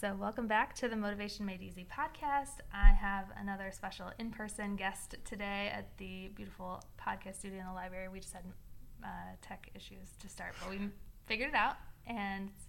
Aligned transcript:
So, 0.00 0.16
welcome 0.18 0.46
back 0.46 0.74
to 0.76 0.88
the 0.88 0.96
Motivation 0.96 1.44
Made 1.44 1.60
Easy 1.60 1.84
podcast. 1.84 2.60
I 2.72 2.88
have 2.88 3.26
another 3.38 3.70
special 3.70 4.10
in 4.18 4.30
person 4.30 4.74
guest 4.74 5.16
today 5.26 5.70
at 5.74 5.94
the 5.98 6.28
beautiful 6.34 6.82
podcast 6.98 7.40
studio 7.40 7.60
in 7.60 7.66
the 7.66 7.74
library. 7.74 8.08
We 8.08 8.18
just 8.18 8.32
had 8.32 8.44
uh, 9.04 9.08
tech 9.42 9.70
issues 9.74 10.08
to 10.20 10.26
start, 10.26 10.54
but 10.58 10.70
we 10.70 10.88
figured 11.26 11.50
it 11.50 11.54
out. 11.54 11.76
And 12.06 12.48
it's 12.48 12.64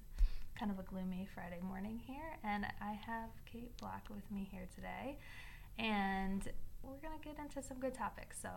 kind 0.60 0.72
of 0.72 0.80
a 0.80 0.84
gloomy 0.84 1.26
Friday 1.34 1.60
morning 1.64 2.02
here. 2.06 2.38
And 2.44 2.65
I 2.81 2.99
have 3.06 3.29
Kate 3.46 3.78
Block 3.78 4.10
with 4.13 4.29
me 4.29 4.50
here 4.52 4.68
today. 4.76 5.18
And 5.79 6.46
we're 6.84 6.98
going 6.98 7.18
to 7.18 7.26
get 7.26 7.40
into 7.40 7.66
some 7.66 7.79
good 7.79 7.94
topics. 7.94 8.42
So, 8.42 8.50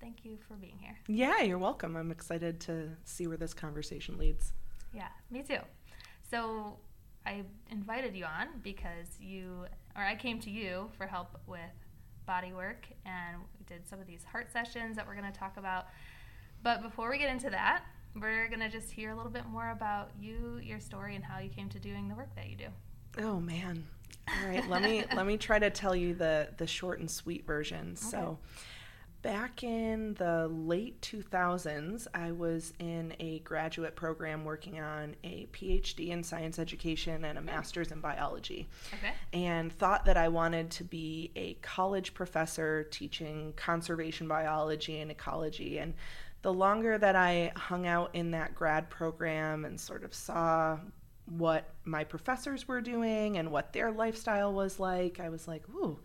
thank 0.00 0.24
you 0.24 0.38
for 0.48 0.54
being 0.54 0.78
here. 0.80 0.96
Yeah, 1.06 1.42
you're 1.42 1.58
welcome. 1.58 1.96
I'm 1.96 2.10
excited 2.10 2.60
to 2.60 2.92
see 3.04 3.26
where 3.26 3.36
this 3.36 3.52
conversation 3.52 4.16
leads. 4.16 4.54
Yeah, 4.94 5.08
me 5.30 5.42
too. 5.42 5.58
So, 6.30 6.78
I 7.24 7.42
invited 7.70 8.14
you 8.16 8.24
on 8.24 8.48
because 8.62 9.08
you, 9.20 9.66
or 9.96 10.02
I 10.02 10.16
came 10.16 10.40
to 10.40 10.50
you 10.50 10.90
for 10.96 11.06
help 11.06 11.38
with 11.46 11.60
body 12.26 12.52
work, 12.52 12.86
and 13.04 13.38
we 13.58 13.64
did 13.66 13.86
some 13.88 14.00
of 14.00 14.06
these 14.06 14.24
heart 14.24 14.52
sessions 14.52 14.96
that 14.96 15.06
we're 15.06 15.14
going 15.14 15.30
to 15.30 15.38
talk 15.38 15.56
about. 15.56 15.86
But 16.62 16.82
before 16.82 17.10
we 17.10 17.18
get 17.18 17.30
into 17.30 17.50
that, 17.50 17.82
we're 18.14 18.48
going 18.48 18.60
to 18.60 18.68
just 18.68 18.90
hear 18.90 19.10
a 19.10 19.16
little 19.16 19.30
bit 19.30 19.46
more 19.46 19.70
about 19.70 20.10
you, 20.20 20.60
your 20.62 20.80
story, 20.80 21.14
and 21.14 21.24
how 21.24 21.38
you 21.38 21.48
came 21.48 21.68
to 21.70 21.78
doing 21.78 22.08
the 22.08 22.14
work 22.14 22.34
that 22.36 22.48
you 22.48 22.56
do. 22.56 22.66
Oh 23.18 23.40
man. 23.40 23.86
All 24.28 24.48
right, 24.48 24.68
let 24.68 24.82
me 24.82 25.04
let 25.14 25.26
me 25.26 25.36
try 25.36 25.58
to 25.58 25.70
tell 25.70 25.94
you 25.94 26.14
the 26.14 26.48
the 26.56 26.66
short 26.66 27.00
and 27.00 27.10
sweet 27.10 27.46
version. 27.46 27.96
Okay. 27.98 28.10
So 28.10 28.38
back 29.22 29.62
in 29.62 30.14
the 30.14 30.48
late 30.48 31.00
2000s, 31.00 32.06
I 32.12 32.32
was 32.32 32.72
in 32.78 33.14
a 33.20 33.38
graduate 33.40 33.94
program 33.94 34.44
working 34.44 34.80
on 34.80 35.14
a 35.22 35.46
PhD 35.52 36.08
in 36.08 36.24
science 36.24 36.58
education 36.58 37.24
and 37.24 37.38
a 37.38 37.40
hmm. 37.40 37.46
master's 37.46 37.92
in 37.92 38.00
biology. 38.00 38.68
Okay. 38.94 39.12
And 39.32 39.72
thought 39.72 40.04
that 40.04 40.16
I 40.16 40.28
wanted 40.28 40.70
to 40.72 40.84
be 40.84 41.30
a 41.36 41.54
college 41.62 42.14
professor 42.14 42.84
teaching 42.84 43.54
conservation 43.56 44.26
biology 44.26 45.00
and 45.00 45.10
ecology. 45.10 45.78
And 45.78 45.94
the 46.42 46.52
longer 46.52 46.98
that 46.98 47.14
I 47.14 47.52
hung 47.54 47.86
out 47.86 48.10
in 48.14 48.32
that 48.32 48.54
grad 48.54 48.90
program 48.90 49.64
and 49.64 49.80
sort 49.80 50.02
of 50.02 50.12
saw 50.12 50.78
what 51.26 51.70
my 51.84 52.02
professors 52.02 52.66
were 52.66 52.80
doing 52.80 53.38
and 53.38 53.52
what 53.52 53.72
their 53.72 53.92
lifestyle 53.92 54.52
was 54.52 54.80
like, 54.80 55.20
I 55.20 55.28
was 55.28 55.46
like, 55.46 55.62
ooh 55.68 55.98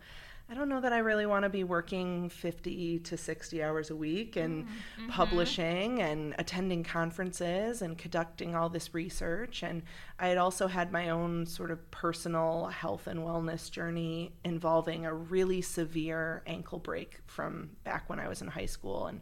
I 0.50 0.54
don't 0.54 0.70
know 0.70 0.80
that 0.80 0.94
I 0.94 0.98
really 0.98 1.26
want 1.26 1.42
to 1.42 1.50
be 1.50 1.62
working 1.62 2.30
50 2.30 3.00
to 3.00 3.16
60 3.18 3.62
hours 3.62 3.90
a 3.90 3.96
week 3.96 4.36
and 4.36 4.64
mm-hmm. 4.64 5.08
publishing 5.10 6.00
and 6.00 6.34
attending 6.38 6.82
conferences 6.82 7.82
and 7.82 7.98
conducting 7.98 8.54
all 8.54 8.70
this 8.70 8.94
research. 8.94 9.62
And 9.62 9.82
I 10.18 10.28
had 10.28 10.38
also 10.38 10.66
had 10.66 10.90
my 10.90 11.10
own 11.10 11.44
sort 11.44 11.70
of 11.70 11.90
personal 11.90 12.66
health 12.66 13.06
and 13.08 13.20
wellness 13.20 13.70
journey 13.70 14.32
involving 14.42 15.04
a 15.04 15.12
really 15.12 15.60
severe 15.60 16.42
ankle 16.46 16.78
break 16.78 17.18
from 17.26 17.70
back 17.84 18.08
when 18.08 18.18
I 18.18 18.26
was 18.26 18.40
in 18.40 18.48
high 18.48 18.66
school. 18.66 19.06
And 19.06 19.20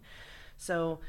so 0.56 1.00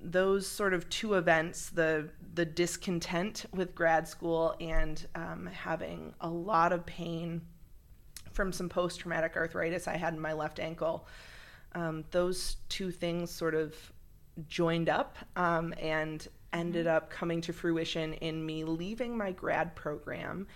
those 0.00 0.46
sort 0.46 0.72
of 0.72 0.88
two 0.88 1.14
events 1.14 1.70
the 1.70 2.08
the 2.34 2.44
discontent 2.44 3.44
with 3.52 3.74
grad 3.74 4.06
school 4.06 4.54
and 4.60 5.06
um, 5.16 5.46
having 5.52 6.14
a 6.20 6.28
lot 6.28 6.72
of 6.72 6.86
pain 6.86 7.42
from 8.38 8.52
some 8.52 8.68
post 8.68 9.00
traumatic 9.00 9.34
arthritis 9.34 9.88
I 9.88 9.96
had 9.96 10.14
in 10.14 10.20
my 10.20 10.32
left 10.32 10.60
ankle. 10.60 11.08
Um, 11.74 12.04
those 12.12 12.58
two 12.68 12.92
things 12.92 13.32
sort 13.32 13.56
of 13.56 13.74
joined 14.46 14.88
up 14.88 15.16
um, 15.34 15.74
and 15.80 16.24
ended 16.52 16.86
mm-hmm. 16.86 16.96
up 16.96 17.10
coming 17.10 17.40
to 17.40 17.52
fruition 17.52 18.12
in 18.12 18.46
me 18.46 18.62
leaving 18.62 19.18
my 19.18 19.32
grad 19.32 19.74
program 19.74 20.46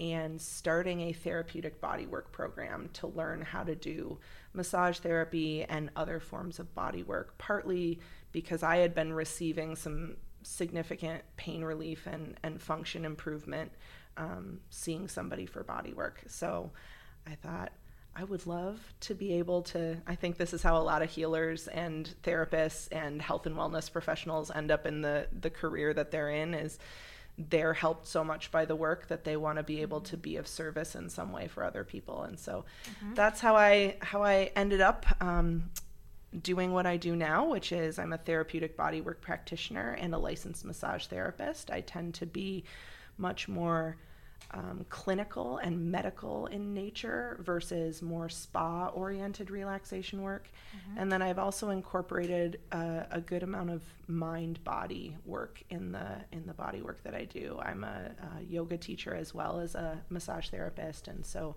and 0.00 0.42
starting 0.42 1.02
a 1.02 1.12
therapeutic 1.12 1.80
bodywork 1.80 2.32
program 2.32 2.90
to 2.94 3.06
learn 3.06 3.40
how 3.40 3.62
to 3.62 3.76
do 3.76 4.18
massage 4.52 4.98
therapy 4.98 5.62
and 5.62 5.90
other 5.94 6.18
forms 6.18 6.58
of 6.58 6.74
body 6.74 7.04
work, 7.04 7.38
partly 7.38 8.00
because 8.32 8.64
I 8.64 8.78
had 8.78 8.96
been 8.96 9.12
receiving 9.12 9.76
some 9.76 10.16
significant 10.42 11.22
pain 11.36 11.62
relief 11.62 12.08
and, 12.08 12.36
and 12.42 12.60
function 12.60 13.04
improvement 13.04 13.70
um, 14.16 14.58
seeing 14.70 15.06
somebody 15.06 15.46
for 15.46 15.62
body 15.62 15.92
work. 15.92 16.24
So 16.26 16.72
I 17.28 17.34
thought, 17.34 17.72
I 18.16 18.24
would 18.24 18.46
love 18.46 18.80
to 19.00 19.14
be 19.14 19.34
able 19.34 19.62
to. 19.62 19.98
I 20.06 20.16
think 20.16 20.38
this 20.38 20.52
is 20.52 20.62
how 20.62 20.76
a 20.76 20.82
lot 20.82 21.02
of 21.02 21.10
healers 21.10 21.68
and 21.68 22.12
therapists 22.24 22.88
and 22.90 23.22
health 23.22 23.46
and 23.46 23.54
wellness 23.54 23.90
professionals 23.92 24.50
end 24.50 24.70
up 24.72 24.86
in 24.86 25.02
the 25.02 25.28
the 25.40 25.50
career 25.50 25.94
that 25.94 26.10
they're 26.10 26.30
in 26.30 26.54
is 26.54 26.78
they're 27.38 27.74
helped 27.74 28.08
so 28.08 28.24
much 28.24 28.50
by 28.50 28.64
the 28.64 28.74
work 28.74 29.06
that 29.06 29.22
they 29.22 29.36
want 29.36 29.58
to 29.58 29.62
be 29.62 29.80
able 29.80 30.00
to 30.00 30.16
be 30.16 30.36
of 30.36 30.48
service 30.48 30.96
in 30.96 31.08
some 31.08 31.30
way 31.30 31.46
for 31.46 31.62
other 31.62 31.84
people 31.84 32.24
and 32.24 32.38
so 32.38 32.64
mm-hmm. 32.84 33.14
that's 33.14 33.40
how 33.40 33.54
i 33.54 33.96
how 34.00 34.24
i 34.24 34.50
ended 34.56 34.80
up 34.80 35.06
um, 35.20 35.70
doing 36.42 36.72
what 36.72 36.84
i 36.84 36.96
do 36.96 37.14
now 37.14 37.48
which 37.48 37.70
is 37.70 37.96
i'm 37.96 38.12
a 38.12 38.18
therapeutic 38.18 38.76
bodywork 38.76 39.20
practitioner 39.20 39.92
and 40.00 40.12
a 40.14 40.18
licensed 40.18 40.64
massage 40.64 41.06
therapist 41.06 41.70
i 41.70 41.80
tend 41.80 42.12
to 42.12 42.26
be 42.26 42.64
much 43.18 43.46
more 43.46 43.96
um, 44.52 44.86
clinical 44.88 45.58
and 45.58 45.90
medical 45.90 46.46
in 46.46 46.72
nature 46.72 47.38
versus 47.44 48.00
more 48.00 48.28
spa 48.28 48.88
oriented 48.88 49.50
relaxation 49.50 50.22
work. 50.22 50.48
Mm-hmm. 50.74 50.98
And 50.98 51.12
then 51.12 51.20
I've 51.20 51.38
also 51.38 51.70
incorporated 51.70 52.60
a, 52.72 53.06
a 53.10 53.20
good 53.20 53.42
amount 53.42 53.70
of 53.70 53.82
mind 54.06 54.62
body 54.64 55.16
work 55.26 55.62
in 55.68 55.92
the 55.92 56.24
in 56.32 56.46
the 56.46 56.54
body 56.54 56.80
work 56.80 57.02
that 57.02 57.14
I 57.14 57.24
do. 57.24 57.58
I'm 57.62 57.84
a, 57.84 58.10
a 58.38 58.42
yoga 58.42 58.78
teacher 58.78 59.14
as 59.14 59.34
well 59.34 59.60
as 59.60 59.74
a 59.74 60.00
massage 60.08 60.48
therapist, 60.48 61.08
and 61.08 61.26
so 61.26 61.56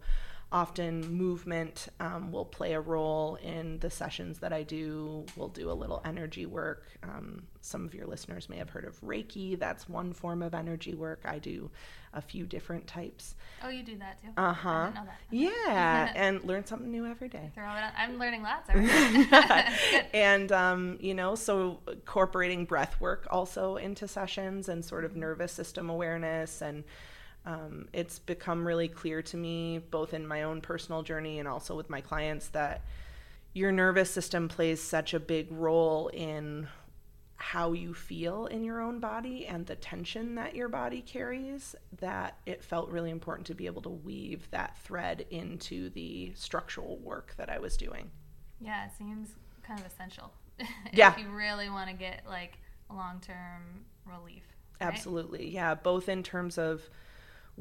often 0.52 1.02
movement 1.14 1.88
um, 2.00 2.32
will 2.32 2.46
play 2.46 2.74
a 2.74 2.82
role 2.82 3.36
in 3.36 3.80
the 3.80 3.90
sessions 3.90 4.40
that 4.40 4.52
I 4.52 4.64
do. 4.64 5.26
We'll 5.36 5.48
do 5.48 5.72
a 5.72 5.74
little 5.74 6.02
energy 6.04 6.46
work. 6.46 6.88
Um, 7.04 7.44
some 7.62 7.86
of 7.86 7.94
your 7.94 8.06
listeners 8.06 8.50
may 8.50 8.58
have 8.58 8.70
heard 8.70 8.84
of 8.84 9.00
Reiki. 9.02 9.58
That's 9.58 9.88
one 9.88 10.12
form 10.14 10.42
of 10.42 10.54
energy 10.54 10.94
work. 10.94 11.22
I 11.26 11.40
do 11.40 11.72
a 12.14 12.22
few 12.22 12.46
different 12.46 12.86
types. 12.86 13.36
Oh, 13.64 13.70
you 13.70 13.84
do 13.84 13.98
that 14.00 14.22
too? 14.22 14.28
Uh 14.36 14.52
huh. 14.52 14.92
Yeah, 15.30 16.12
and 16.16 16.44
learn 16.44 16.66
something 16.66 16.92
new 16.92 17.06
every 17.06 17.30
day. 17.30 17.52
I'm 17.58 18.20
learning 18.20 18.44
lots. 18.44 18.70
Every 18.70 18.88
day. 18.88 20.08
and, 20.14 20.52
um, 20.52 20.98
you 21.00 21.14
know, 21.14 21.36
so 21.36 21.80
incorporating 21.88 22.66
breath 22.66 23.00
work 23.00 23.28
also 23.30 23.78
into 23.78 24.08
sessions 24.08 24.68
and 24.68 24.84
sort 24.84 25.06
of 25.06 25.16
nervous 25.16 25.54
system 25.54 25.90
awareness 25.90 26.62
and 26.62 26.84
um, 27.46 27.88
it's 27.94 28.20
become 28.20 28.66
really 28.68 28.88
clear 28.88 29.22
to 29.24 29.38
me, 29.38 29.80
both 29.80 30.14
in 30.14 30.28
my 30.28 30.44
own 30.44 30.62
personal 30.62 31.02
journey 31.02 31.40
and 31.40 31.48
also 31.48 31.76
with 31.76 31.90
my 31.90 32.02
clients, 32.02 32.50
that 32.50 32.82
your 33.54 33.72
nervous 33.72 34.12
system 34.12 34.48
plays 34.48 34.82
such 34.82 35.14
a 35.14 35.20
big 35.20 35.52
role 35.52 36.10
in 36.10 36.68
how 37.36 37.74
you 37.74 37.92
feel 37.94 38.46
in 38.46 38.64
your 38.64 38.80
own 38.80 39.00
body 39.00 39.48
and 39.48 39.66
the 39.66 39.76
tension 39.76 40.36
that 40.36 40.56
your 40.56 40.70
body 40.70 41.02
carries 41.02 41.76
that 42.00 42.38
it 42.46 42.64
felt 42.64 42.88
really 42.90 43.10
important 43.10 43.48
to 43.48 43.56
be 43.56 43.66
able 43.66 43.82
to 43.82 43.90
weave 43.90 44.48
that 44.52 44.78
thread 44.84 45.26
into 45.32 45.90
the 45.90 46.32
structural 46.36 47.00
work 47.00 47.34
that 47.38 47.50
I 47.50 47.58
was 47.58 47.76
doing. 47.76 48.12
Yeah, 48.60 48.86
it 48.86 48.92
seems 48.96 49.30
kind 49.64 49.80
of 49.80 49.86
essential. 49.88 50.32
Yeah. 50.94 51.14
if 51.14 51.20
you 51.20 51.30
really 51.32 51.72
want 51.72 51.90
to 51.90 51.96
get 51.96 52.22
like 52.28 52.60
long-term 52.94 53.86
relief. 54.06 54.44
Right? 54.80 54.88
Absolutely. 54.88 55.50
Yeah, 55.50 55.74
both 55.74 56.08
in 56.08 56.22
terms 56.22 56.60
of 56.60 56.88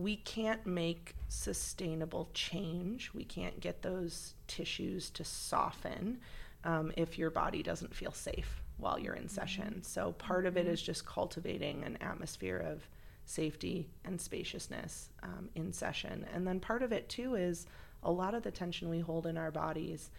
we 0.00 0.16
can't 0.16 0.66
make 0.66 1.14
sustainable 1.28 2.30
change. 2.32 3.10
We 3.12 3.24
can't 3.24 3.60
get 3.60 3.82
those 3.82 4.34
tissues 4.46 5.10
to 5.10 5.24
soften 5.24 6.20
um, 6.64 6.90
if 6.96 7.18
your 7.18 7.30
body 7.30 7.62
doesn't 7.62 7.94
feel 7.94 8.12
safe 8.12 8.62
while 8.78 8.98
you're 8.98 9.14
in 9.14 9.28
session. 9.28 9.64
Mm-hmm. 9.64 9.82
So, 9.82 10.12
part 10.12 10.46
of 10.46 10.56
it 10.56 10.60
mm-hmm. 10.60 10.70
just 10.86 11.04
cultivating 11.04 11.84
an 11.84 11.98
atmosphere 12.00 12.56
of 12.56 12.88
safety 13.26 13.90
and 14.06 14.18
spaciousness 14.18 15.10
um, 15.22 15.50
in 15.54 15.70
session. 15.70 16.24
And 16.32 16.46
then 16.46 16.60
part 16.60 16.82
of 16.82 16.92
it, 16.92 17.10
too, 17.10 17.34
is 17.34 17.66
a 18.02 18.10
lot 18.10 18.32
of 18.32 18.42
the 18.42 18.50
tension 18.50 18.88
we 18.88 19.00
hold 19.00 19.26
in 19.26 19.36
our 19.36 19.50
bodies 19.50 20.10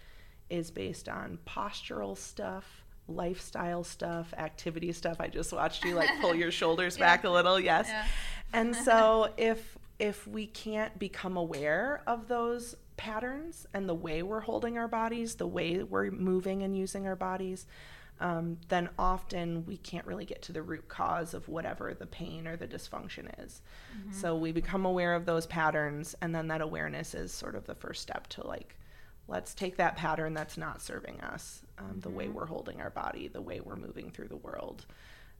is 0.51 0.69
based 0.69 1.09
on 1.09 1.39
postural 1.47 2.15
stuff 2.15 2.80
lifestyle 3.11 3.83
stuff, 3.83 4.33
activity 4.37 4.91
stuff. 4.91 5.17
I 5.19 5.27
just 5.27 5.53
watched 5.53 5.83
you 5.83 5.95
like 5.95 6.09
pull 6.19 6.35
your 6.43 6.51
shoulders 6.51 6.97
yeah. 6.97 7.05
back 7.05 7.23
a 7.23 7.29
little. 7.29 7.59
Yes. 7.59 7.87
Yeah. 7.87 8.05
and 8.53 8.75
so 8.85 9.29
if 9.37 9.77
if 9.99 10.27
we 10.27 10.47
can't 10.47 10.97
become 10.97 11.37
aware 11.37 12.01
of 12.07 12.27
those 12.27 12.75
patterns 12.97 13.67
and 13.73 13.87
the 13.87 13.95
way 13.95 14.23
we're 14.23 14.39
holding 14.39 14.77
our 14.77 14.87
bodies, 14.87 15.35
the 15.35 15.47
way 15.47 15.83
we're 15.83 16.09
moving 16.09 16.63
and 16.63 16.75
using 16.75 17.05
our 17.07 17.15
bodies, 17.15 17.67
um, 18.19 18.57
then 18.69 18.89
often 18.99 19.65
we 19.65 19.77
can't 19.77 20.05
really 20.05 20.25
get 20.25 20.41
to 20.43 20.53
the 20.53 20.61
root 20.61 20.87
cause 20.87 21.33
of 21.33 21.47
whatever 21.47 21.93
the 21.93 22.05
pain 22.05 22.47
or 22.47 22.55
the 22.55 22.67
dysfunction 22.67 23.27
is. 23.43 23.61
Mm-hmm. 23.97 24.13
So 24.13 24.35
we 24.35 24.51
become 24.51 24.85
aware 24.85 25.15
of 25.15 25.25
those 25.25 25.47
patterns, 25.47 26.15
and 26.21 26.33
then 26.33 26.47
that 26.47 26.61
awareness 26.61 27.15
is 27.15 27.31
sort 27.33 27.55
of 27.55 27.65
the 27.65 27.75
first 27.75 28.01
step 28.01 28.27
to 28.27 28.45
like 28.45 28.75
let's 29.31 29.53
take 29.55 29.77
that 29.77 29.95
pattern 29.95 30.33
that's 30.33 30.57
not 30.57 30.81
serving 30.81 31.21
us, 31.21 31.63
um, 31.77 31.85
mm-hmm. 31.85 31.99
the 32.01 32.09
way 32.09 32.25
mm-hmm. 32.25 32.35
we're 32.35 32.45
holding 32.45 32.81
our 32.81 32.89
body, 32.89 33.27
the 33.29 33.41
way 33.41 33.61
we're 33.61 33.75
moving 33.87 34.11
through 34.11 34.27
the 34.27 34.35
world. 34.37 34.85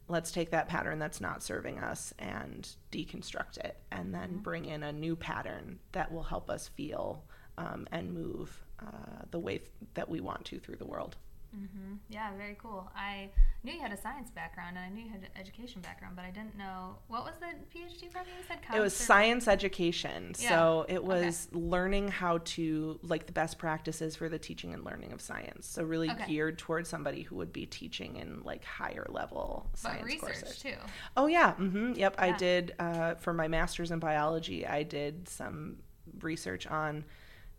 let's 0.07 0.31
take 0.31 0.49
that 0.51 0.67
pattern 0.67 0.99
that's 0.99 1.21
not 1.21 1.43
serving 1.43 1.79
us 1.79 2.13
and 2.19 2.75
deconstruct 2.91 3.57
it 3.57 3.77
and 3.91 4.13
then 4.13 4.29
Mm-hmm. 4.29 4.37
bring 4.39 4.65
in 4.65 4.83
a 4.83 4.91
new 4.91 5.15
pattern 5.15 5.79
that 5.91 6.11
will 6.11 6.23
help 6.23 6.49
us 6.49 6.67
feel 6.67 7.23
um, 7.57 7.87
and 7.91 8.13
move 8.13 8.49
uh, 8.79 9.21
the 9.29 9.39
way 9.39 9.57
th- 9.59 9.69
that 9.93 10.09
we 10.09 10.19
want 10.19 10.43
to 10.45 10.59
through 10.59 10.77
the 10.77 10.85
world. 10.85 11.15
Hmm 11.51 11.93
Yeah, 12.09 12.29
very 12.37 12.55
cool. 12.61 12.89
I 12.95 13.29
knew 13.63 13.73
you 13.73 13.79
had 13.81 13.91
a 13.91 13.97
science 13.97 14.31
background 14.31 14.77
and 14.77 14.85
I 14.85 14.89
knew 14.89 15.03
you 15.03 15.09
had 15.11 15.21
an 15.21 15.27
education 15.39 15.81
background, 15.81 16.15
but 16.15 16.25
I 16.25 16.31
didn't 16.31 16.57
know 16.57 16.95
what 17.07 17.23
was 17.23 17.33
the 17.39 17.47
PhD 17.77 18.11
program 18.11 18.35
you 18.37 18.43
said. 18.47 18.57
it 18.75 18.79
was 18.79 18.95
science 18.95 19.47
education 19.47 20.33
Yeah. 20.39 20.49
so 20.49 20.85
it 20.89 21.03
was 21.03 21.47
learning 21.51 22.07
how 22.07 22.39
to 22.39 22.99
like 23.03 23.25
the 23.27 23.31
best 23.33 23.57
practices 23.57 24.15
for 24.15 24.29
the 24.29 24.39
teaching 24.39 24.73
and 24.73 24.83
learning 24.83 25.11
of 25.11 25.21
science 25.21 25.67
so 25.67 25.83
really 25.83 26.09
Okay. 26.09 26.25
geared 26.27 26.57
towards 26.57 26.89
somebody 26.89 27.21
who 27.23 27.35
would 27.35 27.53
be 27.53 27.65
teaching 27.65 28.15
in 28.15 28.41
like 28.43 28.63
higher 28.63 29.05
level 29.09 29.67
but 29.71 29.79
science 29.79 30.05
research 30.05 30.19
courses 30.21 30.57
too. 30.59 30.75
oh 31.17 31.27
yeah 31.27 31.53
hmm 31.53 31.93
yep 31.93 32.15
i 32.17 32.31
did 32.31 32.73
uh, 32.79 33.15
for 33.15 33.33
my 33.33 33.47
master's 33.47 33.91
in 33.91 33.99
biology 33.99 34.65
i 34.65 34.83
did 34.83 35.27
some 35.29 35.77
research 36.21 36.65
on 36.67 37.03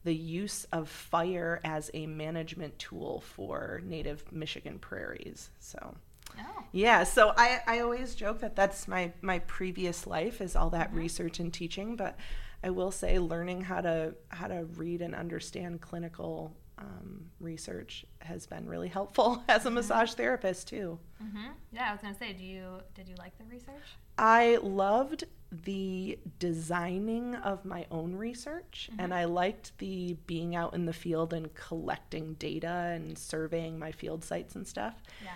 the 0.04 0.14
use 0.14 0.66
of 0.72 0.88
fire 0.88 1.60
as 1.64 1.90
a 1.94 2.06
management 2.06 2.78
tool 2.78 3.20
for 3.20 3.80
native 3.84 4.30
michigan 4.32 4.78
prairies 4.78 5.50
so 5.60 5.94
Oh, 6.38 6.64
yeah, 6.72 7.04
so 7.04 7.34
I, 7.36 7.60
I 7.66 7.80
always 7.80 8.14
joke 8.14 8.40
that 8.40 8.56
that's 8.56 8.88
my, 8.88 9.12
my 9.20 9.40
previous 9.40 10.06
life 10.06 10.40
is 10.40 10.56
all 10.56 10.70
Mm-hmm. 10.70 10.70
that 10.70 10.94
research 10.94 11.38
and 11.40 11.52
teaching, 11.52 11.94
but 11.96 12.16
I 12.64 12.70
will 12.70 12.90
say 12.90 13.18
learning 13.18 13.60
how 13.62 13.82
to 13.82 14.14
how 14.30 14.46
to 14.48 14.64
read 14.76 15.02
and 15.02 15.14
understand 15.14 15.82
clinical 15.82 16.56
um, 16.78 17.26
research 17.38 18.06
has 18.20 18.46
been 18.46 18.66
really 18.66 18.88
helpful 18.88 19.42
as 19.48 19.66
a 19.66 19.70
Mm-hmm. 19.70 19.74
massage 19.74 20.12
therapist 20.14 20.68
too. 20.68 20.98
hmm 21.18 21.48
yeah. 21.72 21.88
I 21.90 21.92
was 21.92 22.00
gonna 22.00 22.16
say, 22.16 22.32
do 22.32 22.44
you 22.44 22.80
did 22.94 23.08
you 23.08 23.16
like 23.16 23.36
the 23.38 23.44
research? 23.44 23.98
I 24.18 24.58
loved 24.62 25.24
the 25.50 26.18
designing 26.38 27.34
of 27.34 27.64
my 27.64 27.86
own 27.90 28.14
research 28.16 28.88
Mm-hmm. 28.90 29.00
and 29.00 29.14
I 29.14 29.24
liked 29.24 29.76
the 29.78 30.16
being 30.26 30.54
out 30.56 30.72
in 30.74 30.86
the 30.86 30.92
field 30.94 31.32
and 31.34 31.52
collecting 31.54 32.34
data 32.34 32.90
and 32.94 33.18
surveying 33.18 33.78
my 33.78 33.92
field 33.92 34.24
sites 34.24 34.54
and 34.54 34.66
stuff. 34.66 34.94
Yeah. 35.22 35.32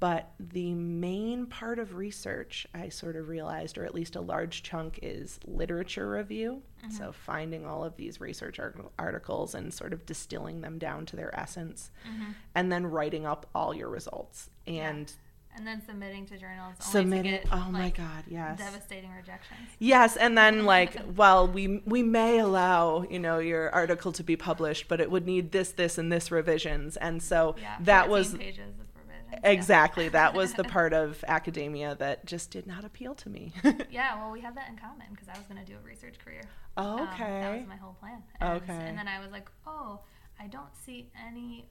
But 0.00 0.30
the 0.40 0.72
main 0.74 1.44
part 1.46 1.78
of 1.78 1.94
research, 1.94 2.66
I 2.74 2.88
sort 2.88 3.16
of 3.16 3.28
realized, 3.28 3.76
or 3.76 3.84
at 3.84 3.94
least 3.94 4.16
a 4.16 4.20
large 4.22 4.62
chunk, 4.62 4.98
is 5.02 5.38
literature 5.44 6.08
review. 6.10 6.62
Mm-hmm. 6.82 6.90
So 6.96 7.12
finding 7.12 7.66
all 7.66 7.84
of 7.84 7.96
these 7.96 8.18
research 8.20 8.58
articles 8.98 9.54
and 9.54 9.72
sort 9.74 9.92
of 9.92 10.06
distilling 10.06 10.62
them 10.62 10.78
down 10.78 11.04
to 11.06 11.16
their 11.16 11.38
essence, 11.38 11.90
hmm 12.04 12.30
and 12.54 12.72
then 12.72 12.86
writing 12.86 13.26
up 13.26 13.46
all 13.54 13.72
your 13.74 13.88
results 13.88 14.50
and 14.66 15.12
And 15.56 15.66
then 15.66 15.82
submitting 15.84 16.26
to 16.26 16.38
journals. 16.38 16.76
Only 16.80 16.90
submitting. 16.92 17.32
To 17.32 17.38
get, 17.38 17.46
oh 17.52 17.68
my 17.70 17.80
like, 17.84 17.96
God, 17.96 18.24
yes. 18.28 18.56
Devastating 18.58 19.10
rejections. 19.12 19.68
Yes, 19.78 20.16
and 20.16 20.38
then 20.38 20.64
like, 20.74 20.96
well, 21.16 21.46
we 21.48 21.82
we 21.84 22.02
may 22.02 22.38
allow 22.38 23.02
you 23.02 23.18
know 23.18 23.38
your 23.40 23.68
article 23.74 24.12
to 24.12 24.22
be 24.22 24.36
published, 24.36 24.86
but 24.88 25.00
it 25.00 25.10
would 25.10 25.26
need 25.26 25.50
this, 25.52 25.72
this, 25.72 25.98
and 25.98 26.10
this 26.10 26.30
revisions, 26.30 26.96
and 26.96 27.22
so 27.22 27.56
Yeah. 27.60 27.76
that 27.80 28.08
was 28.08 28.34
pages 28.36 28.74
of 28.78 28.86
revisions. 28.96 29.40
exactly 29.44 30.08
that 30.08 30.34
was 30.34 30.54
the 30.54 30.64
part 30.76 30.92
of 30.92 31.22
academia 31.26 31.94
that 31.96 32.24
just 32.26 32.50
did 32.52 32.66
not 32.66 32.84
appeal 32.84 33.14
to 33.16 33.28
me. 33.28 33.52
Yeah, 33.90 34.16
well, 34.20 34.30
we 34.30 34.40
have 34.42 34.54
that 34.54 34.68
in 34.68 34.76
common 34.76 35.06
because 35.10 35.28
I 35.28 35.36
was 35.36 35.46
going 35.48 35.58
to 35.64 35.70
do 35.70 35.76
a 35.78 35.84
research 35.86 36.14
career. 36.24 36.42
Oh, 36.76 36.98
Um, 37.00 37.08
that 37.18 37.58
was 37.58 37.66
my 37.68 37.76
whole 37.76 37.94
plan. 37.94 38.22
And, 38.40 38.62
Okay. 38.62 38.72
And 38.72 38.96
then 38.96 39.08
I 39.08 39.18
was 39.20 39.30
like, 39.32 39.50
oh, 39.66 40.00
I 40.38 40.46
don't 40.46 40.74
see 40.76 41.10
any 41.28 41.66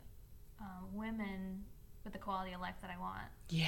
um, 0.60 0.86
women 0.94 1.64
with 2.10 2.20
the 2.20 2.26
quality 2.26 2.54
of 2.54 2.62
life 2.62 2.74
that 2.82 2.90
I 2.90 3.00
want. 3.00 3.22
yeah, 3.50 3.68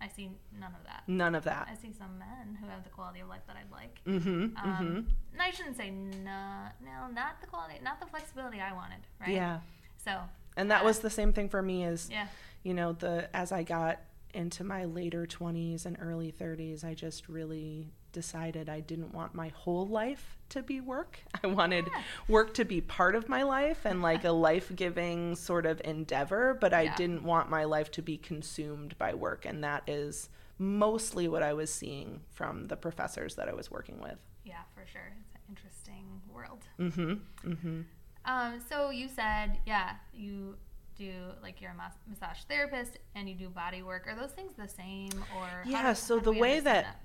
I 0.00 0.06
see 0.06 0.30
none 0.58 0.72
of 0.78 0.86
that. 0.86 1.02
none 1.08 1.34
of 1.34 1.42
that. 1.44 1.68
I 1.68 1.74
see 1.74 1.92
some 1.92 2.16
men 2.16 2.56
who 2.60 2.68
have 2.68 2.84
the 2.84 2.90
quality 2.90 3.18
of 3.20 3.28
life 3.28 3.40
that 3.48 3.56
I'd 3.56 3.72
like. 3.72 4.00
Mm-hmm. 4.06 4.28
Um, 4.28 4.54
mm-hmm. 4.56 4.96
and 5.32 5.40
I 5.40 5.50
shouldn't 5.50 5.76
say 5.76 5.90
no, 5.90 6.66
no, 6.84 7.12
not 7.12 7.40
the 7.40 7.48
quality, 7.48 7.74
not 7.82 7.98
the 7.98 8.06
flexibility 8.06 8.60
I 8.60 8.72
wanted, 8.72 9.00
right? 9.20 9.30
Yeah, 9.30 9.60
So, 9.96 10.20
and 10.56 10.70
that 10.70 10.82
uh, 10.82 10.84
was 10.84 11.00
the 11.00 11.10
same 11.10 11.32
thing 11.32 11.48
for 11.48 11.60
me. 11.60 11.82
As 11.82 12.08
yeah, 12.08 12.28
you 12.62 12.72
know, 12.72 12.92
the 12.92 13.34
as 13.34 13.50
I 13.50 13.64
got 13.64 13.98
into 14.32 14.62
my 14.62 14.84
later 14.84 15.26
twenties 15.26 15.84
and 15.84 15.96
early 16.00 16.30
thirties, 16.30 16.84
I 16.84 16.94
just 16.94 17.28
really 17.28 17.90
decided 18.12 18.68
I 18.68 18.78
didn't 18.78 19.12
want 19.12 19.34
my 19.34 19.48
whole 19.48 19.88
life 19.88 20.36
to 20.52 20.62
be 20.62 20.80
work. 20.80 21.18
I 21.44 21.46
wanted 21.48 21.86
Yeah. 21.92 22.02
work 22.28 22.54
to 22.54 22.64
be 22.64 22.80
part 22.80 23.14
of 23.14 23.28
my 23.28 23.42
life 23.42 23.84
and 23.84 24.00
like 24.02 24.24
a 24.24 24.30
life 24.50 24.70
giving 24.74 25.34
sort 25.36 25.66
of 25.66 25.80
endeavor, 25.84 26.56
but 26.60 26.72
I 26.72 26.82
Yeah. 26.82 26.96
didn't 26.96 27.24
want 27.24 27.50
my 27.50 27.64
life 27.64 27.90
to 27.92 28.02
be 28.02 28.16
consumed 28.16 28.96
by 28.98 29.14
work. 29.14 29.44
And 29.44 29.62
that 29.64 29.82
is 29.88 30.28
mostly 30.58 31.28
what 31.28 31.42
I 31.42 31.52
was 31.54 31.72
seeing 31.72 32.20
from 32.30 32.66
the 32.68 32.76
professors 32.76 33.34
that 33.36 33.48
I 33.48 33.52
was 33.54 33.70
working 33.70 34.00
with. 34.00 34.18
yeah, 34.44 34.62
for 34.74 34.84
sure. 34.86 35.12
It's 35.20 35.34
an 35.34 35.40
interesting 35.48 36.20
world. 36.32 36.64
Mm-hmm. 36.78 37.50
Mm-hmm. 37.52 37.80
Um, 38.24 38.60
so 38.68 38.90
you 38.90 39.08
said, 39.08 39.58
yeah, 39.66 39.94
you 40.12 40.56
do 40.96 41.12
like 41.42 41.60
you're 41.60 41.70
a 41.70 41.74
mas- 41.74 41.96
massage 42.08 42.40
therapist 42.48 42.98
and 43.14 43.28
you 43.28 43.34
do 43.34 43.48
body 43.48 43.82
work. 43.82 44.06
Are 44.06 44.14
those 44.14 44.32
things 44.32 44.52
the 44.56 44.68
same 44.68 45.10
or? 45.36 45.48
Yeah, 45.64 45.92
so 45.94 46.18
the 46.18 46.30
way 46.32 46.58
understand 46.58 46.66
that- 46.86 47.00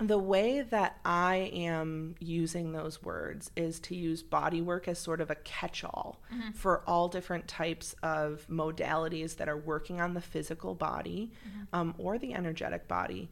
The 0.00 0.18
way 0.18 0.62
that 0.62 0.98
I 1.04 1.50
am 1.52 2.14
using 2.20 2.72
those 2.72 3.02
words 3.02 3.50
is 3.56 3.78
to 3.80 3.94
use 3.94 4.22
body 4.22 4.60
work 4.62 4.88
as 4.88 4.98
sort 4.98 5.20
of 5.20 5.30
a 5.30 5.34
catch 5.36 5.84
all 5.84 6.20
Mm-hmm. 6.32 6.50
for 6.52 6.82
all 6.86 7.08
different 7.08 7.48
types 7.48 7.94
of 8.02 8.46
modalities 8.48 9.36
that 9.36 9.48
are 9.48 9.56
working 9.56 10.00
on 10.00 10.14
the 10.14 10.20
physical 10.20 10.74
body 10.74 11.32
Mm-hmm. 11.46 11.62
um, 11.74 11.94
or 11.98 12.18
the 12.18 12.32
energetic 12.34 12.88
body, 12.88 13.30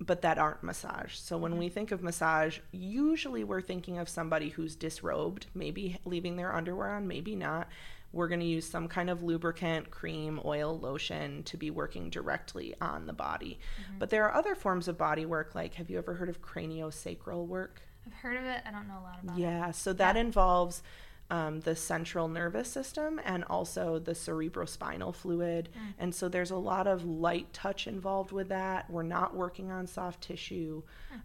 but 0.00 0.22
that 0.22 0.38
aren't 0.38 0.62
massage. 0.62 1.14
So 1.16 1.38
when 1.38 1.52
Mm-hmm. 1.52 1.58
we 1.60 1.68
think 1.70 1.92
of 1.92 2.02
massage, 2.02 2.58
usually 2.72 3.44
we're 3.44 3.60
thinking 3.62 3.98
of 3.98 4.08
somebody 4.08 4.50
who's 4.50 4.76
disrobed, 4.76 5.46
maybe 5.54 5.98
leaving 6.04 6.36
their 6.36 6.54
underwear 6.54 6.90
on, 6.90 7.06
maybe 7.08 7.34
not. 7.36 7.68
We're 8.12 8.28
going 8.28 8.40
to 8.40 8.46
use 8.46 8.68
some 8.68 8.88
kind 8.88 9.08
of 9.08 9.22
lubricant, 9.22 9.90
cream, 9.90 10.40
oil, 10.44 10.78
lotion 10.78 11.42
to 11.44 11.56
be 11.56 11.70
working 11.70 12.10
directly 12.10 12.74
on 12.80 13.06
the 13.06 13.12
body. 13.12 13.58
Mm-hmm. 13.82 13.98
But 13.98 14.10
there 14.10 14.24
are 14.26 14.34
other 14.34 14.54
forms 14.54 14.86
of 14.88 14.98
body 14.98 15.24
work, 15.26 15.54
like 15.54 15.74
have 15.74 15.88
you 15.90 15.98
ever 15.98 16.14
heard 16.14 16.28
of 16.28 16.42
craniosacral 16.42 17.46
work? 17.46 17.80
I've 18.06 18.12
heard 18.14 18.36
of 18.36 18.44
it. 18.44 18.62
I 18.66 18.70
don't 18.70 18.88
know 18.88 18.98
a 19.00 19.04
lot 19.04 19.18
about 19.22 19.38
it. 19.38 19.40
Yeah, 19.40 19.70
so 19.70 19.92
that 19.94 20.16
Yeah. 20.16 20.20
involves 20.22 20.82
um, 21.32 21.60
the 21.60 21.74
central 21.74 22.28
nervous 22.28 22.70
system 22.70 23.18
and 23.24 23.42
also 23.44 23.98
the 23.98 24.12
cerebrospinal 24.12 25.14
fluid. 25.14 25.70
Mm. 25.74 25.94
And 25.98 26.14
so 26.14 26.28
there's 26.28 26.50
a 26.50 26.56
lot 26.56 26.86
of 26.86 27.06
light 27.06 27.50
touch 27.54 27.86
involved 27.86 28.32
with 28.32 28.50
that. 28.50 28.90
We're 28.90 29.02
not 29.02 29.34
working 29.34 29.70
on 29.70 29.86
soft 29.86 30.20
tissue. 30.20 30.82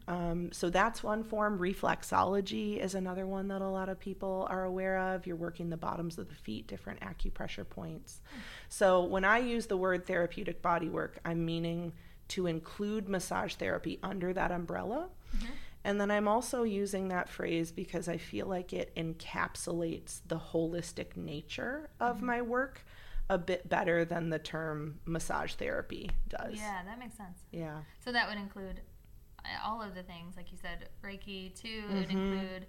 Hmm. 0.07 0.13
Um, 0.13 0.51
so 0.53 0.69
that's 0.69 1.03
one 1.03 1.25
form. 1.25 1.59
Reflexology 1.59 2.81
is 2.81 2.95
another 2.95 3.27
one 3.27 3.49
that 3.49 3.61
a 3.61 3.67
lot 3.67 3.89
of 3.89 3.99
people 3.99 4.47
are 4.49 4.63
aware 4.63 4.97
of. 4.97 5.27
You're 5.27 5.35
working 5.35 5.69
the 5.69 5.75
bottoms 5.75 6.17
of 6.17 6.29
the 6.29 6.35
feet, 6.35 6.67
different 6.67 7.01
acupressure 7.01 7.67
points. 7.67 8.21
Hmm. 8.31 8.39
So 8.69 9.03
when 9.03 9.25
I 9.25 9.39
use 9.39 9.65
the 9.65 9.75
word 9.75 10.05
therapeutic 10.05 10.61
body 10.61 10.87
work, 10.87 11.19
I'm 11.25 11.45
meaning 11.45 11.91
to 12.29 12.47
include 12.47 13.09
massage 13.09 13.55
therapy 13.55 13.99
under 14.01 14.31
that 14.31 14.51
umbrella. 14.51 15.09
Mhm. 15.35 15.47
And 15.83 16.01
then 16.01 16.11
I'm 16.11 16.27
also 16.27 16.63
using 16.63 17.07
that 17.09 17.29
phrase 17.29 17.71
because 17.71 18.07
I 18.09 18.17
feel 18.17 18.45
like 18.47 18.73
it 18.73 18.93
encapsulates 18.95 20.21
the 20.27 20.37
holistic 20.37 21.15
nature 21.15 21.89
of 21.99 22.17
Mm-hmm. 22.17 22.25
my 22.25 22.41
work 22.41 22.85
a 23.29 23.37
bit 23.37 23.67
better 23.67 24.05
than 24.05 24.29
the 24.29 24.39
term 24.39 24.99
massage 25.05 25.53
therapy 25.53 26.09
does. 26.29 26.55
Yeah, 26.55 26.81
that 26.85 26.97
makes 26.99 27.17
sense. 27.17 27.39
Yeah. 27.51 27.79
So 28.03 28.11
that 28.11 28.27
would 28.29 28.37
include 28.37 28.81
uh, 29.43 29.47
all 29.65 29.81
of 29.81 29.95
the 29.95 30.03
things, 30.03 30.35
like 30.37 30.51
you 30.51 30.57
said, 30.61 30.89
Reiki 31.03 31.53
too. 31.53 31.83
It 31.91 31.95
would 31.95 32.09
include 32.09 32.67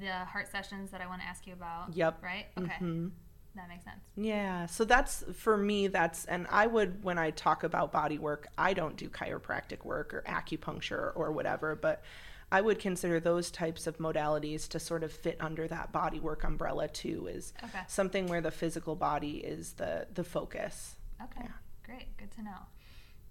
the 0.00 0.24
heart 0.24 0.48
sessions 0.50 0.90
that 0.90 1.00
I 1.00 1.06
want 1.06 1.20
to 1.22 1.26
ask 1.26 1.46
you 1.46 1.52
about. 1.52 1.94
Yep. 1.94 2.22
Right. 2.22 2.46
Okay. 2.58 2.74
Mhm. 2.80 3.10
That 3.56 3.68
makes 3.68 3.84
sense. 3.84 4.00
Yeah. 4.16 4.66
So 4.66 4.84
that's 4.84 5.24
for 5.34 5.56
me, 5.56 5.88
that's, 5.88 6.26
and 6.26 6.46
I 6.48 6.66
would, 6.68 7.02
when 7.02 7.18
I 7.18 7.30
talk 7.30 7.64
about 7.64 7.90
body 7.90 8.18
work, 8.18 8.46
I 8.56 8.72
don't 8.74 8.96
do 8.96 9.08
chiropractic 9.08 9.84
work 9.84 10.14
or 10.14 10.22
acupuncture 10.28 11.10
or 11.16 11.32
whatever, 11.32 11.74
but 11.74 12.02
I 12.50 12.60
would 12.62 12.78
consider 12.78 13.20
those 13.20 13.50
types 13.50 13.86
of 13.86 13.98
modalities 13.98 14.68
to 14.68 14.80
sort 14.80 15.02
of 15.02 15.12
fit 15.12 15.36
under 15.40 15.68
that 15.68 15.92
body 15.92 16.18
work 16.18 16.44
umbrella 16.44 16.88
too, 16.88 17.26
is 17.26 17.52
Okay. 17.64 17.80
something 17.88 18.26
where 18.26 18.40
the 18.40 18.50
physical 18.50 18.94
body 18.96 19.38
is 19.38 19.72
the, 19.74 20.06
the 20.14 20.24
focus. 20.24 20.96
Okay. 21.22 21.42
Yeah. 21.44 21.50
Great. 21.84 22.16
Good 22.16 22.30
to 22.32 22.42
know. 22.42 22.58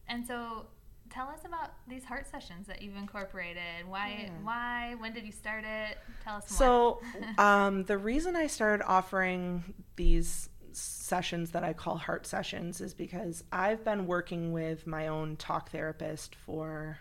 And 0.07 0.25
so, 0.25 0.67
tell 1.09 1.27
us 1.29 1.39
about 1.45 1.71
these 1.87 2.03
heart 2.05 2.27
sessions 2.29 2.67
that 2.67 2.81
you've 2.81 2.95
incorporated. 2.95 3.87
Why? 3.87 4.25
Yeah. 4.25 4.29
Why? 4.43 4.95
When 4.99 5.13
did 5.13 5.25
you 5.25 5.31
start 5.31 5.63
it? 5.63 5.97
Tell 6.23 6.35
us 6.37 6.51
more. 6.51 6.57
So, 6.57 7.01
um, 7.43 7.83
the 7.85 7.97
reason 7.97 8.35
I 8.35 8.47
started 8.47 8.83
offering 8.85 9.73
these 9.95 10.49
sessions 10.73 11.51
that 11.51 11.63
I 11.63 11.73
call 11.73 11.97
heart 11.97 12.27
sessions 12.27 12.81
is 12.81 12.93
because 12.93 13.43
I've 13.51 13.83
been 13.83 14.05
working 14.05 14.51
with 14.51 14.85
my 14.85 15.07
own 15.07 15.35
talk 15.37 15.71
therapist 15.71 16.35
for, 16.35 16.99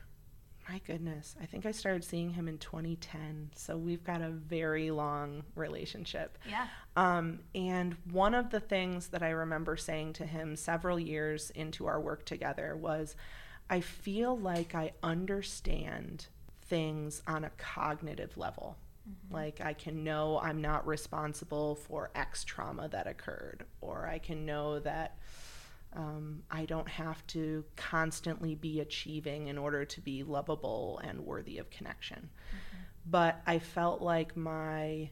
my 0.68 0.80
goodness, 0.86 1.36
I 1.40 1.46
think 1.46 1.64
I 1.64 1.70
started 1.70 2.04
seeing 2.04 2.30
him 2.30 2.48
in 2.48 2.58
2010. 2.58 3.50
So 3.54 3.76
we've 3.76 4.02
got 4.02 4.20
a 4.20 4.30
very 4.30 4.90
long 4.90 5.44
relationship. 5.54 6.38
yeah. 6.48 6.66
Um, 6.96 7.40
and 7.54 7.96
one 8.10 8.34
of 8.34 8.50
the 8.50 8.60
things 8.60 9.08
that 9.08 9.22
I 9.22 9.30
remember 9.30 9.76
saying 9.76 10.14
to 10.14 10.26
him 10.26 10.56
several 10.56 10.98
years 10.98 11.50
into 11.50 11.86
our 11.86 12.00
work 12.00 12.24
together 12.24 12.74
was, 12.76 13.16
I 13.68 13.80
feel 13.80 14.36
like 14.36 14.74
I 14.74 14.92
understand 15.02 16.26
things 16.62 17.22
on 17.26 17.44
a 17.44 17.50
cognitive 17.58 18.36
level. 18.36 18.76
Mm-hmm. 19.08 19.34
Like 19.34 19.60
I 19.60 19.72
can 19.72 20.04
know 20.04 20.40
I'm 20.42 20.60
not 20.60 20.86
responsible 20.86 21.76
for 21.76 22.10
X 22.14 22.44
trauma 22.44 22.88
that 22.88 23.06
occurred, 23.06 23.64
or 23.80 24.08
I 24.08 24.18
can 24.18 24.44
know 24.46 24.78
that 24.80 25.18
um, 25.96 26.42
I 26.50 26.66
don't 26.66 26.88
have 26.88 27.26
to 27.28 27.64
constantly 27.74 28.54
be 28.54 28.80
achieving 28.80 29.48
in 29.48 29.58
order 29.58 29.84
to 29.84 30.00
be 30.00 30.22
lovable 30.22 31.00
and 31.02 31.20
worthy 31.20 31.58
of 31.58 31.70
connection. 31.70 32.28
Mm-hmm. 32.28 32.82
But 33.06 33.40
I 33.46 33.58
felt 33.58 34.02
like 34.02 34.36
my 34.36 35.10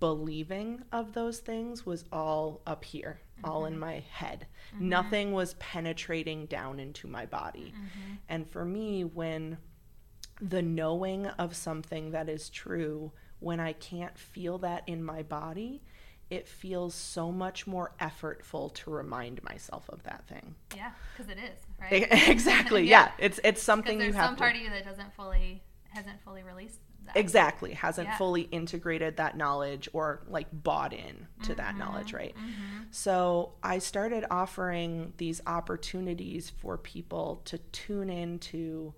believing 0.00 0.82
of 0.92 1.12
those 1.12 1.40
things 1.40 1.84
was 1.84 2.04
all 2.10 2.62
up 2.66 2.84
here, 2.84 3.20
mm-hmm. 3.36 3.50
all 3.50 3.66
in 3.66 3.78
my 3.78 4.02
head. 4.10 4.46
Mm-hmm. 4.74 4.88
Nothing 4.88 5.32
was 5.32 5.54
penetrating 5.54 6.46
down 6.46 6.80
into 6.80 7.06
my 7.06 7.26
body. 7.26 7.74
Mm-hmm. 7.76 8.14
And 8.28 8.50
for 8.50 8.64
me, 8.64 9.04
when 9.04 9.58
the 10.40 10.62
knowing 10.62 11.26
of 11.26 11.54
something 11.54 12.12
that 12.12 12.28
is 12.28 12.48
true, 12.48 13.12
when 13.40 13.60
I 13.60 13.74
can't 13.74 14.16
feel 14.16 14.58
that 14.58 14.84
in 14.86 15.04
my 15.04 15.22
body, 15.22 15.82
it 16.30 16.48
feels 16.48 16.94
so 16.94 17.30
much 17.30 17.66
more 17.66 17.92
effortful 18.00 18.72
to 18.74 18.90
remind 18.90 19.42
myself 19.42 19.88
of 19.88 20.02
that 20.04 20.26
thing. 20.26 20.54
Yeah, 20.74 20.90
because 21.16 21.30
it 21.30 21.38
is, 21.38 21.66
right? 21.80 22.08
exactly. 22.28 22.84
yeah. 22.88 23.10
yeah. 23.18 23.26
it's 23.26 23.40
it's 23.44 23.62
something 23.62 24.00
you 24.00 24.12
have. 24.12 24.26
Some 24.26 24.36
part 24.36 24.56
of 24.56 24.62
you 24.62 24.70
that 24.70 24.84
doesn't 24.84 25.14
fully 25.14 25.62
hasn't 25.90 26.20
fully 26.22 26.42
released 26.42 26.80
that. 27.06 27.16
Exactly. 27.16 27.72
Hasn't 27.72 28.08
yeah. 28.08 28.16
fully 28.16 28.42
integrated 28.42 29.16
that 29.16 29.36
knowledge 29.36 29.88
or 29.92 30.22
like 30.28 30.46
bought 30.52 30.92
in 30.92 31.26
to 31.42 31.50
mm-hmm. 31.50 31.54
that 31.56 31.76
knowledge, 31.76 32.12
right? 32.12 32.34
Mm-hmm. 32.34 32.84
So 32.90 33.52
I 33.62 33.78
started 33.78 34.24
offering 34.30 35.12
these 35.18 35.40
opportunities 35.46 36.50
for 36.50 36.78
people 36.78 37.42
to 37.46 37.58
tune 37.58 38.10
into 38.10 38.94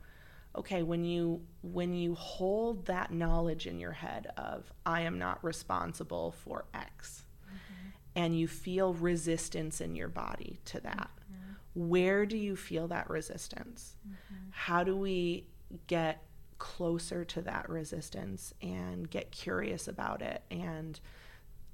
okay, 0.56 0.82
when 0.82 1.04
you 1.04 1.42
when 1.62 1.94
you 1.94 2.14
hold 2.14 2.86
that 2.86 3.12
knowledge 3.12 3.66
in 3.66 3.78
your 3.78 3.92
head 3.92 4.28
of 4.36 4.72
I 4.84 5.02
am 5.02 5.18
not 5.18 5.42
responsible 5.44 6.32
for 6.44 6.64
X 6.74 7.24
mm-hmm. 7.44 7.88
and 8.14 8.38
you 8.38 8.48
feel 8.48 8.94
resistance 8.94 9.80
in 9.80 9.94
your 9.94 10.08
body 10.08 10.58
to 10.66 10.80
that. 10.80 11.10
Mm-hmm. 11.32 11.88
Where 11.88 12.26
do 12.26 12.36
you 12.36 12.56
feel 12.56 12.88
that 12.88 13.10
resistance? 13.10 13.96
Mm-hmm. 14.06 14.48
How 14.50 14.84
do 14.84 14.96
we 14.96 15.48
get 15.86 16.22
closer 16.58 17.24
to 17.24 17.42
that 17.42 17.68
resistance 17.68 18.54
and 18.62 19.10
get 19.10 19.30
curious 19.30 19.88
about 19.88 20.22
it 20.22 20.42
and 20.50 20.98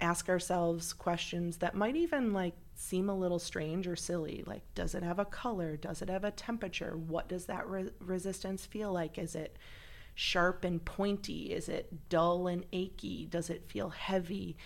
ask 0.00 0.28
ourselves 0.28 0.92
questions 0.92 1.58
that 1.58 1.74
might 1.74 1.94
even 1.94 2.32
like 2.32 2.54
seem 2.82 3.08
a 3.08 3.14
little 3.14 3.38
strange 3.38 3.86
or 3.86 3.94
silly 3.94 4.42
like 4.44 4.62
does 4.74 4.94
it 4.94 5.04
have 5.04 5.20
a 5.20 5.24
color? 5.24 5.76
Does 5.76 6.02
it 6.02 6.08
have 6.08 6.24
a 6.24 6.32
temperature? 6.32 6.96
What 6.96 7.28
does 7.28 7.46
that 7.46 7.68
re- 7.68 7.90
resistance 8.00 8.66
feel 8.66 8.92
like? 8.92 9.18
Is 9.18 9.36
it 9.36 9.56
sharp 10.14 10.64
and 10.64 10.84
pointy? 10.84 11.52
Is 11.52 11.68
it 11.68 12.08
dull 12.08 12.48
and 12.48 12.66
achy? 12.72 13.26
Does 13.26 13.50
it 13.50 13.68
feel 13.68 13.90
heavy? 13.90 14.56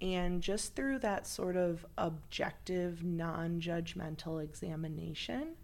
And 0.00 0.42
just 0.42 0.74
through 0.74 1.00
that 1.00 1.26
sort 1.26 1.56
of 1.56 1.84
objective 1.98 3.04
non-judgmental 3.04 4.42
examination 4.42 5.56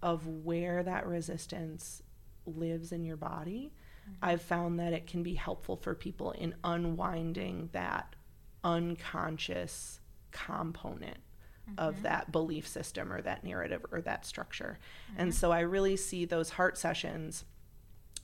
of 0.00 0.26
where 0.26 0.82
that 0.84 1.06
resistance 1.06 2.02
lives 2.46 2.92
in 2.92 3.04
your 3.04 3.16
body, 3.16 3.72
mm-hmm. 4.02 4.14
I've 4.22 4.42
found 4.42 4.78
that 4.78 4.92
it 4.92 5.08
can 5.08 5.24
be 5.24 5.34
helpful 5.34 5.76
for 5.76 5.94
people 5.94 6.30
in 6.32 6.54
unwinding 6.62 7.70
that 7.72 8.14
unconscious 8.62 10.00
component 10.30 11.18
mm-hmm. 11.68 11.78
of 11.78 12.02
that 12.02 12.32
belief 12.32 12.66
system 12.66 13.12
or 13.12 13.20
that 13.22 13.44
narrative 13.44 13.84
or 13.92 14.00
that 14.02 14.26
structure. 14.26 14.78
Mm-hmm. 15.10 15.20
And 15.22 15.34
so 15.34 15.52
I 15.52 15.60
really 15.60 15.96
see 15.96 16.24
those 16.24 16.50
heart 16.50 16.78
sessions 16.78 17.44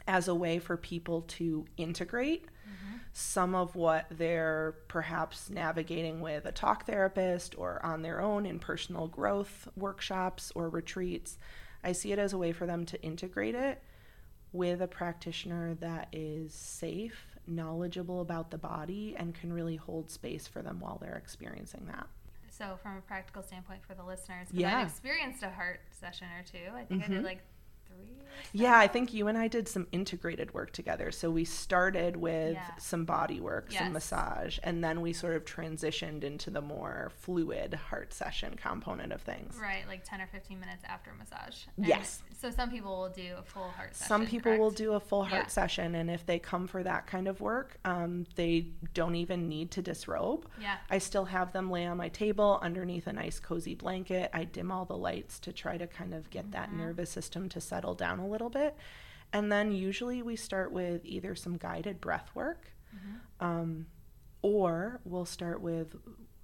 as 0.07 0.29
a 0.29 0.35
way 0.35 0.59
for 0.59 0.77
people 0.77 1.23
to 1.23 1.65
integrate 1.77 2.45
mm-hmm. 2.45 2.99
some 3.13 3.55
of 3.55 3.75
what 3.75 4.07
they're 4.11 4.75
perhaps 4.89 5.49
navigating 5.49 6.21
with 6.21 6.45
a 6.45 6.53
talk 6.53 6.87
therapist 6.87 7.57
or 7.57 7.85
on 7.85 8.03
their 8.03 8.21
own 8.21 8.45
in 8.45 8.59
personal 8.59 9.09
growth 9.09 9.69
workshops 9.77 10.53
or 10.55 10.69
retreats. 10.69 11.39
I 11.83 11.93
see 11.93 12.13
it 12.13 12.19
as 12.19 12.33
a 12.33 12.39
way 12.39 12.53
for 12.53 12.67
them 12.67 12.87
to 12.87 13.03
integrate 13.03 13.55
it 13.55 13.83
with 14.53 14.81
a 14.81 14.87
practitioner 14.87 15.75
that 15.75 16.09
is 16.13 16.55
safe, 16.55 17.27
knowledgeable 17.47 18.21
about 18.21 18.51
the 18.51 18.59
body, 18.59 19.15
and 19.19 19.35
can 19.35 19.53
really 19.53 19.77
hold 19.77 20.11
space 20.11 20.47
for 20.47 20.63
them 20.63 20.79
while 20.81 20.99
they're 21.01 21.17
experiencing 21.17 21.87
that. 21.87 22.07
So, 22.57 22.79
from 22.81 22.99
a 22.99 23.01
practical 23.01 23.43
standpoint 23.43 23.81
for 23.85 23.95
the 23.95 24.05
listeners, 24.05 24.47
yeah. 24.53 24.79
I've 24.79 24.87
experienced 24.87 25.43
a 25.43 25.51
heart 25.51 25.81
session 25.91 26.29
or 26.39 26.45
two. 26.45 26.71
I 26.73 26.85
think 26.85 27.03
mm-hmm. 27.03 27.13
I 27.13 27.17
did 27.17 27.25
like 27.25 27.41
three. 28.55 28.61
Yeah, 28.61 28.79
I 28.79 28.87
think 28.87 29.13
you 29.13 29.29
and 29.29 29.37
I 29.37 29.49
did 29.49 29.69
some 29.69 29.87
integrated 29.91 30.55
work 30.55 30.73
together. 30.73 31.11
So 31.11 31.31
we 31.31 31.45
started 31.45 32.17
with 32.17 32.55
yeah. 32.55 32.77
some 32.79 33.05
body 33.05 33.41
work, 33.41 33.67
yes. 33.71 33.83
some 33.83 33.93
massage, 33.93 34.59
and 34.63 34.83
then 34.83 35.01
we 35.01 35.13
sort 35.13 35.35
of 35.35 35.45
transitioned 35.45 36.23
into 36.23 36.51
the 36.51 36.61
more 36.61 37.11
fluid 37.19 37.75
heart 37.75 38.13
session 38.13 38.55
component 38.55 39.13
of 39.13 39.23
things. 39.23 39.57
Right, 39.61 39.83
like 39.89 40.05
10 40.05 40.21
or 40.21 40.29
15 40.29 40.61
minutes 40.61 40.85
after 40.87 41.11
massage. 41.19 41.65
And 41.77 41.87
yes. 41.87 42.23
So 42.41 42.51
some 42.51 42.71
people 42.71 42.97
will 42.97 43.09
do 43.09 43.35
a 43.39 43.43
full 43.43 43.71
heart 43.71 43.97
session. 43.97 44.09
Some 44.09 44.27
people 44.27 44.51
correct? 44.51 44.61
will 44.61 44.71
do 44.71 44.93
a 44.93 45.01
full 45.01 45.25
heart 45.25 45.45
yeah. 45.47 45.49
session, 45.49 45.97
and 45.97 46.09
if 46.09 46.25
they 46.25 46.39
come 46.39 46.69
for 46.69 46.85
that 46.85 47.09
kind 47.09 47.27
of 47.27 47.41
work, 47.41 47.79
um, 47.85 48.25
they 48.37 48.69
don't 48.93 49.17
even 49.17 49.49
need 49.49 49.73
to 49.73 49.83
disrobe. 49.83 50.47
Yeah. 50.61 50.77
I 50.91 50.99
still 50.99 51.25
have 51.25 51.53
them 51.53 51.71
lay 51.73 51.87
on 51.87 51.97
my 51.97 52.09
table 52.09 52.61
underneath 52.63 53.09
a 53.09 53.13
nice 53.13 53.41
cozy 53.41 53.75
blanket. 53.75 54.31
I 54.33 54.45
dim 54.45 54.71
all 54.71 54.85
the 54.85 54.97
lights 54.97 55.41
to 55.41 55.53
try 55.53 55.77
to 55.77 55.89
kind 55.89 56.15
of 56.15 56.31
get 56.31 56.45
mm-hmm. 56.45 56.53
that 56.53 56.73
nervous 56.73 57.11
system 57.11 57.49
to 57.49 57.61
settle 57.61 57.84
settle 57.85 57.95
down 57.95 58.19
a 58.19 58.27
little 58.27 58.49
bit. 58.49 58.75
And 59.33 59.51
then 59.51 59.73
usually 59.73 60.23
we 60.23 60.37
start 60.37 60.73
with 60.73 61.05
either 61.05 61.35
some 61.35 61.57
guided 61.57 62.01
breath 62.01 62.31
work 62.35 62.73
mm-hmm. 62.95 63.45
um, 63.45 63.87
or 64.43 65.01
we'll 65.05 65.27
start 65.27 65.61
with 65.61 65.95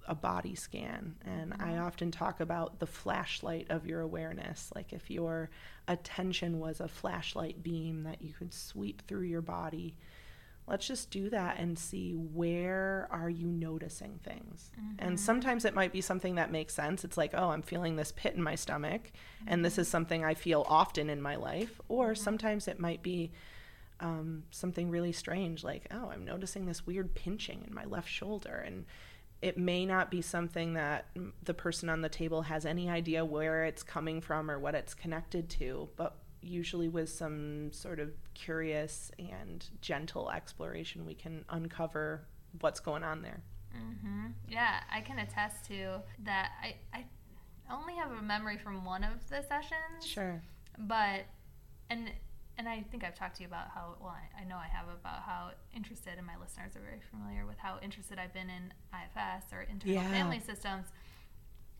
a 0.07 0.13
body 0.13 0.55
scan. 0.55 1.15
And 1.25 1.51
mm-hmm. 1.51 1.63
I 1.63 1.79
often 1.79 2.11
talk 2.11 2.41
about 2.41 2.79
the 2.79 2.85
flashlight 2.85 3.67
of 3.69 3.87
your 3.87 4.01
awareness. 4.01 4.71
Like 4.75 4.93
if 4.93 5.09
your 5.09 5.49
attention 5.87 6.59
was 6.59 6.79
a 6.79 6.87
flashlight 6.87 7.63
beam 7.63 8.03
that 8.03 8.21
you 8.21 8.33
could 8.33 8.53
sweep 8.53 9.07
through 9.07 9.23
your 9.23 9.41
body 9.41 9.95
let's 10.71 10.87
just 10.87 11.11
do 11.11 11.29
that 11.29 11.57
and 11.59 11.77
see 11.77 12.13
where 12.13 13.07
are 13.11 13.29
you 13.29 13.45
noticing 13.45 14.17
things 14.23 14.71
mm-hmm. 14.79 14.95
and 14.99 15.19
sometimes 15.19 15.65
it 15.65 15.75
might 15.75 15.91
be 15.91 15.99
something 15.99 16.35
that 16.35 16.49
makes 16.49 16.73
sense 16.73 17.03
it's 17.03 17.17
like 17.17 17.33
oh 17.33 17.49
i'm 17.49 17.61
feeling 17.61 17.97
this 17.97 18.13
pit 18.15 18.33
in 18.35 18.41
my 18.41 18.55
stomach 18.55 19.03
mm-hmm. 19.03 19.49
and 19.49 19.65
this 19.65 19.77
is 19.77 19.87
mm-hmm. 19.87 19.91
something 19.91 20.23
i 20.25 20.33
feel 20.33 20.65
often 20.69 21.09
in 21.09 21.21
my 21.21 21.35
life 21.35 21.81
or 21.89 22.13
mm-hmm. 22.13 22.23
sometimes 22.23 22.67
it 22.67 22.79
might 22.79 23.03
be 23.03 23.31
um, 23.99 24.43
something 24.49 24.89
really 24.89 25.11
strange 25.11 25.63
like 25.63 25.85
oh 25.91 26.09
i'm 26.09 26.23
noticing 26.23 26.65
this 26.65 26.87
weird 26.87 27.13
pinching 27.13 27.65
in 27.67 27.73
my 27.73 27.85
left 27.85 28.09
shoulder 28.09 28.63
and 28.65 28.85
it 29.41 29.57
may 29.57 29.85
not 29.85 30.09
be 30.09 30.21
something 30.21 30.75
that 30.75 31.07
the 31.43 31.53
person 31.53 31.89
on 31.89 32.01
the 32.01 32.09
table 32.09 32.43
has 32.43 32.65
any 32.65 32.89
idea 32.89 33.25
where 33.25 33.65
it's 33.65 33.83
coming 33.83 34.21
from 34.21 34.49
or 34.49 34.57
what 34.57 34.73
it's 34.73 34.93
connected 34.93 35.49
to 35.49 35.89
but 35.97 36.15
usually 36.41 36.89
with 36.89 37.09
some 37.09 37.71
sort 37.71 37.99
of 37.99 38.11
curious 38.33 39.11
and 39.19 39.65
gentle 39.81 40.29
exploration, 40.31 41.05
we 41.05 41.13
can 41.13 41.45
uncover 41.49 42.25
what's 42.59 42.79
going 42.79 43.03
on 43.03 43.21
there. 43.21 43.41
Mm-hmm. 43.75 44.27
Yeah, 44.49 44.81
I 44.91 45.01
can 45.01 45.19
attest 45.19 45.65
to 45.65 46.01
that. 46.23 46.51
I, 46.61 46.75
I 46.93 47.05
only 47.71 47.95
have 47.95 48.11
a 48.11 48.21
memory 48.21 48.57
from 48.57 48.83
one 48.83 49.03
of 49.03 49.27
the 49.29 49.41
sessions. 49.43 50.05
Sure. 50.05 50.41
But, 50.77 51.25
and 51.89 52.11
and 52.57 52.67
I 52.67 52.83
think 52.91 53.03
I've 53.03 53.15
talked 53.15 53.37
to 53.37 53.41
you 53.41 53.47
about 53.47 53.69
how, 53.73 53.95
well, 53.99 54.13
I, 54.13 54.41
I 54.41 54.43
know 54.43 54.55
I 54.55 54.67
have 54.67 54.87
about 54.87 55.23
how 55.25 55.51
interested, 55.75 56.13
and 56.17 56.27
my 56.27 56.35
listeners 56.39 56.75
are 56.75 56.81
very 56.81 57.01
familiar 57.09 57.45
with 57.45 57.57
how 57.57 57.79
interested 57.81 58.19
I've 58.19 58.33
been 58.33 58.49
in 58.49 58.73
IFS 58.93 59.51
or 59.51 59.61
internal 59.61 59.95
yeah. 59.95 60.11
family 60.11 60.39
systems. 60.39 60.87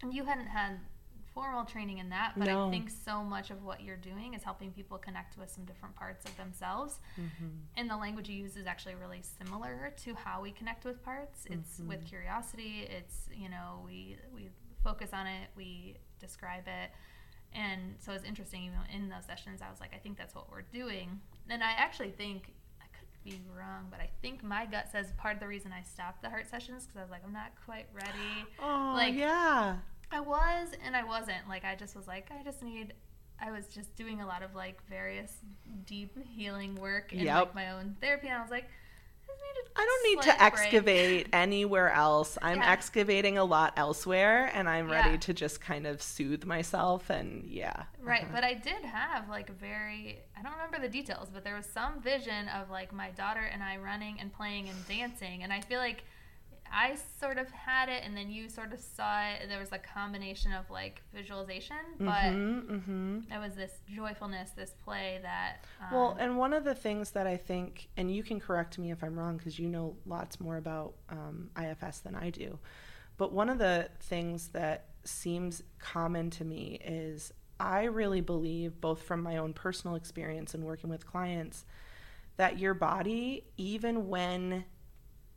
And 0.01 0.13
you 0.13 0.23
hadn't 0.23 0.47
had 0.47 0.79
formal 1.33 1.65
training 1.65 1.99
in 1.99 2.09
that, 2.09 2.33
but 2.37 2.47
no. 2.47 2.67
I 2.67 2.71
think 2.71 2.89
so 2.89 3.23
much 3.23 3.51
of 3.51 3.63
what 3.63 3.81
you're 3.81 3.97
doing 3.97 4.33
is 4.33 4.43
helping 4.43 4.71
people 4.71 4.97
connect 4.97 5.37
with 5.37 5.49
some 5.49 5.65
different 5.65 5.95
parts 5.95 6.25
of 6.25 6.35
themselves. 6.37 6.99
Mm-hmm. 7.19 7.47
And 7.77 7.89
the 7.89 7.97
language 7.97 8.29
you 8.29 8.35
use 8.35 8.57
is 8.57 8.67
actually 8.67 8.95
really 8.95 9.21
similar 9.39 9.93
to 10.03 10.15
how 10.15 10.41
we 10.41 10.51
connect 10.51 10.85
with 10.85 11.03
parts. 11.03 11.45
It's 11.49 11.79
mm-hmm. 11.79 11.89
with 11.89 12.05
curiosity. 12.05 12.87
It's 12.89 13.29
you 13.33 13.49
know 13.49 13.81
we 13.85 14.17
we 14.33 14.49
focus 14.83 15.11
on 15.13 15.27
it, 15.27 15.49
we 15.55 15.97
describe 16.19 16.63
it, 16.67 16.91
and 17.53 17.95
so 17.99 18.11
it's 18.13 18.25
interesting. 18.25 18.63
Even 18.63 18.79
in 18.93 19.09
those 19.09 19.25
sessions, 19.25 19.61
I 19.61 19.69
was 19.69 19.79
like, 19.79 19.91
I 19.93 19.97
think 19.97 20.17
that's 20.17 20.35
what 20.35 20.51
we're 20.51 20.63
doing, 20.73 21.21
and 21.49 21.63
I 21.63 21.71
actually 21.71 22.11
think 22.11 22.53
I 22.81 22.85
could 22.97 23.07
be 23.23 23.41
wrong, 23.57 23.87
but 23.89 23.99
I 23.99 24.09
think 24.21 24.43
my 24.43 24.65
gut 24.65 24.89
says 24.91 25.13
part 25.17 25.35
of 25.35 25.39
the 25.39 25.47
reason 25.47 25.71
I 25.71 25.83
stopped 25.83 26.21
the 26.21 26.29
heart 26.29 26.49
sessions 26.49 26.85
because 26.85 26.99
I 26.99 27.01
was 27.01 27.11
like, 27.11 27.21
I'm 27.25 27.33
not 27.33 27.51
quite 27.65 27.87
ready. 27.93 28.45
Oh, 28.61 28.93
like, 28.95 29.15
yeah. 29.15 29.77
I 30.11 30.19
was 30.19 30.69
and 30.85 30.95
I 30.95 31.03
wasn't. 31.03 31.47
Like 31.47 31.65
I 31.65 31.75
just 31.75 31.95
was 31.95 32.07
like, 32.07 32.29
I 32.37 32.43
just 32.43 32.61
need 32.61 32.93
I 33.41 33.51
was 33.51 33.67
just 33.67 33.95
doing 33.95 34.21
a 34.21 34.27
lot 34.27 34.43
of 34.43 34.53
like 34.53 34.85
various 34.87 35.33
deep 35.85 36.15
healing 36.27 36.75
work 36.75 37.11
and 37.11 37.21
yep. 37.21 37.35
like 37.39 37.55
my 37.55 37.71
own 37.71 37.95
therapy 37.99 38.27
and 38.27 38.37
I 38.37 38.41
was 38.41 38.51
like, 38.51 38.65
I, 39.27 39.81
I 39.81 39.85
don't 39.85 40.09
need 40.09 40.21
to 40.23 40.37
break. 40.37 40.41
excavate 40.41 41.27
anywhere 41.33 41.91
else. 41.91 42.37
I'm 42.41 42.57
Yeah. 42.59 42.71
excavating 42.71 43.37
a 43.37 43.43
lot 43.43 43.73
elsewhere 43.77 44.51
and 44.53 44.69
I'm 44.69 44.89
Yeah. 44.89 44.95
ready 45.07 45.17
to 45.17 45.33
just 45.33 45.59
kind 45.61 45.87
of 45.87 46.01
soothe 46.01 46.43
myself 46.45 47.09
and 47.09 47.45
yeah. 47.45 47.83
Right, 47.99 48.23
uh-huh. 48.23 48.31
but 48.33 48.43
I 48.43 48.53
did 48.53 48.83
have 48.83 49.29
like 49.29 49.49
very 49.49 50.19
I 50.37 50.43
don't 50.43 50.53
remember 50.53 50.79
the 50.79 50.89
details, 50.89 51.29
but 51.33 51.43
there 51.43 51.55
was 51.55 51.65
some 51.65 52.01
vision 52.01 52.47
of 52.49 52.69
like 52.69 52.93
my 52.93 53.09
daughter 53.11 53.41
and 53.41 53.63
I 53.63 53.77
running 53.77 54.19
and 54.19 54.31
playing 54.31 54.69
and 54.69 54.87
dancing 54.87 55.43
and 55.43 55.51
I 55.51 55.61
feel 55.61 55.79
like 55.79 56.03
I 56.73 56.97
sort 57.19 57.37
of 57.37 57.49
had 57.51 57.89
it 57.89 58.03
and 58.05 58.15
then 58.15 58.29
you 58.29 58.47
sort 58.49 58.73
of 58.73 58.79
saw 58.79 59.21
it. 59.27 59.47
There 59.47 59.59
was 59.59 59.71
a 59.71 59.77
combination 59.77 60.53
of 60.53 60.69
like 60.69 61.01
visualization, 61.13 61.77
but 61.99 62.07
Mhm, 62.07 62.65
mhm. 62.65 63.29
there 63.29 63.39
was 63.39 63.55
this 63.55 63.81
joyfulness, 63.93 64.51
this 64.51 64.73
play 64.83 65.19
that 65.21 65.65
um, 65.81 65.87
Well, 65.91 66.17
and 66.19 66.37
one 66.37 66.53
of 66.53 66.63
the 66.63 66.75
things 66.75 67.11
that 67.11 67.27
I 67.27 67.37
think, 67.37 67.89
and 67.97 68.13
you 68.13 68.23
can 68.23 68.39
correct 68.39 68.77
me 68.79 68.91
if 68.91 69.03
I'm 69.03 69.17
wrong 69.19 69.37
because 69.37 69.59
you 69.59 69.67
know 69.67 69.97
lots 70.05 70.39
more 70.39 70.57
about 70.57 70.95
um, 71.09 71.49
IFS 71.57 71.99
than 71.99 72.15
I 72.15 72.29
do, 72.29 72.57
but 73.17 73.33
one 73.33 73.49
of 73.49 73.57
the 73.57 73.89
things 73.99 74.49
that 74.49 74.85
seems 75.03 75.63
common 75.79 76.29
to 76.31 76.45
me 76.45 76.79
is 76.85 77.33
I 77.59 77.83
really 77.83 78.21
believe, 78.21 78.81
both 78.81 79.03
from 79.03 79.21
my 79.21 79.37
own 79.37 79.53
personal 79.53 79.95
experience 79.95 80.53
and 80.55 80.63
working 80.63 80.89
with 80.89 81.05
clients, 81.05 81.65
that 82.37 82.57
your 82.57 82.73
body, 82.73 83.45
even 83.57 84.07
when 84.07 84.65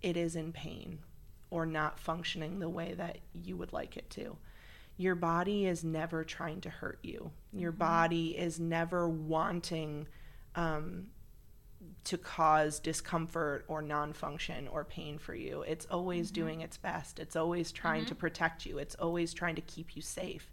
it 0.00 0.16
is 0.16 0.36
in 0.36 0.52
pain 0.52 1.00
or 1.50 1.66
not 1.66 1.98
functioning 1.98 2.58
the 2.58 2.68
way 2.68 2.94
that 2.94 3.18
you 3.32 3.56
would 3.56 3.72
like 3.72 3.96
it 3.96 4.10
to, 4.10 4.36
your 4.96 5.14
body 5.14 5.66
is 5.66 5.82
never 5.84 6.24
trying 6.24 6.60
to 6.62 6.70
hurt 6.70 6.98
you. 7.02 7.30
Your 7.52 7.72
mm-hmm. 7.72 7.78
body 7.78 8.28
is 8.38 8.60
never 8.60 9.08
wanting 9.08 10.06
um, 10.54 11.06
to 12.04 12.18
cause 12.18 12.78
discomfort 12.78 13.64
or 13.68 13.82
non 13.82 14.12
function 14.12 14.68
or 14.68 14.84
pain 14.84 15.18
for 15.18 15.34
you. 15.34 15.62
It's 15.62 15.86
always 15.86 16.28
mm-hmm. 16.28 16.42
doing 16.42 16.60
its 16.60 16.76
best. 16.76 17.18
It's 17.18 17.36
always 17.36 17.72
trying 17.72 18.04
to 18.06 18.14
mm-hmm. 18.14 18.20
protect 18.20 18.66
you. 18.66 18.78
It's 18.78 18.94
always 18.96 19.34
trying 19.34 19.56
to 19.56 19.62
keep 19.62 19.96
you 19.96 20.02
safe. 20.02 20.50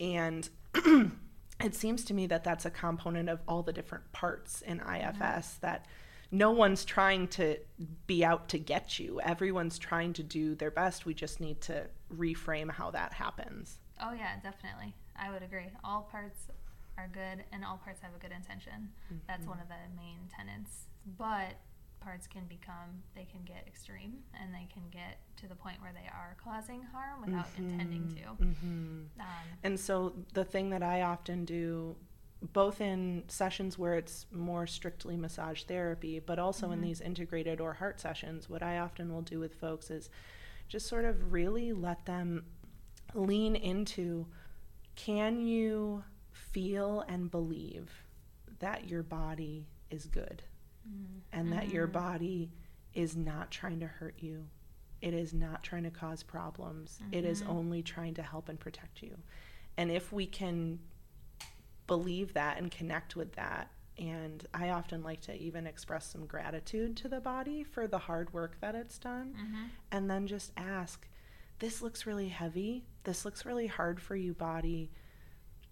And 0.00 0.48
it 1.60 1.74
seems 1.74 2.04
to 2.06 2.14
me 2.14 2.26
that 2.26 2.42
that's 2.42 2.64
a 2.64 2.70
component 2.70 3.28
of 3.28 3.40
all 3.46 3.62
the 3.62 3.72
different 3.72 4.10
parts 4.12 4.62
in 4.62 4.80
IFS 4.80 5.54
that 5.60 5.86
no 6.30 6.50
one's 6.50 6.84
trying 6.84 7.28
to 7.28 7.58
be 8.06 8.24
out 8.24 8.48
to 8.50 8.58
get 8.58 8.98
you. 8.98 9.20
Everyone's 9.20 9.78
trying 9.78 10.12
to 10.14 10.22
do 10.22 10.54
their 10.54 10.70
best. 10.70 11.06
We 11.06 11.14
just 11.14 11.40
need 11.40 11.60
to 11.62 11.86
reframe 12.14 12.70
how 12.70 12.90
that 12.92 13.12
happens. 13.12 13.78
Oh 14.00 14.12
yeah, 14.12 14.36
definitely. 14.42 14.94
I 15.16 15.30
would 15.30 15.42
agree. 15.42 15.70
All 15.84 16.08
parts 16.10 16.48
are 16.96 17.08
good 17.12 17.44
and 17.52 17.64
all 17.64 17.78
parts 17.82 18.00
have 18.02 18.14
a 18.14 18.18
good 18.18 18.32
intention. 18.32 18.90
That's 19.26 19.46
one 19.46 19.58
of 19.60 19.68
the 19.68 19.74
main 19.96 20.18
tenets. 20.34 20.86
But 21.18 21.56
parts 22.00 22.26
can 22.26 22.44
become 22.46 23.02
they 23.14 23.24
can 23.30 23.40
get 23.44 23.64
extreme 23.66 24.14
and 24.40 24.54
they 24.54 24.66
can 24.72 24.82
get 24.90 25.18
to 25.36 25.46
the 25.46 25.54
point 25.54 25.80
where 25.82 25.92
they 25.92 26.08
are 26.08 26.36
causing 26.42 26.82
harm 26.82 27.20
without 27.24 27.46
intending 27.58 28.08
to. 28.08 28.44
Mm-hmm. 28.44 29.20
Um, 29.20 29.26
And 29.62 29.78
so 29.78 30.14
the 30.32 30.44
thing 30.44 30.70
that 30.70 30.82
I 30.82 31.02
often 31.02 31.44
do, 31.44 31.96
both 32.42 32.80
in 32.80 33.24
sessions 33.28 33.78
where 33.78 33.94
it's 33.94 34.26
more 34.32 34.66
strictly 34.66 35.16
massage 35.16 35.64
therapy, 35.64 36.18
but 36.18 36.38
also 36.38 36.70
in 36.70 36.78
mm-hmm. 36.78 36.88
these 36.88 37.00
integrated 37.00 37.60
or 37.60 37.74
heart 37.74 38.00
sessions, 38.00 38.48
what 38.48 38.62
I 38.62 38.78
often 38.78 39.12
will 39.12 39.22
do 39.22 39.38
with 39.38 39.54
folks 39.54 39.90
is 39.90 40.08
just 40.68 40.86
sort 40.86 41.04
of 41.04 41.32
really 41.32 41.72
let 41.72 42.06
them 42.06 42.44
lean 43.14 43.56
into 43.56 44.26
can 44.96 45.40
you 45.40 46.04
feel 46.32 47.04
and 47.08 47.30
believe 47.30 47.90
that 48.60 48.88
your 48.88 49.02
body 49.02 49.66
is 49.90 50.06
good 50.06 50.42
mm-hmm. 50.88 51.18
and 51.32 51.52
that 51.52 51.68
your 51.70 51.86
mm-hmm. 51.86 51.98
body 51.98 52.52
is 52.94 53.16
not 53.16 53.50
trying 53.50 53.80
to 53.80 53.86
hurt 53.86 54.14
you. 54.18 54.46
It 55.00 55.14
is 55.14 55.32
not 55.32 55.62
trying 55.62 55.84
to 55.84 55.90
cause 55.90 56.22
problems. 56.22 57.00
It 57.10 57.24
is 57.24 57.42
only 57.48 57.82
trying 57.82 58.14
to 58.14 58.22
help 58.22 58.48
and 58.50 58.60
protect 58.60 59.02
you. 59.02 59.16
And 59.78 59.90
if 59.90 60.12
we 60.12 60.26
can 60.26 60.78
believe 61.90 62.34
that 62.34 62.56
and 62.56 62.70
connect 62.70 63.16
with 63.16 63.32
that, 63.34 63.68
and 63.98 64.46
I 64.54 64.70
often 64.70 65.02
like 65.02 65.22
to 65.22 65.36
even 65.36 65.66
express 65.66 66.06
some 66.06 66.24
gratitude 66.24 66.96
to 66.98 67.08
the 67.08 67.18
body 67.18 67.64
for 67.64 67.88
the 67.88 67.98
hard 67.98 68.32
work 68.32 68.60
that 68.60 68.76
it's 68.76 68.96
done, 68.96 69.34
mm-hmm. 69.34 69.64
and 69.90 70.08
then 70.08 70.28
just 70.28 70.52
ask, 70.56 71.08
This 71.58 71.82
looks 71.82 72.06
really 72.06 72.28
heavy. 72.28 72.84
This 73.02 73.24
looks 73.24 73.44
really 73.44 73.66
hard 73.66 74.00
for 74.00 74.14
you, 74.14 74.32
body. 74.34 74.92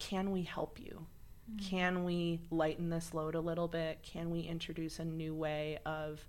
Can 0.01 0.33
we 0.33 0.43
help 0.43 0.81
you? 0.81 1.07
Mm-hmm. 1.49 1.69
Can 1.69 2.03
we 2.03 2.41
lighten 2.51 2.91
this 2.91 3.15
load 3.15 3.37
a 3.37 3.41
little 3.41 3.69
bit? 3.69 4.03
Can 4.03 4.29
we 4.29 4.41
introduce 4.41 4.99
a 4.99 5.05
new 5.05 5.37
way 5.37 5.79
of 5.87 6.27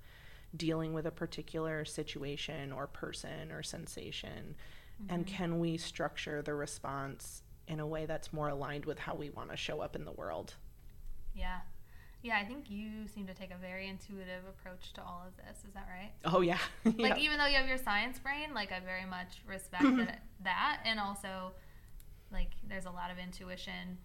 dealing 0.55 0.93
with 0.93 1.07
a 1.07 1.11
particular 1.11 1.83
situation 1.83 2.71
or 2.71 2.85
person 2.85 3.51
or 3.51 3.63
sensation? 3.63 4.55
And 5.09 5.25
mm-hmm. 5.25 5.35
can 5.35 5.59
we 5.59 5.77
structure 5.77 6.43
the 6.43 6.53
response 6.53 7.41
in 7.69 7.79
a 7.79 7.87
way 7.87 8.05
that's 8.05 8.33
more 8.33 8.49
aligned 8.49 8.85
with 8.85 8.99
how 8.99 9.15
we 9.15 9.29
want 9.29 9.51
to 9.51 9.55
show 9.57 9.79
up 9.79 9.95
in 9.95 10.03
the 10.05 10.11
world? 10.11 10.55
yeah. 11.33 11.59
Yeah, 12.21 12.37
I 12.37 12.43
think 12.43 12.69
you 12.69 13.07
seem 13.07 13.27
to 13.27 13.33
take 13.33 13.49
a 13.49 13.55
very 13.55 13.87
intuitive 13.87 14.43
approach 14.49 14.91
to 14.95 15.01
all 15.01 15.23
of 15.25 15.37
this. 15.37 15.59
Is 15.65 15.73
that 15.73 15.87
right? 15.89 16.11
Oh, 16.25 16.41
yeah. 16.41 16.57
Like 16.83 17.15
Yeah. 17.15 17.17
even 17.19 17.37
though 17.37 17.45
you 17.45 17.55
have 17.55 17.65
your 17.69 17.77
science 17.77 18.19
brain, 18.19 18.53
like 18.53 18.73
I 18.73 18.81
very 18.81 19.05
much 19.05 19.37
respect 19.47 19.83
that, 19.83 20.23
that 20.43 20.81
and 20.83 20.99
also 20.99 21.53
like 22.29 22.49
there's 22.67 22.83
a 22.83 22.91
lot 22.91 23.09
of 23.09 23.17
intuition 23.19 23.97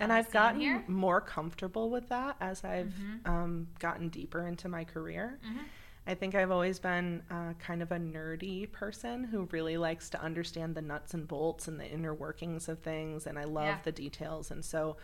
and 0.00 0.12
uh, 0.12 0.16
I've 0.16 0.30
gotten 0.30 0.60
here. 0.60 0.84
more 0.86 1.22
comfortable 1.22 1.88
with 1.88 2.10
that 2.10 2.36
as 2.42 2.62
I've 2.62 2.92
Mhm. 2.92 3.26
um, 3.26 3.68
gotten 3.78 4.10
deeper 4.10 4.46
into 4.46 4.68
my 4.68 4.84
career. 4.84 5.38
Mhm. 5.42 5.64
I 6.06 6.14
think 6.14 6.34
I've 6.34 6.50
always 6.52 6.78
been 6.78 7.22
uh, 7.30 7.54
kind 7.58 7.82
of 7.82 7.90
a 7.90 7.96
nerdy 7.98 8.70
person 8.70 9.24
who 9.24 9.48
really 9.50 9.76
likes 9.76 10.08
to 10.10 10.22
understand 10.22 10.74
the 10.74 10.82
nuts 10.82 11.14
and 11.14 11.26
bolts 11.26 11.66
and 11.66 11.80
the 11.80 11.90
inner 11.90 12.14
workings 12.14 12.68
of 12.68 12.78
things, 12.78 13.26
and 13.26 13.38
I 13.38 13.44
love 13.44 13.64
Yeah. 13.66 13.78
the 13.84 13.92
details. 13.92 14.50
And 14.52 14.64
so, 14.64 14.96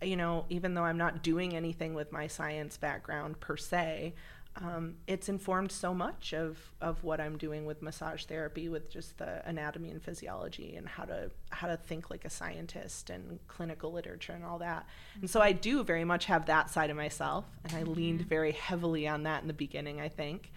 you 0.00 0.16
know, 0.16 0.46
even 0.48 0.74
though 0.74 0.84
I'm 0.84 0.96
not 0.98 1.22
doing 1.22 1.54
anything 1.54 1.94
with 1.94 2.10
my 2.10 2.26
science 2.26 2.76
background 2.78 3.38
per 3.40 3.56
se, 3.56 4.14
um, 4.62 4.94
it's 5.06 5.28
informed 5.28 5.70
so 5.70 5.92
much 5.92 6.32
of, 6.32 6.58
of 6.80 7.04
what 7.04 7.20
I'm 7.20 7.36
doing 7.36 7.66
with 7.66 7.82
massage 7.82 8.24
therapy, 8.24 8.68
with 8.68 8.90
just 8.90 9.18
the 9.18 9.46
anatomy 9.46 9.90
and 9.90 10.02
physiology, 10.02 10.76
and 10.76 10.88
how 10.88 11.04
to 11.04 11.30
how 11.50 11.68
to 11.68 11.76
think 11.76 12.10
like 12.10 12.24
a 12.24 12.30
scientist, 12.30 13.10
and 13.10 13.38
clinical 13.48 13.92
literature, 13.92 14.32
and 14.32 14.44
all 14.44 14.58
that. 14.58 14.86
And 15.20 15.28
so 15.28 15.40
I 15.40 15.52
do 15.52 15.84
very 15.84 16.04
much 16.04 16.24
have 16.26 16.46
that 16.46 16.70
side 16.70 16.88
of 16.88 16.96
myself, 16.96 17.44
and 17.64 17.74
I 17.74 17.82
leaned 17.82 18.22
very 18.22 18.52
heavily 18.52 19.06
on 19.06 19.24
that 19.24 19.42
in 19.42 19.48
the 19.48 19.54
beginning, 19.54 20.00
I 20.00 20.08
think. 20.08 20.52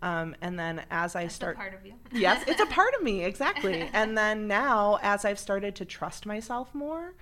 Um, 0.00 0.34
and 0.40 0.58
then 0.58 0.82
as 0.90 1.14
I 1.14 1.24
That's 1.24 1.34
start, 1.34 1.56
a 1.56 1.58
part 1.58 1.74
of 1.74 1.84
you. 1.84 1.94
yes, 2.12 2.42
it's 2.46 2.60
a 2.60 2.66
part 2.66 2.94
of 2.94 3.02
me 3.02 3.24
exactly. 3.24 3.82
And 3.92 4.16
then 4.16 4.48
now, 4.48 4.98
as 5.02 5.24
I've 5.24 5.38
started 5.38 5.76
to 5.76 5.84
trust 5.84 6.24
myself 6.24 6.74
more, 6.74 7.14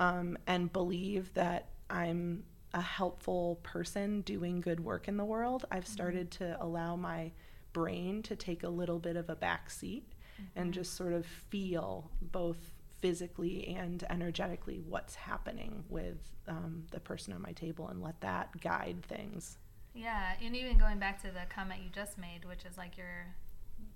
um, 0.00 0.36
and 0.46 0.72
believe 0.72 1.32
that 1.34 1.68
I'm 1.88 2.42
a 2.78 2.80
helpful 2.80 3.58
person 3.64 4.20
doing 4.20 4.60
good 4.60 4.78
work 4.78 5.08
in 5.08 5.16
the 5.16 5.24
world, 5.24 5.64
I've 5.68 5.86
started 5.86 6.30
to 6.32 6.56
allow 6.62 6.94
my 6.94 7.32
brain 7.72 8.22
to 8.22 8.36
take 8.36 8.62
a 8.62 8.68
little 8.68 9.00
bit 9.00 9.16
of 9.16 9.28
a 9.28 9.34
back 9.34 9.68
seat 9.68 10.12
and 10.54 10.72
just 10.72 10.94
sort 10.94 11.12
of 11.12 11.26
feel 11.26 12.08
both 12.22 12.58
physically 13.00 13.74
and 13.76 14.04
energetically 14.08 14.80
what's 14.88 15.16
happening 15.16 15.82
with 15.88 16.18
um, 16.46 16.84
the 16.92 17.00
person 17.00 17.32
on 17.32 17.42
my 17.42 17.50
table 17.50 17.88
and 17.88 18.00
let 18.00 18.20
that 18.20 18.60
guide 18.60 19.02
things. 19.08 19.58
Yeah, 19.92 20.34
and 20.40 20.54
even 20.54 20.78
going 20.78 21.00
back 21.00 21.20
to 21.22 21.32
the 21.32 21.52
comment 21.52 21.80
you 21.82 21.90
just 21.92 22.16
made, 22.16 22.44
which 22.44 22.64
is 22.64 22.78
like 22.78 22.96
you're 22.96 23.26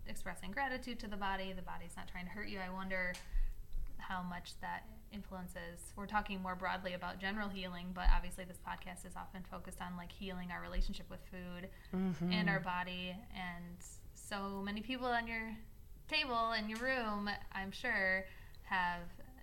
expressing 0.09 0.51
gratitude 0.51 0.99
to 0.99 1.07
the 1.07 1.16
body, 1.16 1.53
the 1.53 1.62
body's 1.62 1.97
not 1.97 2.09
trying 2.09 2.25
to 2.25 2.33
hurt 2.33 2.49
you. 2.49 2.59
I 2.59 2.73
wonder 2.73 3.12
how 3.99 4.25
much 4.25 4.55
that 4.61 4.83
influences. 5.12 5.92
We're 5.96 6.07
talking 6.07 6.40
more 6.42 6.55
broadly 6.55 6.94
about 6.94 7.18
general 7.20 7.48
healing, 7.48 7.88
but 7.94 8.07
obviously 8.14 8.44
this 8.44 8.59
podcast 8.66 9.07
is 9.07 9.14
often 9.16 9.42
focused 9.51 9.81
on 9.81 9.96
like 9.96 10.11
healing 10.12 10.51
our 10.51 10.61
relationship 10.62 11.07
with 11.11 11.20
food 11.31 11.68
and 12.33 12.48
our 12.48 12.61
body. 12.61 13.14
And 13.35 13.77
so 14.14 14.62
many 14.64 14.81
people 14.81 15.07
on 15.07 15.27
your 15.27 15.55
table 16.09 16.53
in 16.53 16.68
your 16.68 16.79
room, 16.79 17.29
I'm 17.53 17.70
sure, 17.72 18.25
have 18.64 19.03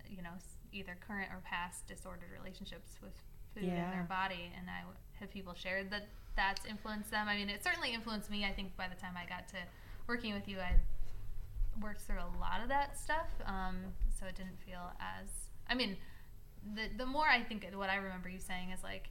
you 0.10 0.21
know 0.23 0.32
either 0.73 0.97
current 1.08 1.29
or 1.32 1.41
past 1.43 1.88
disordered 1.88 2.29
relationships 2.38 2.97
with 3.01 3.13
food 3.53 3.63
in 3.63 3.69
Yeah. 3.69 3.91
their 3.91 4.03
body. 4.03 4.51
And 4.58 4.69
I 4.69 4.82
have 5.19 5.32
people 5.32 5.53
shared 5.53 5.89
that 5.91 6.08
that's 6.36 6.65
influenced 6.65 7.12
them. 7.12 7.27
I 7.27 7.36
mean, 7.36 7.49
it 7.49 7.63
certainly 7.63 7.91
influenced 7.93 8.29
me. 8.29 8.45
I 8.45 8.53
think 8.53 8.75
by 8.77 8.88
the 8.88 8.95
time 8.95 9.15
I 9.17 9.27
got 9.27 9.47
to 9.49 9.58
working 10.08 10.34
with 10.34 10.47
you, 10.47 10.60
I 10.60 10.75
worked 11.82 12.01
through 12.01 12.19
a 12.19 12.32
lot 12.39 12.62
of 12.62 12.69
that 12.69 12.97
stuff, 12.97 13.27
um, 13.45 13.77
so 14.19 14.25
it 14.25 14.36
didn't 14.36 14.60
feel 14.65 14.91
as. 14.99 15.48
I 15.69 15.75
mean, 15.75 15.97
the 16.75 16.89
the 16.97 17.05
more 17.05 17.27
I 17.27 17.41
think 17.43 17.65
what 17.73 17.89
I 17.89 17.95
remember 17.97 18.29
you 18.29 18.39
saying 18.39 18.71
is 18.71 18.84
like 18.84 19.10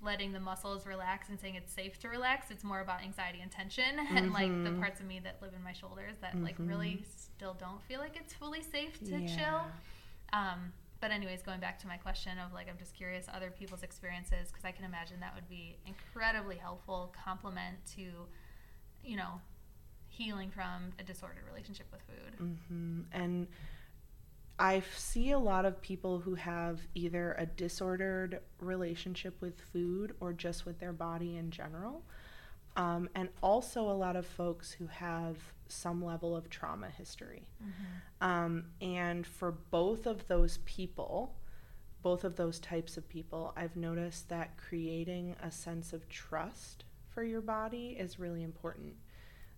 letting 0.00 0.32
the 0.32 0.38
muscles 0.40 0.86
relax 0.86 1.28
and 1.28 1.40
saying 1.40 1.56
it's 1.56 1.72
safe 1.72 1.98
to 2.00 2.08
relax. 2.08 2.50
It's 2.50 2.62
more 2.62 2.80
about 2.80 3.02
anxiety 3.02 3.40
and 3.40 3.50
tension, 3.50 3.98
and 4.16 4.32
like 4.32 4.48
the 4.62 4.70
Mhm. 4.70 4.78
parts 4.78 5.00
of 5.00 5.06
me 5.06 5.18
that 5.20 5.42
live 5.42 5.52
in 5.54 5.62
my 5.62 5.72
shoulders 5.72 6.16
that 6.20 6.36
like 6.42 6.56
really 6.58 7.02
still 7.16 7.54
don't 7.54 7.82
feel 7.82 7.98
like 8.00 8.16
it's 8.16 8.32
fully 8.34 8.62
safe 8.62 8.98
to 9.00 9.20
Yeah. 9.20 9.36
chill. 9.36 9.60
Um, 10.32 10.72
but 11.00 11.10
anyways, 11.12 11.42
going 11.42 11.60
back 11.60 11.78
to 11.80 11.86
my 11.86 11.96
question 11.96 12.38
of 12.38 12.52
like, 12.52 12.68
I'm 12.68 12.76
just 12.78 12.94
curious 12.94 13.26
other 13.32 13.50
people's 13.50 13.82
experiences 13.84 14.48
because 14.48 14.64
I 14.64 14.72
can 14.72 14.84
imagine 14.84 15.20
that 15.20 15.34
would 15.34 15.48
be 15.48 15.76
incredibly 15.86 16.56
helpful 16.56 17.14
complement 17.24 17.76
to 17.96 18.26
you 19.04 19.16
know, 19.16 19.40
healing 20.08 20.50
from 20.50 20.92
a 20.98 21.02
disordered 21.02 21.44
relationship 21.46 21.86
with 21.92 22.02
food. 22.02 22.56
hmm 22.68 23.00
And 23.12 23.46
I 24.58 24.82
see 24.96 25.30
a 25.30 25.38
lot 25.38 25.64
of 25.64 25.80
people 25.80 26.18
who 26.18 26.34
have 26.34 26.80
either 26.94 27.34
a 27.38 27.46
disordered 27.46 28.40
relationship 28.60 29.40
with 29.40 29.60
food 29.72 30.14
or 30.20 30.32
just 30.32 30.66
with 30.66 30.80
their 30.80 30.92
body 30.92 31.36
in 31.36 31.50
general. 31.50 32.02
Um, 32.76 33.08
and 33.14 33.28
also 33.42 33.82
a 33.82 33.92
lot 33.92 34.16
of 34.16 34.26
folks 34.26 34.70
who 34.72 34.86
have 34.86 35.36
some 35.68 36.04
level 36.04 36.36
of 36.36 36.48
trauma 36.48 36.88
history. 36.88 37.46
Um, 38.20 38.64
and 38.80 39.26
for 39.26 39.52
both 39.52 40.06
of 40.06 40.26
those 40.28 40.58
people, 40.64 41.34
both 42.02 42.24
of 42.24 42.36
those 42.36 42.58
types 42.58 42.96
of 42.96 43.08
people, 43.08 43.52
I've 43.56 43.76
noticed 43.76 44.28
that 44.28 44.56
creating 44.56 45.34
a 45.42 45.50
sense 45.50 45.92
of 45.92 46.08
trust 46.08 46.84
for 47.08 47.22
your 47.22 47.40
body 47.40 47.96
is 47.98 48.18
really 48.18 48.42
important. 48.42 48.94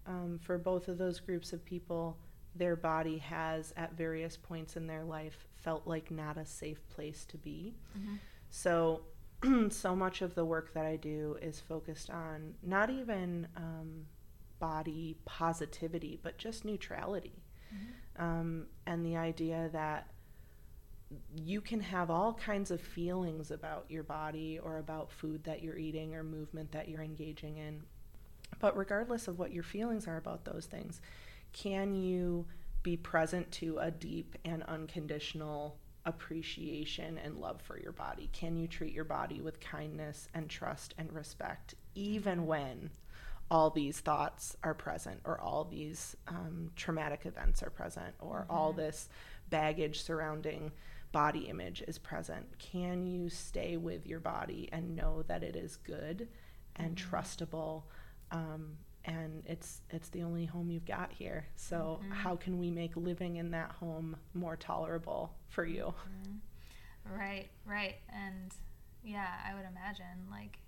Um, 0.06 0.40
for 0.42 0.56
both 0.56 0.88
of 0.88 0.96
those 0.96 1.20
groups 1.20 1.52
of 1.52 1.64
people, 1.64 2.16
their 2.54 2.76
body 2.76 3.18
has, 3.18 3.72
at 3.76 3.94
various 3.94 4.36
points 4.36 4.76
in 4.76 4.86
their 4.86 5.04
life, 5.04 5.46
felt 5.56 5.86
like 5.86 6.10
not 6.10 6.36
a 6.36 6.44
safe 6.44 6.86
place 6.88 7.24
to 7.26 7.38
be. 7.38 7.74
Mhm. 7.96 8.18
So, 8.50 9.02
so 9.70 9.96
much 9.96 10.20
of 10.22 10.34
the 10.34 10.44
work 10.44 10.74
that 10.74 10.84
I 10.84 10.96
do 10.96 11.38
is 11.40 11.60
focused 11.60 12.10
on 12.10 12.54
not 12.62 12.90
even 12.90 13.48
um, 13.56 14.06
body 14.58 15.16
positivity, 15.24 16.18
but 16.22 16.38
just 16.38 16.64
neutrality. 16.64 17.42
Um, 18.16 18.66
and 18.86 19.06
the 19.06 19.16
idea 19.16 19.70
that 19.72 20.08
you 21.36 21.60
can 21.60 21.80
have 21.80 22.10
all 22.10 22.34
kinds 22.34 22.70
of 22.70 22.80
feelings 22.80 23.50
about 23.50 23.86
your 23.88 24.02
body 24.02 24.58
or 24.62 24.78
about 24.78 25.10
food 25.10 25.44
that 25.44 25.62
you're 25.62 25.78
eating 25.78 26.14
or 26.14 26.22
movement 26.22 26.70
that 26.72 26.88
you're 26.88 27.02
engaging 27.02 27.56
in. 27.56 27.82
But 28.60 28.76
regardless 28.76 29.26
of 29.26 29.38
what 29.38 29.52
your 29.52 29.62
feelings 29.62 30.06
are 30.06 30.16
about 30.16 30.44
those 30.44 30.66
things, 30.66 31.00
can 31.52 31.94
you 31.94 32.46
be 32.82 32.96
present 32.96 33.50
to 33.52 33.78
a 33.78 33.90
deep 33.90 34.36
and 34.44 34.62
unconditional 34.64 35.76
appreciation 36.06 37.18
and 37.18 37.38
love 37.38 37.60
for 37.60 37.78
your 37.78 37.92
body? 37.92 38.30
Can 38.32 38.56
you 38.56 38.66
treat 38.66 38.92
your 38.92 39.04
body 39.04 39.40
with 39.40 39.60
kindness 39.60 40.28
and 40.34 40.48
trust 40.48 40.94
and 40.96 41.12
respect, 41.12 41.74
even 41.94 42.46
when 42.46 42.90
all 43.50 43.70
these 43.70 43.98
thoughts 44.00 44.56
are 44.62 44.74
present, 44.74 45.20
or 45.24 45.40
all 45.40 45.64
these 45.64 46.16
um, 46.28 46.70
traumatic 46.76 47.26
events 47.26 47.62
are 47.62 47.70
present, 47.70 48.14
or 48.20 48.46
all 48.48 48.72
this 48.72 49.08
baggage 49.50 50.02
surrounding 50.02 50.70
body 51.12 51.48
image 51.48 51.82
is 51.88 51.98
present? 51.98 52.46
Can 52.58 53.06
you 53.06 53.28
stay 53.28 53.76
with 53.76 54.06
your 54.06 54.20
body 54.20 54.68
and 54.72 54.94
know 54.94 55.22
that 55.26 55.42
it 55.42 55.56
is 55.56 55.76
good 55.76 56.28
and 56.76 56.96
trustable? 56.96 57.82
Um, 58.30 58.76
and 59.04 59.42
it's 59.46 59.80
it's 59.90 60.08
the 60.10 60.22
only 60.22 60.44
home 60.44 60.70
you've 60.70 60.86
got 60.86 61.10
here. 61.12 61.46
So 61.56 62.00
how 62.10 62.36
can 62.36 62.58
we 62.58 62.70
make 62.70 62.96
living 62.96 63.36
in 63.36 63.50
that 63.52 63.70
home 63.72 64.16
more 64.34 64.56
tolerable 64.56 65.32
for 65.48 65.64
you? 65.64 65.94
Right, 67.10 67.48
right. 67.64 67.96
And 68.14 68.52
yeah, 69.02 69.28
I 69.48 69.54
would 69.54 69.64
imagine 69.70 70.28
like 70.30 70.58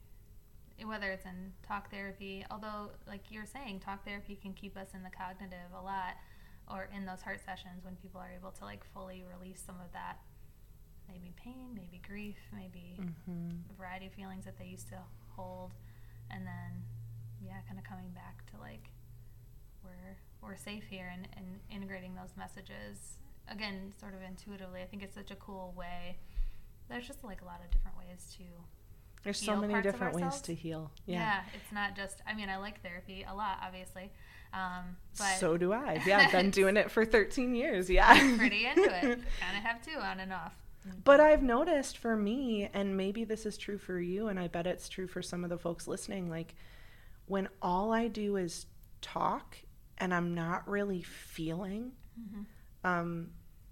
whether 0.84 1.10
it's 1.12 1.26
in 1.26 1.52
talk 1.66 1.90
therapy, 1.90 2.44
although 2.50 2.90
like 3.06 3.30
you're 3.30 3.46
saying, 3.46 3.80
talk 3.80 4.04
therapy 4.04 4.36
can 4.40 4.52
keep 4.54 4.76
us 4.76 4.88
in 4.94 5.02
the 5.02 5.10
cognitive 5.10 5.70
a 5.78 5.82
lot 5.82 6.16
or 6.70 6.88
in 6.96 7.04
those 7.04 7.20
heart 7.22 7.40
sessions 7.44 7.84
when 7.84 7.94
people 7.96 8.20
are 8.20 8.30
able 8.36 8.50
to 8.52 8.64
like 8.64 8.82
fully 8.94 9.24
release 9.38 9.62
some 9.64 9.76
of 9.76 9.92
that 9.92 10.18
maybe 11.08 11.32
pain, 11.36 11.68
maybe 11.74 12.00
grief, 12.06 12.36
maybe 12.54 12.98
Mm-hmm. 13.00 13.50
a 13.70 13.74
variety 13.78 14.06
of 14.06 14.12
feelings 14.12 14.44
that 14.44 14.58
they 14.58 14.64
used 14.66 14.88
to 14.88 14.98
hold 15.36 15.72
and 16.30 16.46
then 16.46 16.82
yeah, 17.44 17.60
kind 17.66 17.78
of 17.78 17.84
coming 17.84 18.10
back 18.14 18.44
to 18.52 18.60
like 18.60 18.90
we're 19.84 20.16
we're 20.42 20.56
safe 20.56 20.84
here 20.90 21.10
and, 21.12 21.28
and 21.36 21.60
integrating 21.70 22.14
those 22.14 22.30
messages 22.36 23.18
again 23.48 23.92
sort 23.98 24.14
of 24.14 24.20
intuitively. 24.22 24.82
I 24.82 24.86
think 24.86 25.02
it's 25.02 25.14
such 25.14 25.30
a 25.30 25.36
cool 25.36 25.74
way. 25.76 26.18
There's 26.88 27.06
just 27.06 27.24
like 27.24 27.42
a 27.42 27.44
lot 27.44 27.60
of 27.64 27.70
different 27.70 27.96
ways 27.96 28.34
to 28.38 28.44
There's 29.22 29.38
so 29.38 29.56
many 29.56 29.80
different 29.82 30.14
ways 30.14 30.40
to 30.42 30.54
heal. 30.54 30.90
yeah. 31.06 31.18
Yeah. 31.18 31.40
it's 31.54 31.72
not 31.72 31.96
just 31.96 32.22
I 32.26 32.34
mean, 32.34 32.48
I 32.48 32.56
like 32.58 32.82
therapy 32.82 33.24
a 33.28 33.34
lot, 33.34 33.58
obviously. 33.62 34.10
Um, 34.52 34.96
but 35.16 35.38
so 35.38 35.56
do 35.56 35.72
I. 35.72 36.02
Yeah, 36.06 36.18
I've 36.18 36.32
been 36.32 36.50
doing 36.62 36.76
it 36.76 36.90
for 36.90 37.04
13 37.06 37.54
years. 37.54 37.88
Yeah. 37.88 38.36
pretty 38.36 38.66
into 38.66 38.84
it. 38.84 39.02
Kind 39.40 39.56
of 39.56 39.62
have 39.64 39.80
two 39.82 39.98
on 39.98 40.20
and 40.20 40.32
off. 40.32 40.52
But 41.04 41.20
I've 41.20 41.42
noticed 41.42 41.96
for 41.96 42.16
me, 42.16 42.68
and 42.74 42.96
maybe 42.96 43.24
this 43.24 43.46
is 43.46 43.56
true 43.56 43.78
for 43.78 44.00
you, 44.00 44.26
and 44.26 44.38
I 44.38 44.48
bet 44.48 44.66
it's 44.66 44.88
true 44.88 45.06
for 45.06 45.22
some 45.22 45.44
of 45.44 45.50
the 45.50 45.56
folks 45.56 45.86
listening, 45.86 46.28
like 46.28 46.54
when 47.32 47.48
all 47.62 47.92
I 47.92 48.08
do 48.08 48.36
is 48.36 48.66
talk 49.00 49.56
and 49.98 50.12
I'm 50.14 50.34
not 50.34 50.68
really 50.68 51.02
feeling, 51.02 51.92
Mm-hmm. 52.20 52.42
um, 52.84 53.30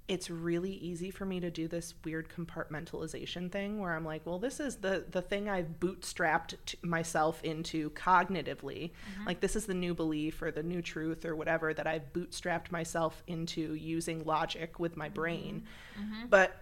it's 0.08 0.28
really 0.30 0.72
easy 0.72 1.10
for 1.10 1.24
me 1.26 1.38
to 1.40 1.50
do 1.50 1.68
this 1.68 1.94
weird 2.04 2.28
compartmentalization 2.30 3.52
thing 3.52 3.78
where 3.78 3.94
I'm 3.94 4.04
like, 4.04 4.22
well, 4.24 4.38
this 4.38 4.58
is 4.60 4.76
the 4.76 5.04
the 5.10 5.22
thing 5.22 5.48
I've 5.48 5.78
bootstrapped 5.78 6.54
t- 6.66 6.78
myself 6.82 7.44
into 7.44 7.90
cognitively. 7.90 8.90
Like 9.26 9.40
this 9.40 9.54
is 9.56 9.66
the 9.66 9.74
new 9.74 9.94
belief 9.94 10.40
or 10.42 10.50
the 10.50 10.62
new 10.62 10.82
truth 10.82 11.24
or 11.24 11.36
whatever 11.36 11.74
that 11.74 11.86
I've 11.86 12.12
bootstrapped 12.12 12.72
myself 12.72 13.22
into 13.26 13.74
using 13.74 14.24
logic 14.24 14.78
with 14.80 14.96
my 14.96 15.08
brain. 15.10 15.64
But 16.28 16.56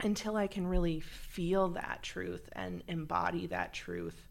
until 0.00 0.36
I 0.36 0.46
can 0.46 0.66
really 0.66 1.00
feel 1.00 1.68
that 1.70 2.02
truth 2.02 2.48
and 2.52 2.82
embody 2.88 3.46
that 3.48 3.74
truth, 3.74 4.28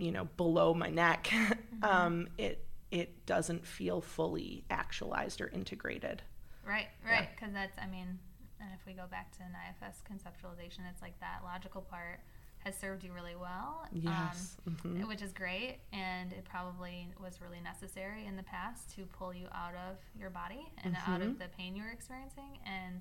you 0.00 0.12
know, 0.12 0.24
below 0.36 0.74
my 0.74 0.90
neck, 0.90 1.30
um, 1.82 2.28
it 2.38 2.64
it 2.90 3.26
doesn't 3.26 3.66
feel 3.66 4.00
fully 4.00 4.64
actualized 4.70 5.40
or 5.42 5.48
integrated. 5.48 6.22
Right, 6.66 6.88
right. 7.04 7.28
Because 7.34 7.52
that's, 7.52 7.76
I 7.78 7.86
mean, 7.86 8.18
and 8.60 8.70
if 8.74 8.86
we 8.86 8.94
go 8.94 9.04
back 9.10 9.30
to 9.36 9.42
an 9.42 9.52
IFS 9.68 9.98
conceptualization, 10.10 10.80
it's 10.90 11.02
like 11.02 11.18
that 11.20 11.40
logical 11.44 11.82
part 11.82 12.20
has 12.64 12.76
served 12.76 13.04
you 13.04 13.12
really 13.12 13.36
well. 13.36 13.86
Yes. 13.92 14.56
Um, 14.66 14.76
Mhm. 14.82 15.06
which 15.08 15.20
is 15.22 15.32
great. 15.32 15.80
And 15.92 16.32
it 16.32 16.44
probably 16.44 17.08
was 17.20 17.40
really 17.42 17.60
necessary 17.60 18.24
in 18.26 18.36
the 18.36 18.42
past 18.42 18.94
to 18.96 19.04
pull 19.06 19.32
you 19.34 19.48
out 19.52 19.74
of 19.74 19.96
your 20.18 20.30
body 20.30 20.66
and 20.78 20.96
out 21.06 21.20
of 21.20 21.28
Mhm. 21.28 21.38
the 21.38 21.48
pain 21.48 21.76
you 21.76 21.82
were 21.84 21.90
experiencing. 21.90 22.58
And 22.64 23.00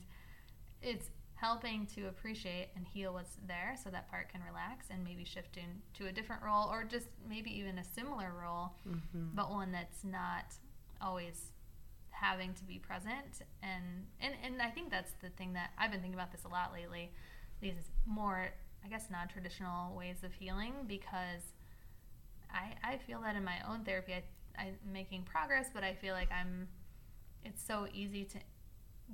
it's 0.81 1.09
helping 1.39 1.85
to 1.85 2.07
appreciate 2.07 2.69
and 2.75 2.85
heal 2.87 3.13
what's 3.13 3.37
there 3.47 3.75
so 3.83 3.89
that 3.91 4.09
part 4.09 4.27
can 4.29 4.41
relax 4.43 4.87
and 4.89 5.03
maybe 5.03 5.23
shift 5.23 5.55
into 5.57 6.09
a 6.09 6.11
different 6.11 6.41
role 6.43 6.67
or 6.69 6.83
just 6.83 7.07
maybe 7.29 7.49
even 7.57 7.77
a 7.77 7.83
similar 7.83 8.33
role 8.33 8.75
Mhm. 8.87 9.35
but 9.35 9.49
one 9.49 9.71
that's 9.71 10.03
not 10.03 10.55
always 10.99 11.51
having 12.09 12.53
to 12.55 12.63
be 12.63 12.79
present 12.79 13.41
and, 13.61 14.07
and 14.19 14.33
and 14.43 14.59
I 14.61 14.71
think 14.71 14.89
that's 14.89 15.11
the 15.21 15.29
thing 15.29 15.53
that 15.53 15.71
I've 15.77 15.91
been 15.91 16.01
thinking 16.01 16.19
about 16.19 16.31
this 16.31 16.43
a 16.45 16.47
lot 16.47 16.73
lately 16.73 17.11
these 17.61 17.91
more 18.05 18.49
I 18.83 18.87
guess 18.87 19.09
non-traditional 19.11 19.95
ways 19.95 20.23
of 20.23 20.33
healing 20.33 20.73
because 20.87 21.53
I 22.51 22.73
I 22.83 22.97
feel 22.97 23.21
that 23.21 23.35
in 23.35 23.43
my 23.43 23.61
own 23.69 23.83
therapy 23.83 24.13
I, 24.15 24.23
I'm 24.59 24.77
making 24.91 25.23
progress 25.23 25.69
but 25.71 25.83
I 25.83 25.93
feel 25.93 26.15
like 26.15 26.31
I'm 26.31 26.67
it's 27.43 27.63
so 27.63 27.87
easy 27.93 28.25
to 28.25 28.39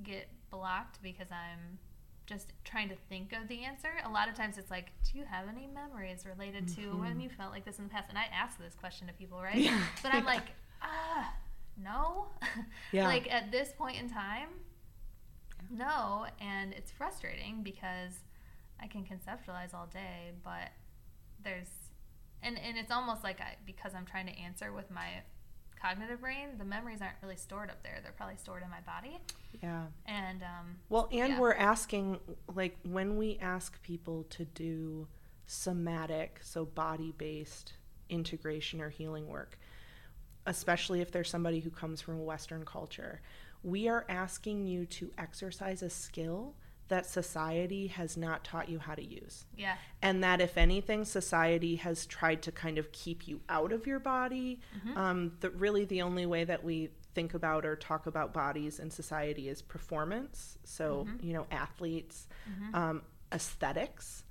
get 0.02 0.28
blocked 0.50 1.02
because 1.02 1.30
I'm 1.30 1.78
just 2.26 2.52
trying 2.64 2.88
to 2.88 2.94
think 3.08 3.32
of 3.32 3.48
the 3.48 3.64
answer. 3.64 3.88
A 4.04 4.08
lot 4.08 4.28
of 4.28 4.34
times 4.34 4.56
it's 4.58 4.70
like, 4.70 4.86
do 5.04 5.18
you 5.18 5.24
have 5.24 5.46
any 5.48 5.66
memories 5.66 6.24
related 6.26 6.68
to 6.76 6.96
when 6.96 7.20
you 7.20 7.28
felt 7.28 7.52
like 7.52 7.64
this 7.64 7.78
in 7.78 7.84
the 7.84 7.90
past? 7.90 8.08
And 8.08 8.18
I 8.18 8.24
ask 8.32 8.58
this 8.58 8.74
question 8.74 9.06
to 9.08 9.12
people, 9.12 9.40
right? 9.42 9.56
Yeah. 9.56 9.78
But 10.02 10.14
I'm 10.14 10.24
like, 10.24 10.44
ah, 10.82 11.32
no. 11.82 12.26
Yeah. 12.92 13.08
like 13.08 13.30
at 13.32 13.50
this 13.50 13.72
point 13.76 14.00
in 14.00 14.08
time, 14.08 14.48
no. 15.70 16.26
And 16.40 16.72
it's 16.72 16.90
frustrating 16.90 17.62
because 17.62 18.14
I 18.80 18.86
can 18.86 19.04
conceptualize 19.04 19.74
all 19.74 19.86
day, 19.86 20.32
but 20.42 20.70
there's, 21.42 21.68
and, 22.42 22.58
and 22.58 22.78
it's 22.78 22.90
almost 22.92 23.22
like 23.24 23.40
I, 23.40 23.56
because 23.66 23.94
I'm 23.94 24.06
trying 24.06 24.26
to 24.26 24.38
answer 24.38 24.72
with 24.72 24.90
my 24.90 25.22
cognitive 25.84 26.20
brain, 26.20 26.48
the 26.56 26.64
memories 26.64 27.02
aren't 27.02 27.16
really 27.22 27.36
stored 27.36 27.68
up 27.68 27.82
there. 27.82 28.00
They're 28.02 28.12
probably 28.12 28.36
stored 28.36 28.62
in 28.62 28.70
my 28.70 28.80
body. 28.80 29.18
Yeah. 29.62 29.86
And, 30.06 30.42
um, 30.42 30.78
Well, 30.88 31.08
and 31.12 31.34
Yeah. 31.34 31.40
we're 31.40 31.54
asking, 31.54 32.20
like, 32.54 32.78
when 32.84 33.16
we 33.16 33.38
ask 33.38 33.80
people 33.82 34.24
to 34.30 34.46
do 34.46 35.08
somatic, 35.46 36.40
so 36.42 36.64
body 36.64 37.12
based 37.12 37.74
integration 38.08 38.80
or 38.80 38.88
healing 38.88 39.28
work, 39.28 39.58
especially 40.46 41.00
if 41.02 41.10
there's 41.10 41.28
somebody 41.28 41.60
who 41.60 41.70
comes 41.70 42.00
from 42.00 42.18
a 42.18 42.22
Western 42.22 42.64
culture, 42.64 43.20
we 43.62 43.86
are 43.88 44.06
asking 44.08 44.66
you 44.66 44.86
to 44.86 45.12
exercise 45.18 45.82
a 45.82 45.90
skill 45.90 46.54
that 46.88 47.06
society 47.06 47.86
has 47.86 48.16
not 48.16 48.44
taught 48.44 48.68
you 48.68 48.78
how 48.78 48.94
to 48.94 49.02
use. 49.04 49.46
yeah. 49.56 49.76
And 50.02 50.22
that, 50.22 50.40
if 50.40 50.58
anything, 50.58 51.04
society 51.04 51.76
has 51.76 52.04
tried 52.06 52.42
to 52.42 52.52
kind 52.52 52.76
of 52.76 52.92
keep 52.92 53.26
you 53.26 53.40
out 53.48 53.72
of 53.72 53.86
your 53.86 53.98
body. 53.98 54.60
Um, 54.96 55.32
the, 55.40 55.50
really, 55.50 55.86
the 55.86 56.02
only 56.02 56.26
way 56.26 56.44
that 56.44 56.62
we 56.62 56.90
think 57.14 57.32
about 57.32 57.64
or 57.64 57.74
talk 57.76 58.06
about 58.06 58.34
bodies 58.34 58.80
in 58.80 58.90
society 58.90 59.48
is 59.48 59.62
performance. 59.62 60.58
So, 60.64 61.06
you 61.22 61.32
know, 61.32 61.46
athletes, 61.50 62.28
um, 62.74 63.02
aesthetics, 63.32 64.24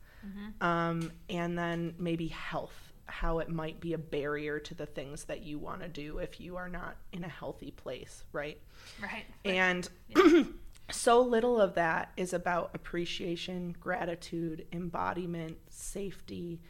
um, 0.61 1.11
and 1.29 1.57
then 1.57 1.95
maybe 1.97 2.27
health 2.27 2.93
how 3.05 3.39
it 3.39 3.49
might 3.49 3.79
be 3.79 3.93
a 3.93 3.97
barrier 3.97 4.59
to 4.59 4.73
the 4.73 4.85
things 4.85 5.25
that 5.25 5.43
you 5.43 5.59
want 5.59 5.81
to 5.81 5.87
do 5.89 6.19
if 6.19 6.39
you 6.39 6.55
are 6.55 6.69
not 6.69 6.95
in 7.11 7.23
a 7.23 7.27
healthy 7.27 7.71
place, 7.71 8.23
right? 8.31 8.59
Right. 9.01 9.25
And 9.43 9.89
so 10.93 11.21
little 11.21 11.59
of 11.59 11.75
that 11.75 12.11
is 12.17 12.33
about 12.33 12.71
appreciation, 12.73 13.75
gratitude, 13.79 14.65
embodiment, 14.71 15.57
safety. 15.69 16.61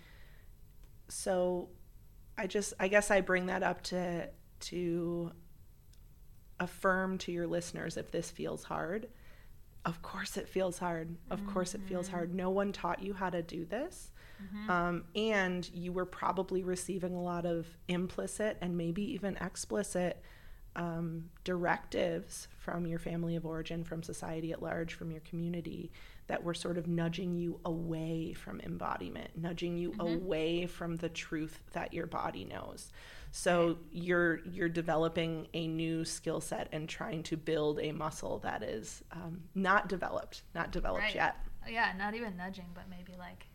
So 1.10 1.70
I 2.38 2.48
just 2.48 2.74
I 2.80 2.88
guess 2.88 3.12
I 3.12 3.22
bring 3.22 3.48
that 3.48 3.64
up 3.64 3.82
to 3.84 4.30
to 4.62 5.32
affirm 6.60 7.18
to 7.20 7.32
your 7.32 7.48
listeners 7.48 7.98
if 7.98 8.12
this 8.12 8.32
feels 8.32 8.64
hard. 8.64 9.08
Of 9.86 10.02
course 10.02 10.38
it 10.38 10.48
feels 10.48 10.78
hard. 10.80 11.18
Of 11.30 11.42
mm-hmm. 11.42 11.52
course 11.52 11.76
it 11.76 11.82
feels 11.84 12.08
mm-hmm. 12.08 12.16
hard. 12.16 12.34
No 12.34 12.50
one 12.50 12.72
taught 12.72 13.02
you 13.04 13.14
how 13.14 13.30
to 13.30 13.42
do 13.42 13.66
this. 13.66 14.12
Mm-hmm. 14.42 14.70
Um, 14.70 15.04
and 15.16 15.70
you 15.74 15.92
were 15.92 16.06
probably 16.06 16.64
receiving 16.64 17.14
a 17.14 17.22
lot 17.22 17.46
of 17.46 17.68
implicit 17.88 18.58
and 18.62 18.78
maybe 18.78 19.04
even 19.14 19.38
explicit 19.38 20.22
um, 20.76 21.30
directives 21.44 22.48
from 22.58 22.88
your 22.88 23.00
family 23.00 23.36
of 23.36 23.46
origin, 23.46 23.84
from 23.84 24.04
society 24.04 24.52
at 24.52 24.62
large, 24.62 24.94
from 24.94 25.12
your 25.12 25.22
community 25.22 25.92
that 26.28 26.44
were 26.44 26.54
sort 26.54 26.78
of 26.78 26.88
nudging 26.88 27.36
you 27.36 27.60
away 27.66 28.34
from 28.34 28.62
embodiment, 28.62 29.32
nudging 29.36 29.78
you 29.78 29.92
mm-hmm. 29.92 30.02
away 30.02 30.66
from 30.66 30.96
the 30.98 31.10
truth 31.10 31.60
that 31.74 31.94
your 31.94 32.08
body 32.08 32.46
knows. 32.46 32.92
So 33.32 33.78
you're 33.92 34.40
you're 34.46 34.70
developing 34.70 35.48
a 35.54 35.68
new 35.68 36.06
skill 36.06 36.40
set 36.40 36.70
and 36.72 36.88
trying 36.88 37.24
to 37.24 37.38
build 37.38 37.80
a 37.80 37.92
muscle 37.92 38.40
that 38.40 38.62
is 38.62 39.04
um, 39.12 39.42
not 39.56 39.90
developed, 39.90 40.44
not 40.54 40.72
developed 40.72 41.04
right. 41.04 41.16
yet. 41.16 41.38
Yeah, 41.68 41.94
not 41.98 42.14
even 42.14 42.38
nudging, 42.38 42.68
but 42.74 42.84
maybe 42.90 43.14
like 43.18 43.48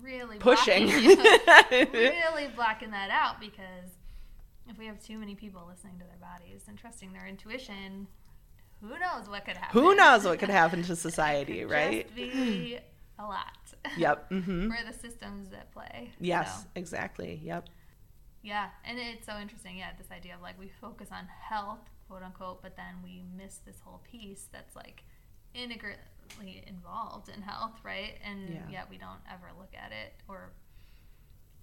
really 0.00 0.38
pushing, 0.38 0.86
blocking, 0.86 1.88
really 1.92 2.48
blocking 2.54 2.90
that 2.92 3.10
out 3.10 3.40
because 3.40 3.90
if 4.68 4.78
we 4.78 4.86
have 4.86 5.02
too 5.02 5.18
many 5.18 5.34
people 5.34 5.62
listening 5.68 5.98
to 5.98 6.04
their 6.04 6.18
bodies 6.20 6.62
and 6.68 6.78
trusting 6.78 7.12
their 7.12 7.26
intuition, 7.26 8.06
who 8.80 8.90
knows 8.98 9.28
what 9.28 9.44
could 9.44 9.56
happen? 9.56 9.80
Who 9.80 9.94
knows 9.94 10.24
what 10.24 10.38
could 10.38 10.50
happen 10.50 10.82
to 10.84 10.96
society, 11.08 11.64
right? 11.64 12.04
Just 12.04 12.14
be 12.14 12.78
a 13.18 13.24
lot. 13.24 13.46
Yep. 13.96 14.30
Mm-hmm. 14.38 14.70
For 14.70 14.78
the 14.86 14.92
systems 14.92 15.48
that 15.50 15.72
play. 15.72 16.12
Yes, 16.20 16.62
so. 16.62 16.68
exactly. 16.74 17.40
Yep. 17.42 17.68
Yeah, 18.42 18.68
and 18.84 18.98
it's 18.98 19.26
so 19.26 19.38
interesting. 19.38 19.78
Yeah, 19.78 19.90
this 19.98 20.10
idea 20.10 20.34
of 20.34 20.42
like 20.42 20.58
we 20.58 20.70
focus 20.80 21.08
on 21.10 21.26
health, 21.26 21.80
quote 22.08 22.22
unquote, 22.22 22.62
but 22.62 22.76
then 22.76 22.96
we 23.02 23.24
miss 23.36 23.58
this 23.58 23.80
whole 23.80 24.02
piece 24.10 24.48
that's 24.52 24.76
like 24.76 25.02
integrally 25.54 26.62
involved 26.66 27.28
in 27.28 27.42
health, 27.42 27.80
right? 27.82 28.18
And 28.24 28.50
yeah. 28.50 28.70
yet 28.70 28.86
we 28.90 28.98
don't 28.98 29.20
ever 29.30 29.48
look 29.58 29.72
at 29.74 29.90
it, 29.92 30.14
or 30.28 30.52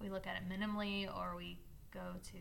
we 0.00 0.10
look 0.10 0.26
at 0.26 0.36
it 0.36 0.42
minimally, 0.48 1.08
or 1.16 1.34
we 1.36 1.58
go 1.92 2.16
to 2.32 2.38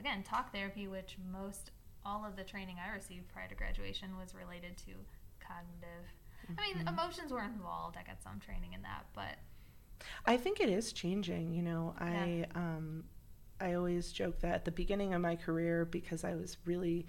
again 0.00 0.22
talk 0.22 0.52
therapy, 0.52 0.88
which 0.88 1.16
most 1.30 1.70
all 2.04 2.24
of 2.26 2.34
the 2.34 2.42
training 2.42 2.76
I 2.84 2.92
received 2.92 3.28
prior 3.28 3.46
to 3.48 3.54
graduation 3.54 4.16
was 4.18 4.34
related 4.34 4.76
to 4.78 4.92
cognitive. 5.38 6.06
Mm-hmm. 6.50 6.52
I 6.58 6.66
mean, 6.66 6.76
mm-hmm. 6.78 6.94
emotions 6.94 7.32
were 7.32 7.44
involved. 7.44 7.96
I 7.96 8.02
got 8.02 8.22
some 8.22 8.40
training 8.40 8.72
in 8.72 8.82
that, 8.82 9.06
but 9.14 9.36
I 10.26 10.36
think 10.36 10.60
it 10.60 10.68
is 10.68 10.92
changing. 10.92 11.52
You 11.52 11.62
know, 11.62 11.94
I 11.98 12.46
yeah. 12.46 12.46
um, 12.54 13.04
I 13.60 13.74
always 13.74 14.10
joke 14.10 14.40
that 14.40 14.54
at 14.54 14.64
the 14.64 14.72
beginning 14.72 15.14
of 15.14 15.20
my 15.20 15.36
career, 15.36 15.84
because 15.84 16.24
I 16.24 16.34
was 16.34 16.56
really 16.64 17.06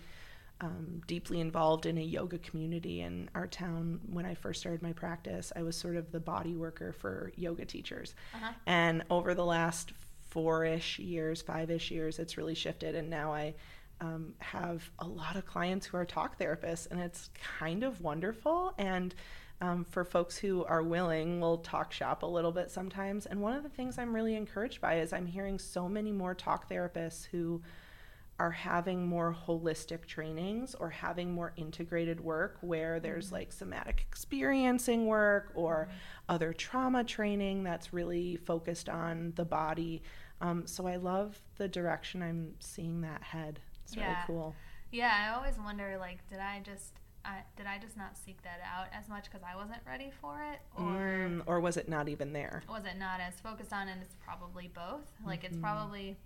um, 0.60 1.01
deeply 1.08 1.39
involved 1.39 1.86
in 1.86 1.97
a 1.97 2.04
yoga 2.04 2.38
community 2.38 3.01
in 3.01 3.30
our 3.34 3.47
town 3.47 3.99
when 4.12 4.25
I 4.25 4.36
first 4.36 4.60
started 4.60 4.84
my 4.84 4.93
practice, 4.93 5.51
I 5.56 5.63
was 5.63 5.75
sort 5.75 5.95
of 5.95 6.12
the 6.12 6.19
body 6.19 6.56
worker 6.56 6.93
for 6.93 7.32
yoga 7.36 7.65
teachers. 7.65 8.13
Uh-huh. 8.36 8.51
And 8.67 9.04
over 9.10 9.34
the 9.34 9.45
last 9.45 9.91
four 10.32 10.65
ish 10.65 10.98
years, 10.98 11.41
five 11.41 11.70
ish 11.70 11.91
years, 11.91 12.17
it's 12.17 12.38
really 12.38 12.56
shifted. 12.56 12.96
And 12.96 13.10
now 13.10 13.34
I 13.34 13.54
um, 14.00 14.34
have 14.39 14.89
a 15.00 15.08
lot 15.08 15.36
of 15.36 15.46
clients 15.46 15.86
who 15.86 15.98
are 15.98 16.06
talk 16.06 16.39
therapists, 16.39 16.89
and 16.89 17.00
it's 17.00 17.30
kind 17.60 17.84
of 17.84 18.02
wonderful. 18.02 18.74
And 18.78 19.13
um, 19.62 19.86
for 19.86 20.04
folks 20.04 20.38
who 20.38 20.65
are 20.65 20.82
willing, 20.82 21.39
we'll 21.39 21.60
talk 21.60 21.91
shop 21.91 22.24
a 22.24 22.26
little 22.26 22.52
bit 22.52 22.72
sometimes. 22.72 23.28
And 23.28 23.41
one 23.41 23.54
of 23.54 23.62
the 23.62 23.70
things 23.70 24.00
I'm 24.00 24.15
really 24.15 24.36
encouraged 24.36 24.82
by 24.82 24.96
is 24.96 25.13
I'm 25.13 25.28
hearing 25.28 25.60
so 25.60 25.88
many 25.88 26.12
more 26.12 26.34
talk 26.34 26.67
therapists 26.67 27.26
who 27.26 27.62
are 28.41 28.50
having 28.50 29.06
more 29.06 29.38
holistic 29.48 30.08
trainings 30.08 30.74
or 30.74 30.89
having 30.89 31.32
more 31.32 31.54
integrated 31.58 32.20
work 32.20 32.58
where 32.62 33.00
there's 33.00 33.28
mm-hmm. 33.28 33.36
like 33.36 33.54
somatic 33.54 34.04
experiencing 34.10 35.06
work 35.06 35.52
or 35.54 35.88
mm-hmm. 35.88 35.98
other 36.28 36.54
trauma 36.54 37.04
training 37.04 37.63
that's 37.63 37.94
really 37.94 38.38
focused 38.38 38.89
on 38.89 39.32
the 39.36 39.46
body. 39.46 40.02
Um, 40.41 40.65
so 40.65 40.88
I 40.88 40.95
love 40.97 41.39
the 41.58 41.67
direction 41.67 42.21
I'm 42.21 42.54
seeing 42.60 43.01
that 43.01 43.21
head. 43.21 43.60
It's 43.84 43.95
yeah. 43.95 44.08
really 44.08 44.17
cool. 44.27 44.56
Yeah, 44.91 45.13
I 45.17 45.36
always 45.36 45.58
wonder 45.58 45.97
like, 45.99 46.27
did 46.27 46.39
I 46.39 46.62
just 46.65 46.93
I, 47.23 47.41
did 47.56 47.65
I 47.65 47.77
just 47.77 47.97
not 47.97 48.17
seek 48.17 48.41
that 48.43 48.60
out 48.65 48.88
as 48.93 49.08
much 49.08 49.25
because 49.25 49.41
I 49.43 49.56
wasn't 49.56 49.82
ready 49.88 50.12
for 50.21 50.41
it, 50.51 50.60
or 50.75 51.30
mm, 51.30 51.43
or 51.45 51.60
was 51.60 51.77
it 51.77 51.88
not 51.88 52.10
even 52.10 52.34
there? 52.34 52.63
Was 52.69 52.86
it 52.86 52.97
not 52.97 53.19
as 53.19 53.39
focused 53.39 53.73
on? 53.73 53.88
And 53.88 54.01
it's 54.01 54.15
probably 54.23 54.71
both. 54.73 55.12
Like 55.25 55.43
mm-hmm. 55.43 55.54
it's 55.54 55.58
probably, 55.58 56.17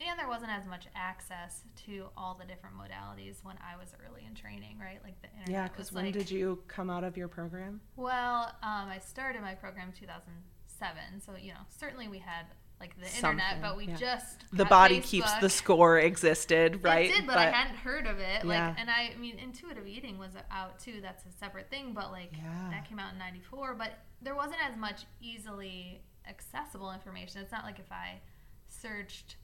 and 0.00 0.18
there 0.18 0.28
wasn't 0.28 0.52
as 0.52 0.66
much 0.66 0.86
access 0.94 1.62
to 1.86 2.06
all 2.16 2.34
the 2.38 2.46
different 2.46 2.76
modalities 2.76 3.42
when 3.42 3.56
I 3.58 3.76
was 3.76 3.94
early 4.06 4.24
in 4.26 4.34
training, 4.34 4.78
right? 4.78 5.00
Like 5.02 5.20
the 5.20 5.28
internet. 5.30 5.50
Yeah, 5.50 5.68
because 5.68 5.92
when 5.92 6.06
like, 6.06 6.14
did 6.14 6.30
you 6.30 6.62
come 6.68 6.90
out 6.90 7.02
of 7.02 7.16
your 7.16 7.28
program? 7.28 7.80
Well, 7.96 8.54
um, 8.62 8.88
I 8.88 9.00
started 9.04 9.42
my 9.42 9.54
program 9.54 9.92
2007, 9.98 11.20
so 11.20 11.32
you 11.40 11.52
know 11.52 11.60
certainly 11.68 12.06
we 12.06 12.18
had 12.18 12.46
like 12.80 12.98
the 12.98 13.06
Something, 13.06 13.44
internet, 13.44 13.60
but 13.60 13.76
we 13.76 13.88
yeah. 13.88 13.94
just 13.94 14.44
the 14.52 14.64
body 14.64 15.00
Facebook. 15.00 15.04
keeps 15.04 15.34
the 15.34 15.50
score 15.50 15.98
existed, 15.98 16.82
right? 16.82 17.10
It 17.10 17.14
did, 17.14 17.26
but, 17.26 17.34
but 17.34 17.48
I 17.48 17.50
hadn't 17.50 17.76
heard 17.76 18.06
of 18.06 18.18
it. 18.18 18.42
Yeah. 18.42 18.68
Like, 18.68 18.80
and 18.80 18.88
I, 18.90 19.12
I 19.14 19.18
mean, 19.18 19.38
intuitive 19.38 19.86
eating 19.86 20.18
was 20.18 20.32
out 20.50 20.78
too. 20.78 21.00
That's 21.02 21.24
a 21.26 21.32
separate 21.38 21.68
thing, 21.68 21.92
but 21.94 22.10
like 22.10 22.32
yeah. 22.32 22.70
that 22.70 22.88
came 22.88 22.98
out 22.98 23.12
in 23.12 23.18
'94. 23.18 23.74
But 23.74 23.98
there 24.22 24.34
wasn't 24.34 24.60
as 24.66 24.78
much 24.78 25.02
easily 25.20 26.00
accessible 26.26 26.92
information. 26.92 27.42
It's 27.42 27.52
not 27.52 27.64
like 27.64 27.78
if 27.78 27.92
I 27.92 28.20
searched, 28.66 29.36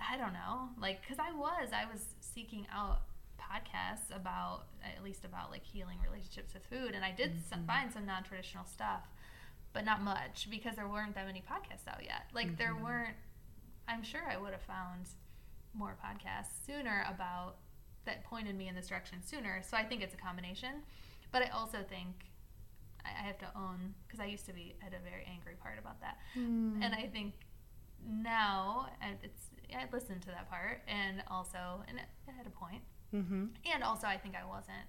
I 0.00 0.16
don't 0.16 0.32
know, 0.32 0.68
like 0.80 1.00
because 1.00 1.18
I 1.20 1.32
was, 1.32 1.68
I 1.72 1.90
was 1.90 2.06
seeking 2.20 2.66
out 2.74 3.02
podcasts 3.38 4.14
about 4.14 4.64
at 4.84 5.04
least 5.04 5.24
about 5.24 5.52
like 5.52 5.62
healing 5.62 5.98
relationships 6.02 6.54
with 6.54 6.64
food, 6.66 6.96
and 6.96 7.04
I 7.04 7.12
did 7.12 7.30
mm-hmm. 7.30 7.48
some, 7.48 7.66
find 7.66 7.92
some 7.92 8.04
non-traditional 8.04 8.64
stuff 8.64 9.02
but 9.72 9.84
not 9.84 10.02
much 10.02 10.48
because 10.50 10.76
there 10.76 10.88
weren't 10.88 11.14
that 11.14 11.26
many 11.26 11.42
podcasts 11.42 11.88
out 11.88 12.02
yet. 12.02 12.26
Like 12.34 12.48
mm-hmm. 12.48 12.56
there 12.56 12.76
weren't. 12.76 13.16
I'm 13.88 14.02
sure 14.02 14.22
I 14.30 14.36
would 14.36 14.52
have 14.52 14.62
found 14.62 15.08
more 15.74 15.96
podcasts 16.04 16.64
sooner 16.66 17.04
about 17.12 17.56
that 18.04 18.24
pointed 18.24 18.56
me 18.56 18.68
in 18.68 18.74
this 18.74 18.88
direction 18.88 19.18
sooner. 19.24 19.62
So 19.68 19.76
I 19.76 19.84
think 19.84 20.02
it's 20.02 20.14
a 20.14 20.18
combination, 20.18 20.82
but 21.30 21.42
I 21.42 21.48
also 21.48 21.78
think 21.88 22.26
I 23.04 23.26
have 23.26 23.38
to 23.38 23.46
own 23.56 23.94
because 24.06 24.20
I 24.20 24.26
used 24.26 24.46
to 24.46 24.52
be 24.52 24.74
at 24.84 24.92
a 24.92 25.02
very 25.02 25.26
angry 25.30 25.54
part 25.60 25.78
about 25.78 26.00
that, 26.00 26.18
mm. 26.36 26.82
and 26.82 26.94
I 26.94 27.08
think 27.12 27.34
now 28.06 28.88
it's 29.22 29.50
I 29.74 29.86
listened 29.92 30.22
to 30.22 30.28
that 30.28 30.50
part 30.50 30.82
and 30.86 31.22
also 31.30 31.82
and 31.88 31.98
it, 31.98 32.04
had 32.36 32.46
a 32.46 32.50
point. 32.50 32.82
Mm-hmm. 33.14 33.44
and 33.70 33.84
also 33.84 34.06
I 34.06 34.16
think 34.16 34.34
I 34.34 34.46
wasn't 34.48 34.88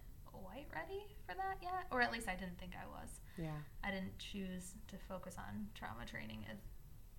quite 0.53 0.67
ready 0.73 1.03
for 1.27 1.35
that 1.35 1.57
yet, 1.61 1.85
or 1.91 2.01
at 2.01 2.11
least 2.11 2.27
I 2.27 2.35
didn't 2.35 2.57
think 2.59 2.73
I 2.75 2.85
was. 2.87 3.09
Yeah. 3.37 3.57
I 3.83 3.91
didn't 3.91 4.17
choose 4.19 4.75
to 4.87 4.95
focus 5.07 5.35
on 5.37 5.67
trauma 5.73 6.05
training. 6.05 6.45
As, 6.51 6.57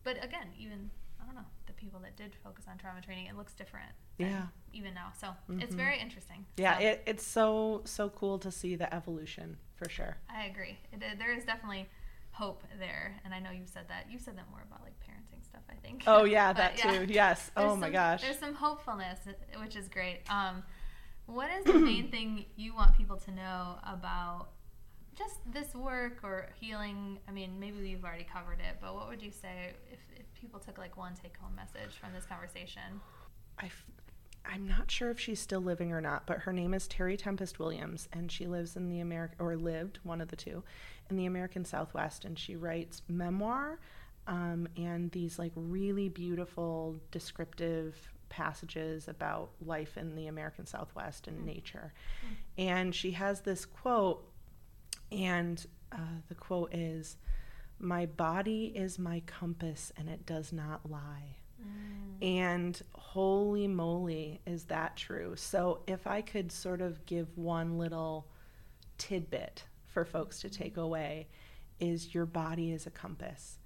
but 0.03 0.23
again, 0.23 0.49
even 0.59 0.90
I 1.20 1.27
don't 1.27 1.35
know 1.35 1.49
the 1.66 1.73
people 1.73 2.01
that 2.01 2.16
did 2.16 2.37
focus 2.42 2.66
on 2.70 2.79
trauma 2.79 3.01
training, 3.01 3.27
it 3.27 3.37
looks 3.37 3.55
different. 3.55 3.90
Yeah. 4.18 4.47
Even 4.73 4.94
now, 4.94 5.12
so 5.18 5.29
mm-hmm. 5.29 5.61
it's 5.61 5.75
very 5.75 5.99
interesting. 5.99 6.47
Yeah, 6.57 6.79
so, 6.79 6.85
it, 6.85 7.03
it's 7.07 7.27
so 7.27 7.83
so 7.85 8.09
cool 8.11 8.38
to 8.38 8.51
see 8.51 8.77
the 8.77 8.92
evolution 8.94 9.57
for 9.75 9.88
sure. 9.88 10.16
I 10.29 10.44
agree. 10.44 10.79
It, 10.92 11.03
there 11.18 11.35
is 11.35 11.44
definitely 11.44 11.88
hope 12.31 12.62
there, 12.79 13.20
and 13.25 13.33
I 13.33 13.40
know 13.40 13.51
you've 13.51 13.68
said 13.68 13.87
that. 13.88 14.07
You've 14.11 14.20
said 14.20 14.37
that 14.37 14.51
more 14.51 14.62
about 14.66 14.83
like 14.83 14.94
parenting 15.01 15.44
stuff, 15.44 15.62
I 15.70 15.75
think. 15.77 16.05
Oh 16.07 16.25
yeah, 16.25 16.53
that 16.61 16.79
yeah. 16.79 16.99
too. 16.99 17.12
Yes. 17.12 17.51
oh 17.57 17.70
some, 17.70 17.81
my 17.81 17.90
gosh. 17.90 18.23
There's 18.23 18.38
some 18.38 18.55
hopefulness, 18.55 19.18
which 19.61 19.75
is 19.75 19.88
great. 19.88 20.20
Um, 20.29 20.62
what 21.27 21.51
is 21.51 21.65
the 21.65 21.75
main 21.75 22.09
thing 22.11 22.47
you 22.57 22.75
want 22.75 22.97
people 22.97 23.17
to 23.17 23.31
know 23.31 23.79
about 23.85 24.49
just 25.17 25.37
this 25.53 25.75
work 25.75 26.19
or 26.23 26.49
healing? 26.61 27.19
I 27.29 27.33
mean, 27.33 27.59
maybe 27.59 27.81
we've 27.81 28.05
already 28.05 28.27
covered 28.31 28.61
it, 28.61 28.79
but 28.81 28.95
what 28.95 29.09
would 29.09 29.23
you 29.23 29.31
say 29.31 29.75
if, 29.91 29.99
if 30.19 30.35
people 30.35 30.61
took 30.61 30.79
like 30.79 30.97
one 30.97 31.15
take 31.21 31.37
home 31.37 31.55
message 31.55 31.97
from 31.99 32.13
this 32.13 32.25
conversation? 32.25 33.01
I 33.59 33.71
I'm 34.47 34.69
not 34.69 34.91
sure 34.91 35.11
if 35.11 35.19
she's 35.19 35.41
still 35.41 35.63
living 35.63 35.91
or 35.91 36.03
not, 36.03 36.27
but 36.27 36.41
her 36.41 36.53
name 36.53 36.75
is 36.75 36.87
Terry 36.87 37.17
Tempest 37.17 37.59
Williams, 37.59 38.11
and 38.13 38.31
she 38.31 38.47
lives 38.47 38.77
in 38.77 38.91
the 38.91 39.01
America 39.01 39.37
or 39.39 39.57
lived 39.57 40.01
one 40.03 40.21
of 40.21 40.29
the 40.29 40.37
two 40.37 40.63
in 41.09 41.17
the 41.17 41.25
American 41.25 41.65
Southwest, 41.65 42.27
and 42.27 42.39
she 42.39 42.55
writes 42.55 43.01
memoir 43.09 43.79
um, 44.27 44.69
and 44.77 45.11
these 45.13 45.39
like 45.39 45.53
really 45.55 46.09
beautiful 46.09 46.97
descriptive 47.11 47.97
passages 48.35 49.07
about 49.07 49.51
life 49.64 49.97
in 49.97 50.16
the 50.16 50.27
American 50.27 50.66
Southwest 50.66 51.29
and 51.29 51.38
mm. 51.38 51.44
nature. 51.44 51.92
Mm. 52.59 52.64
And 52.66 52.94
she 52.94 53.12
has 53.12 53.42
this 53.42 53.64
quote, 53.64 54.29
and 55.12 55.64
uh, 55.92 56.18
the 56.29 56.35
quote 56.35 56.75
is 56.75 57.16
My 57.79 58.07
body 58.07 58.73
is 58.75 58.99
my 58.99 59.23
compass 59.27 59.92
and 59.97 60.09
it 60.09 60.27
does 60.27 60.53
not 60.53 60.90
lie. 60.90 61.37
Mm. 61.62 62.27
And 62.27 62.83
holy 62.94 63.68
moly, 63.68 64.40
is 64.47 64.64
that 64.64 64.97
true? 64.97 65.35
So, 65.37 65.83
if 65.87 66.09
I 66.09 66.20
could 66.20 66.51
sort 66.51 66.81
of 66.81 67.07
give 67.07 67.38
one 67.38 67.79
little 67.79 68.27
tidbit 68.99 69.62
for 69.87 70.05
folks 70.05 70.40
to 70.40 70.51
take 70.51 70.77
away, 70.77 71.29
is 71.79 72.12
your 72.12 72.27
body 72.27 72.73
is 72.73 72.87
a 72.87 72.90
compass. 72.90 73.59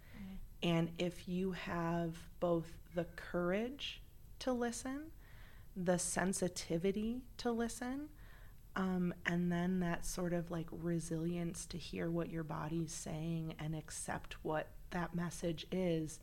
And 0.62 0.90
if 0.98 1.28
you 1.28 1.52
have 1.52 2.16
both 2.40 2.66
the 2.94 3.04
courage 3.16 4.02
to 4.40 4.52
listen, 4.52 5.10
the 5.76 5.98
sensitivity 5.98 7.22
to 7.38 7.50
listen, 7.50 8.08
um, 8.76 9.12
and 9.26 9.50
then 9.50 9.80
that 9.80 10.06
sort 10.06 10.32
of 10.32 10.50
like 10.50 10.66
resilience 10.70 11.66
to 11.66 11.78
hear 11.78 12.10
what 12.10 12.30
your 12.30 12.44
body's 12.44 12.92
saying 12.92 13.54
and 13.58 13.74
accept 13.74 14.36
what 14.42 14.68
that 14.90 15.14
message 15.14 15.66
is, 15.72 16.20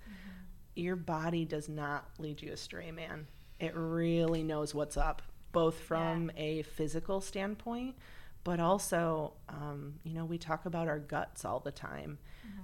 your 0.75 0.95
body 0.95 1.45
does 1.45 1.69
not 1.69 2.09
lead 2.17 2.41
you 2.41 2.51
astray, 2.51 2.91
man. 2.91 3.27
It 3.59 3.73
really 3.75 4.43
knows 4.43 4.73
what's 4.73 4.97
up, 4.97 5.21
both 5.51 5.79
from 5.79 6.31
a 6.35 6.63
physical 6.63 7.21
standpoint, 7.21 7.95
but 8.43 8.59
also, 8.59 9.33
um, 9.49 9.95
you 10.03 10.13
know, 10.13 10.25
we 10.25 10.37
talk 10.37 10.65
about 10.65 10.87
our 10.87 10.99
guts 10.99 11.45
all 11.45 11.59
the 11.59 11.71
time, 11.71 12.17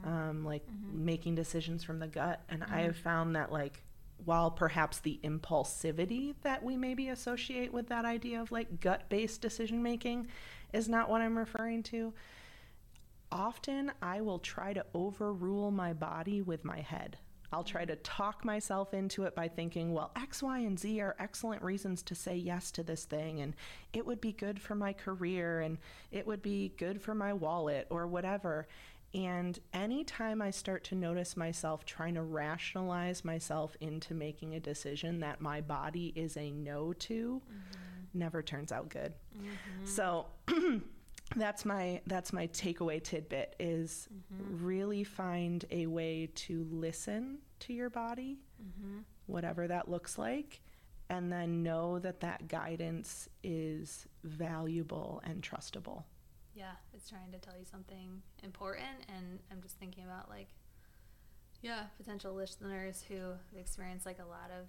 um, 0.06 0.44
like 0.46 0.64
making 0.92 1.36
decisions 1.36 1.84
from 1.84 2.00
the 2.00 2.08
gut. 2.08 2.42
And 2.50 2.64
I 2.64 2.82
have 2.82 2.98
found 2.98 3.36
that, 3.36 3.52
like, 3.52 3.84
while 4.26 4.52
perhaps 4.52 5.00
the 5.00 5.20
impulsivity 5.24 6.36
that 6.42 6.64
we 6.64 6.78
maybe 6.78 7.10
associate 7.10 7.74
with 7.74 7.88
that 7.90 8.06
idea 8.06 8.42
of 8.42 8.52
like 8.52 8.80
gut 8.80 9.10
based 9.10 9.42
decision 9.42 9.82
making 9.82 10.28
is 10.74 10.88
not 10.88 11.10
what 11.10 11.22
I'm 11.22 11.38
referring 11.38 11.84
to, 11.84 12.14
often 13.32 13.92
I 14.02 14.22
will 14.22 14.40
try 14.40 14.74
to 14.74 14.86
overrule 14.94 15.72
my 15.72 15.94
body 15.94 16.42
with 16.42 16.66
my 16.66 16.80
head. 16.80 17.18
I'll 17.54 17.64
try 17.66 17.84
to 17.84 17.98
talk 17.98 18.46
myself 18.46 18.94
into 18.94 19.24
it 19.24 19.36
by 19.36 19.50
thinking, 19.50 19.92
well, 19.94 20.12
X, 20.16 20.42
Y, 20.42 20.60
and 20.60 20.80
Z 20.80 21.02
are 21.02 21.18
excellent 21.20 21.62
reasons 21.62 22.02
to 22.04 22.16
say 22.16 22.36
yes 22.38 22.72
to 22.72 22.84
this 22.84 23.04
thing, 23.04 23.42
and 23.42 23.56
it 23.92 24.06
would 24.06 24.22
be 24.22 24.32
good 24.32 24.62
for 24.62 24.74
my 24.74 24.94
career, 24.94 25.60
and 25.60 25.78
it 26.12 26.26
would 26.26 26.42
be 26.42 26.74
good 26.78 27.02
for 27.02 27.14
my 27.14 27.34
wallet, 27.34 27.88
or 27.90 28.08
whatever. 28.08 28.68
And 29.14 29.60
anytime 29.74 30.42
I 30.42 30.52
start 30.52 30.86
to 30.86 30.96
notice 30.96 31.36
myself 31.36 31.86
trying 31.86 32.14
to 32.16 32.22
rationalize 32.22 33.26
myself 33.26 33.76
into 33.82 34.14
making 34.14 34.56
a 34.56 34.60
decision 34.60 35.20
that 35.20 35.42
my 35.42 35.60
body 35.60 36.14
is 36.16 36.38
a 36.38 36.52
no 36.52 36.94
to, 36.94 37.42
mm-hmm. 37.44 38.18
never 38.18 38.42
turns 38.42 38.72
out 38.72 38.90
good. 38.90 39.14
Mm-hmm. 39.38 39.86
So 39.86 40.28
that's 41.36 41.66
my 41.66 42.02
that's 42.08 42.32
my 42.32 42.48
takeaway 42.48 43.04
tidbit 43.04 43.56
is 43.60 44.08
mm-hmm. 44.14 44.66
really 44.66 45.04
find 45.04 45.66
a 45.72 45.88
way 45.88 46.30
to 46.36 46.66
listen 46.72 47.40
to 47.60 47.74
your 47.74 47.90
body, 47.90 48.38
whatever 49.26 49.68
that 49.68 49.90
looks 49.90 50.18
like, 50.18 50.62
and 51.10 51.32
then 51.32 51.64
know 51.64 52.00
that 52.00 52.22
that 52.22 52.48
guidance 52.48 53.28
is 53.44 54.08
valuable 54.24 55.22
and 55.26 55.42
trustable. 55.42 56.04
Yeah, 56.54 56.72
it's 56.94 57.10
trying 57.10 57.32
to 57.32 57.38
tell 57.40 57.58
you 57.58 57.66
something 57.70 58.22
important, 58.44 59.06
and 59.16 59.40
I'm 59.52 59.62
just 59.62 59.78
thinking 59.78 60.04
about 60.04 60.30
like, 60.30 60.50
yeah, 61.62 61.84
potential 61.98 62.34
listeners 62.34 63.04
who 63.08 63.34
experience 63.58 64.06
like 64.06 64.20
a 64.20 64.26
lot 64.26 64.52
of 64.52 64.68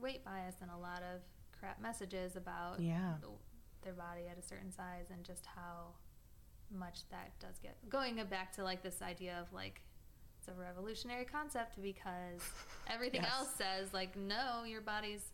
weight 0.00 0.24
bias 0.24 0.56
and 0.60 0.70
a 0.70 0.76
lot 0.76 1.02
of 1.02 1.20
crap 1.58 1.80
messages 1.80 2.36
about 2.36 2.80
Yeah. 2.80 3.14
the- 3.20 3.30
their 3.82 3.94
body 3.94 4.26
at 4.28 4.36
a 4.36 4.42
certain 4.42 4.72
size, 4.72 5.10
and 5.10 5.24
just 5.24 5.46
how 5.46 5.94
much 6.70 7.08
that 7.10 7.38
does 7.38 7.60
get 7.60 7.76
going 7.88 8.16
back 8.26 8.52
to 8.52 8.64
like 8.64 8.82
this 8.82 9.00
idea 9.00 9.38
of 9.40 9.52
like 9.52 9.80
it's 10.40 10.48
a 10.48 10.52
revolutionary 10.52 11.24
concept 11.24 11.80
because 11.80 12.40
everything 12.88 13.20
Yes. 13.22 13.32
else 13.32 13.54
says 13.54 13.94
like 13.94 14.16
no, 14.16 14.64
your 14.64 14.80
body's 14.80 15.30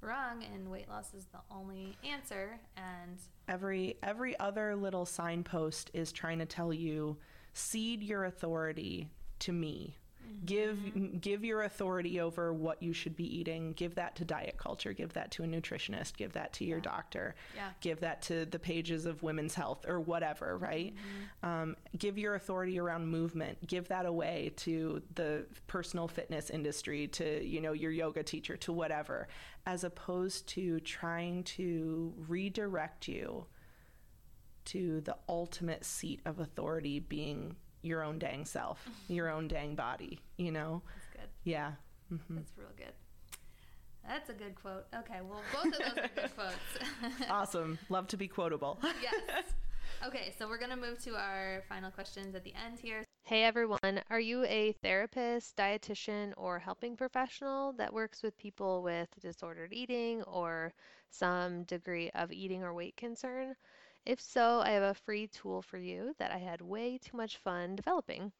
wrong, 0.00 0.44
and 0.54 0.70
weight 0.70 0.88
loss 0.88 1.14
is 1.14 1.26
the 1.26 1.40
only 1.50 1.96
answer, 2.04 2.60
and 2.76 3.18
Every 3.48 3.96
every 4.02 4.38
other 4.38 4.76
little 4.76 5.06
signpost 5.06 5.90
is 5.94 6.12
trying 6.12 6.38
to 6.38 6.46
tell 6.46 6.72
you 6.72 7.16
cede 7.54 8.02
your 8.02 8.24
authority 8.24 9.10
to 9.40 9.52
me. 9.52 9.96
Give 10.44 11.20
give 11.20 11.44
your 11.44 11.62
authority 11.62 12.20
over 12.20 12.52
what 12.52 12.82
you 12.82 12.92
should 12.92 13.16
be 13.16 13.24
eating. 13.38 13.72
Give 13.72 13.94
that 13.96 14.16
to 14.16 14.24
diet 14.24 14.56
culture. 14.56 14.92
Give 14.92 15.12
that 15.14 15.30
to 15.32 15.42
a 15.44 15.46
nutritionist. 15.46 16.16
Give 16.16 16.32
that 16.32 16.52
to 16.54 16.64
your 16.64 16.78
Yeah. 16.78 16.82
doctor. 16.84 17.34
yeah. 17.54 17.70
Give 17.80 18.00
that 18.00 18.22
to 18.22 18.46
the 18.46 18.58
pages 18.58 19.04
of 19.06 19.22
Women's 19.22 19.54
Health 19.54 19.86
or 19.86 20.00
whatever, 20.00 20.56
right? 20.56 20.94
Um, 21.42 21.76
give 21.96 22.16
your 22.18 22.34
authority 22.34 22.78
around 22.78 23.06
movement. 23.06 23.66
Give 23.66 23.88
that 23.88 24.06
away 24.06 24.52
to 24.56 25.02
the 25.14 25.46
personal 25.66 26.08
fitness 26.08 26.50
industry, 26.50 27.08
to 27.08 27.44
you 27.44 27.60
know 27.60 27.72
your 27.72 27.90
yoga 27.92 28.22
teacher, 28.22 28.56
to 28.58 28.72
whatever, 28.72 29.28
as 29.66 29.84
opposed 29.84 30.46
to 30.48 30.80
trying 30.80 31.44
to 31.44 32.14
redirect 32.28 33.08
you 33.08 33.46
to 34.66 35.00
the 35.00 35.16
ultimate 35.28 35.84
seat 35.84 36.20
of 36.26 36.38
authority 36.40 37.00
being 37.00 37.56
your 37.82 38.02
own 38.02 38.18
dang 38.18 38.44
self, 38.44 38.86
your 39.08 39.28
own 39.30 39.48
dang 39.48 39.74
body. 39.74 40.20
You 40.36 40.52
know? 40.52 40.82
That's 40.94 41.06
good. 41.22 41.30
Yeah. 41.44 41.72
hmm 42.08 42.36
That's 42.36 42.52
real 42.56 42.68
good. 42.76 42.92
That's 44.06 44.30
a 44.30 44.32
good 44.32 44.54
quote. 44.54 44.86
Okay, 45.00 45.18
well, 45.22 45.42
both 45.52 45.66
of 45.66 45.78
those 45.78 46.04
are 46.04 46.10
good 46.14 46.30
quotes. 46.34 47.26
Awesome. 47.30 47.78
Love 47.90 48.06
to 48.08 48.16
be 48.16 48.28
quotable. 48.28 48.78
yes. 49.02 49.44
Okay, 50.06 50.32
so 50.38 50.46
we're 50.46 50.58
going 50.58 50.70
to 50.70 50.76
move 50.76 51.02
to 51.02 51.16
our 51.16 51.64
final 51.68 51.90
questions 51.90 52.36
at 52.36 52.44
the 52.44 52.52
end 52.54 52.78
here. 52.78 53.02
Hey 53.24 53.42
everyone, 53.42 54.00
are 54.10 54.20
you 54.20 54.44
a 54.44 54.72
therapist, 54.80 55.56
dietitian, 55.56 56.32
or 56.36 56.58
helping 56.60 56.94
professional 56.96 57.72
that 57.78 57.92
works 57.92 58.22
with 58.22 58.38
people 58.38 58.82
with 58.82 59.08
disordered 59.20 59.72
eating 59.72 60.22
or 60.22 60.72
some 61.10 61.64
degree 61.64 62.10
of 62.14 62.30
eating 62.30 62.62
or 62.62 62.72
weight 62.74 62.96
concern? 62.96 63.56
If 64.08 64.20
so, 64.20 64.58
I 64.58 64.70
have 64.70 64.82
a 64.82 64.92
free 64.94 65.28
tool 65.28 65.62
for 65.62 65.78
you 65.78 66.12
that 66.18 66.32
I 66.32 66.38
had 66.38 66.60
way 66.60 66.98
too 66.98 67.16
much 67.16 67.36
fun 67.36 67.76
developing. 67.76 68.32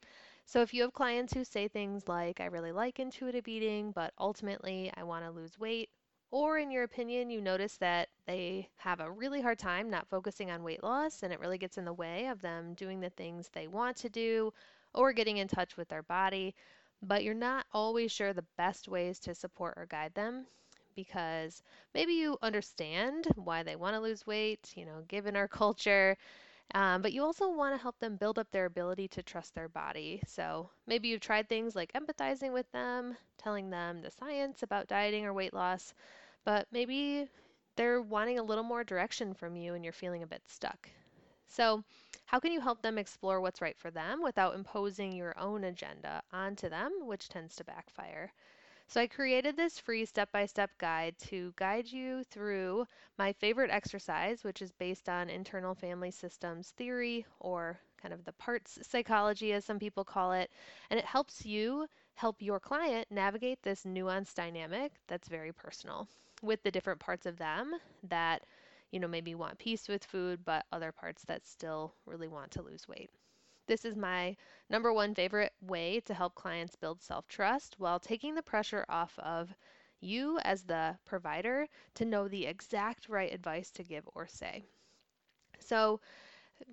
So 0.46 0.62
if 0.62 0.74
you 0.74 0.82
have 0.82 0.92
clients 0.92 1.32
who 1.32 1.44
say 1.44 1.68
things 1.68 2.08
like, 2.08 2.40
I 2.40 2.46
really 2.46 2.72
like 2.72 2.98
intuitive 2.98 3.46
eating, 3.46 3.92
but 3.92 4.12
ultimately 4.18 4.92
I 4.96 5.04
want 5.04 5.24
to 5.24 5.30
lose 5.30 5.56
weight, 5.56 5.90
or 6.32 6.58
in 6.58 6.72
your 6.72 6.82
opinion, 6.82 7.30
you 7.30 7.40
notice 7.40 7.76
that 7.76 8.08
they 8.26 8.68
have 8.78 8.98
a 8.98 9.12
really 9.12 9.40
hard 9.40 9.60
time 9.60 9.90
not 9.90 10.08
focusing 10.08 10.50
on 10.50 10.64
weight 10.64 10.82
loss 10.82 11.22
and 11.22 11.32
it 11.32 11.38
really 11.40 11.58
gets 11.58 11.78
in 11.78 11.84
the 11.84 11.92
way 11.92 12.26
of 12.26 12.40
them 12.40 12.74
doing 12.74 12.98
the 12.98 13.10
things 13.10 13.48
they 13.52 13.68
want 13.68 13.96
to 13.98 14.08
do 14.08 14.52
or 14.92 15.12
getting 15.12 15.36
in 15.36 15.46
touch 15.46 15.76
with 15.76 15.88
their 15.88 16.02
body, 16.02 16.54
but 17.02 17.22
you're 17.22 17.34
not 17.34 17.66
always 17.72 18.10
sure 18.10 18.32
the 18.32 18.44
best 18.56 18.88
ways 18.88 19.20
to 19.20 19.34
support 19.36 19.74
or 19.76 19.86
guide 19.86 20.14
them 20.14 20.46
because 20.98 21.62
maybe 21.94 22.14
you 22.14 22.36
understand 22.42 23.28
why 23.36 23.62
they 23.62 23.76
want 23.76 23.94
to 23.94 24.00
lose 24.00 24.26
weight, 24.26 24.72
you 24.76 24.84
know, 24.84 25.02
given 25.08 25.36
our 25.36 25.48
culture, 25.62 26.16
um, 26.74 27.02
but 27.02 27.12
you 27.12 27.22
also 27.24 27.48
want 27.50 27.74
to 27.74 27.82
help 27.82 27.98
them 28.00 28.16
build 28.16 28.38
up 28.38 28.50
their 28.50 28.66
ability 28.66 29.08
to 29.08 29.22
trust 29.22 29.54
their 29.54 29.68
body. 29.68 30.22
So 30.26 30.70
maybe 30.86 31.08
you've 31.08 31.20
tried 31.20 31.48
things 31.48 31.76
like 31.76 31.92
empathizing 31.92 32.52
with 32.52 32.70
them, 32.72 33.16
telling 33.38 33.70
them 33.70 34.02
the 34.02 34.10
science 34.10 34.62
about 34.62 34.88
dieting 34.88 35.24
or 35.26 35.32
weight 35.34 35.54
loss, 35.54 35.94
but 36.44 36.66
maybe 36.72 37.28
they're 37.76 38.02
wanting 38.02 38.38
a 38.38 38.42
little 38.42 38.64
more 38.64 38.84
direction 38.84 39.34
from 39.34 39.56
you 39.56 39.74
and 39.74 39.84
you're 39.84 39.92
feeling 39.92 40.22
a 40.22 40.26
bit 40.26 40.42
stuck. 40.48 40.90
So, 41.48 41.84
how 42.26 42.38
can 42.40 42.52
you 42.52 42.60
help 42.60 42.82
them 42.82 42.98
explore 42.98 43.40
what's 43.40 43.60
right 43.62 43.78
for 43.78 43.90
them 43.90 44.22
without 44.22 44.54
imposing 44.54 45.12
your 45.12 45.38
own 45.38 45.64
agenda 45.64 46.22
onto 46.32 46.68
them, 46.68 46.92
which 47.06 47.28
tends 47.28 47.56
to 47.56 47.64
backfire? 47.64 48.32
So, 48.88 49.00
I 49.00 49.06
created 49.06 49.56
this 49.56 49.78
free 49.78 50.04
step 50.04 50.32
by 50.32 50.46
step 50.46 50.76
guide 50.78 51.16
to 51.28 51.52
guide 51.54 51.86
you 51.86 52.24
through 52.24 52.86
my 53.16 53.32
favorite 53.32 53.70
exercise, 53.70 54.42
which 54.42 54.60
is 54.60 54.72
based 54.72 55.08
on 55.08 55.30
internal 55.30 55.76
family 55.76 56.10
systems 56.10 56.70
theory 56.72 57.24
or 57.38 57.78
kind 58.02 58.12
of 58.12 58.24
the 58.24 58.32
parts 58.32 58.80
psychology, 58.82 59.52
as 59.52 59.64
some 59.64 59.78
people 59.78 60.04
call 60.04 60.32
it. 60.32 60.50
And 60.90 60.98
it 60.98 61.04
helps 61.06 61.46
you 61.46 61.86
help 62.14 62.42
your 62.42 62.58
client 62.58 63.06
navigate 63.12 63.62
this 63.62 63.84
nuanced 63.84 64.34
dynamic 64.34 64.90
that's 65.06 65.28
very 65.28 65.52
personal 65.52 66.08
with 66.42 66.62
the 66.64 66.70
different 66.72 66.98
parts 66.98 67.26
of 67.26 67.36
them 67.36 67.74
that 68.02 68.42
you 68.90 68.98
know, 68.98 69.06
maybe 69.08 69.34
want 69.36 69.58
peace 69.58 69.86
with 69.86 70.02
food, 70.04 70.44
but 70.44 70.66
other 70.72 70.90
parts 70.90 71.22
that 71.26 71.46
still 71.46 71.94
really 72.06 72.26
want 72.28 72.50
to 72.52 72.62
lose 72.62 72.88
weight. 72.88 73.10
This 73.68 73.84
is 73.84 73.96
my 73.96 74.34
number 74.70 74.92
one 74.94 75.14
favorite 75.14 75.52
way 75.60 76.00
to 76.00 76.14
help 76.14 76.34
clients 76.34 76.74
build 76.74 77.02
self 77.02 77.28
trust 77.28 77.78
while 77.78 78.00
taking 78.00 78.34
the 78.34 78.42
pressure 78.42 78.86
off 78.88 79.18
of 79.18 79.54
you 80.00 80.38
as 80.40 80.64
the 80.64 80.98
provider 81.04 81.68
to 81.94 82.06
know 82.06 82.28
the 82.28 82.46
exact 82.46 83.10
right 83.10 83.30
advice 83.32 83.70
to 83.72 83.82
give 83.82 84.08
or 84.14 84.26
say. 84.26 84.64
So, 85.60 86.00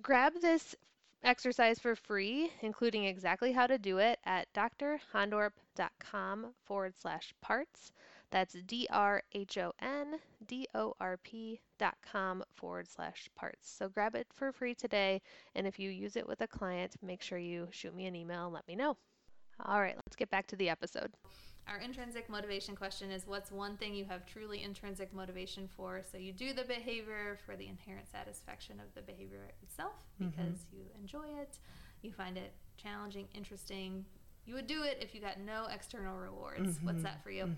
grab 0.00 0.40
this 0.40 0.74
exercise 1.22 1.78
for 1.78 1.94
free, 1.96 2.50
including 2.62 3.04
exactly 3.04 3.52
how 3.52 3.66
to 3.66 3.76
do 3.76 3.98
it 3.98 4.18
at 4.24 4.50
drhondorp.com 4.54 6.54
forward 6.64 6.96
slash 6.96 7.34
parts. 7.42 7.92
That's 8.36 8.52
D 8.66 8.86
R 8.90 9.22
H 9.32 9.56
O 9.56 9.72
N 9.80 10.18
D 10.46 10.68
O 10.74 10.92
R 11.00 11.16
P 11.16 11.58
dot 11.78 11.94
com 12.12 12.44
forward 12.52 12.86
slash 12.86 13.30
parts. 13.34 13.70
So 13.70 13.88
grab 13.88 14.14
it 14.14 14.26
for 14.34 14.52
free 14.52 14.74
today. 14.74 15.22
And 15.54 15.66
if 15.66 15.78
you 15.78 15.88
use 15.88 16.16
it 16.16 16.28
with 16.28 16.42
a 16.42 16.46
client, 16.46 16.96
make 17.00 17.22
sure 17.22 17.38
you 17.38 17.66
shoot 17.70 17.96
me 17.96 18.04
an 18.04 18.14
email 18.14 18.44
and 18.44 18.52
let 18.52 18.68
me 18.68 18.76
know. 18.76 18.98
All 19.64 19.80
right, 19.80 19.96
let's 19.96 20.16
get 20.16 20.28
back 20.30 20.46
to 20.48 20.56
the 20.56 20.68
episode. 20.68 21.14
Our 21.66 21.78
intrinsic 21.78 22.28
motivation 22.28 22.76
question 22.76 23.10
is 23.10 23.26
what's 23.26 23.50
one 23.50 23.78
thing 23.78 23.94
you 23.94 24.04
have 24.04 24.26
truly 24.26 24.62
intrinsic 24.62 25.14
motivation 25.14 25.66
for? 25.74 26.02
So 26.12 26.18
you 26.18 26.34
do 26.34 26.52
the 26.52 26.64
behavior 26.64 27.38
for 27.46 27.56
the 27.56 27.66
inherent 27.66 28.06
satisfaction 28.06 28.80
of 28.80 28.94
the 28.94 29.00
behavior 29.00 29.48
itself 29.62 29.94
Mm-hmm. 30.20 30.28
because 30.28 30.60
you 30.74 30.82
enjoy 31.00 31.40
it, 31.40 31.56
you 32.02 32.12
find 32.12 32.36
it 32.36 32.52
challenging, 32.76 33.28
interesting. 33.34 34.04
You 34.44 34.54
would 34.56 34.66
do 34.66 34.82
it 34.82 34.98
if 35.00 35.14
you 35.14 35.22
got 35.22 35.40
no 35.40 35.68
external 35.74 36.18
rewards. 36.18 36.78
What's 36.82 37.02
that 37.02 37.22
for 37.24 37.30
you? 37.30 37.50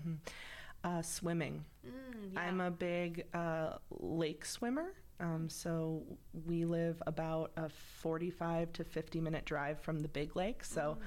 Uh, 0.83 1.01
swimming. 1.01 1.65
Mm, 1.85 2.33
yeah. 2.33 2.39
I'm 2.39 2.61
a 2.61 2.71
big 2.71 3.25
uh, 3.33 3.73
lake 3.99 4.45
swimmer. 4.45 4.93
Um, 5.19 5.49
so 5.49 6.03
we 6.45 6.63
live 6.63 7.01
about 7.05 7.51
a 7.57 7.69
45 7.69 8.71
to 8.73 8.83
50 8.83 9.19
minute 9.19 9.45
drive 9.45 9.79
from 9.81 9.99
the 9.99 10.07
big 10.07 10.35
lake. 10.35 10.63
So 10.63 10.97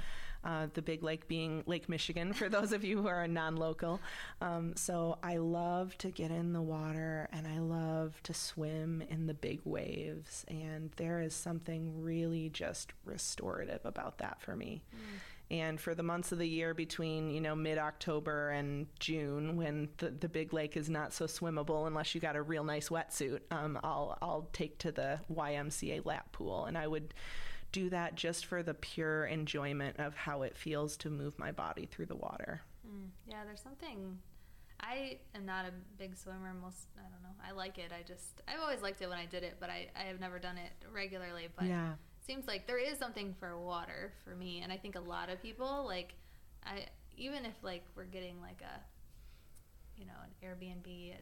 uh, 0.44 0.66
the 0.74 0.82
big 0.82 1.02
lake 1.02 1.28
being 1.28 1.62
Lake 1.66 1.88
Michigan 1.88 2.32
for 2.32 2.48
those 2.48 2.72
of 2.72 2.84
you 2.84 3.00
who 3.00 3.08
are 3.08 3.26
non 3.28 3.56
local. 3.56 4.00
Um, 4.40 4.74
so 4.76 5.18
I 5.22 5.36
love 5.36 5.96
to 5.98 6.10
get 6.10 6.30
in 6.30 6.52
the 6.52 6.62
water 6.62 7.28
and 7.32 7.46
I 7.46 7.58
love 7.58 8.20
to 8.24 8.34
swim 8.34 9.02
in 9.08 9.26
the 9.26 9.34
big 9.34 9.60
waves. 9.64 10.44
And 10.48 10.90
there 10.96 11.20
is 11.20 11.34
something 11.34 12.02
really 12.02 12.48
just 12.48 12.92
restorative 13.04 13.80
about 13.84 14.18
that 14.18 14.40
for 14.40 14.56
me. 14.56 14.82
And 15.52 15.78
for 15.78 15.94
the 15.94 16.02
months 16.02 16.32
of 16.32 16.38
the 16.38 16.48
year 16.48 16.72
between, 16.72 17.30
you 17.30 17.40
know, 17.40 17.54
mid 17.54 17.76
October 17.76 18.48
and 18.50 18.86
June, 18.98 19.56
when 19.56 19.90
the, 19.98 20.08
the 20.08 20.28
big 20.28 20.54
lake 20.54 20.78
is 20.78 20.88
not 20.88 21.12
so 21.12 21.26
swimmable 21.26 21.86
unless 21.86 22.14
you 22.14 22.22
got 22.22 22.36
a 22.36 22.42
real 22.42 22.64
nice 22.64 22.88
wetsuit, 22.88 23.40
um, 23.50 23.78
I'll, 23.84 24.16
I'll 24.22 24.48
take 24.54 24.78
to 24.78 24.90
the 24.90 25.20
YMCA 25.30 26.06
lap 26.06 26.32
pool. 26.32 26.64
And 26.64 26.78
I 26.78 26.86
would 26.86 27.12
do 27.70 27.90
that 27.90 28.14
just 28.14 28.46
for 28.46 28.62
the 28.62 28.72
pure 28.72 29.26
enjoyment 29.26 29.98
of 29.98 30.14
how 30.14 30.40
it 30.40 30.56
feels 30.56 30.96
to 30.98 31.10
move 31.10 31.38
my 31.38 31.52
body 31.52 31.84
through 31.84 32.06
the 32.06 32.16
water. 32.16 32.62
Mm, 32.88 33.08
yeah, 33.28 33.44
there's 33.44 33.60
something. 33.62 34.18
I 34.80 35.18
am 35.34 35.44
not 35.44 35.66
a 35.66 35.72
big 35.98 36.16
swimmer. 36.16 36.54
Most 36.60 36.88
I 36.96 37.02
don't 37.02 37.22
know. 37.22 37.36
I 37.46 37.52
like 37.52 37.76
it. 37.76 37.92
I 37.92 38.02
just 38.02 38.40
I've 38.48 38.60
always 38.60 38.82
liked 38.82 39.00
it 39.00 39.08
when 39.08 39.18
I 39.18 39.26
did 39.26 39.42
it, 39.42 39.56
but 39.60 39.70
I, 39.70 39.88
I 39.94 40.04
have 40.04 40.18
never 40.18 40.38
done 40.38 40.56
it 40.56 40.72
regularly. 40.92 41.48
But 41.54 41.66
Yeah. 41.66 41.92
Seems 42.26 42.46
like 42.46 42.66
there 42.66 42.78
is 42.78 42.98
something 42.98 43.34
for 43.38 43.58
water 43.58 44.12
for 44.24 44.34
me, 44.34 44.60
and 44.62 44.72
I 44.72 44.76
think 44.76 44.96
a 44.96 45.00
lot 45.00 45.28
of 45.28 45.42
people 45.42 45.84
like 45.86 46.14
I 46.64 46.86
even 47.16 47.44
if 47.44 47.54
like 47.62 47.84
we're 47.96 48.04
getting 48.04 48.40
like 48.40 48.62
a 48.62 48.80
you 49.98 50.06
know 50.06 50.12
an 50.22 50.48
Airbnb. 50.48 51.14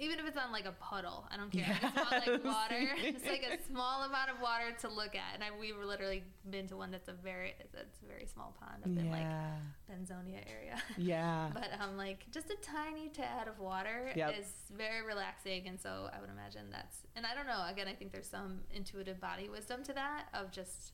Even 0.00 0.18
if 0.18 0.26
it's 0.26 0.36
on 0.36 0.50
like 0.50 0.64
a 0.66 0.72
puddle, 0.72 1.24
I 1.30 1.36
don't 1.36 1.52
care. 1.52 1.64
I 1.70 1.78
just 1.80 1.96
want 1.96 2.26
like 2.26 2.44
water. 2.54 2.88
It's 2.98 3.24
like 3.26 3.44
a 3.44 3.62
small 3.70 4.02
amount 4.02 4.30
of 4.30 4.40
water 4.40 4.74
to 4.80 4.88
look 4.88 5.14
at, 5.14 5.34
and 5.34 5.44
I, 5.44 5.48
we've 5.58 5.76
literally 5.76 6.24
been 6.50 6.66
to 6.68 6.76
one 6.76 6.90
that's 6.90 7.08
a 7.08 7.12
very 7.12 7.54
it's 7.60 7.74
a, 7.74 8.06
very 8.06 8.26
small 8.26 8.56
pond 8.58 8.82
up 8.82 8.86
in 8.86 9.10
like 9.10 9.26
Benzonia 9.90 10.40
area. 10.50 10.82
Yeah. 10.98 11.50
But 11.54 11.68
um, 11.80 11.96
like 11.96 12.28
just 12.32 12.50
a 12.50 12.56
tiny 12.56 13.08
tad 13.08 13.46
of 13.46 13.60
water 13.60 14.10
Yep. 14.16 14.34
is 14.38 14.46
very 14.76 15.06
relaxing, 15.06 15.68
and 15.68 15.80
so 15.80 16.08
I 16.12 16.20
would 16.20 16.30
imagine 16.30 16.70
that's. 16.72 16.98
And 17.14 17.24
I 17.24 17.34
don't 17.34 17.46
know. 17.46 17.64
Again, 17.70 17.86
I 17.86 17.94
think 17.94 18.10
there's 18.12 18.28
some 18.28 18.60
intuitive 18.74 19.20
body 19.20 19.48
wisdom 19.48 19.84
to 19.84 19.92
that 19.92 20.24
of 20.34 20.50
just 20.50 20.92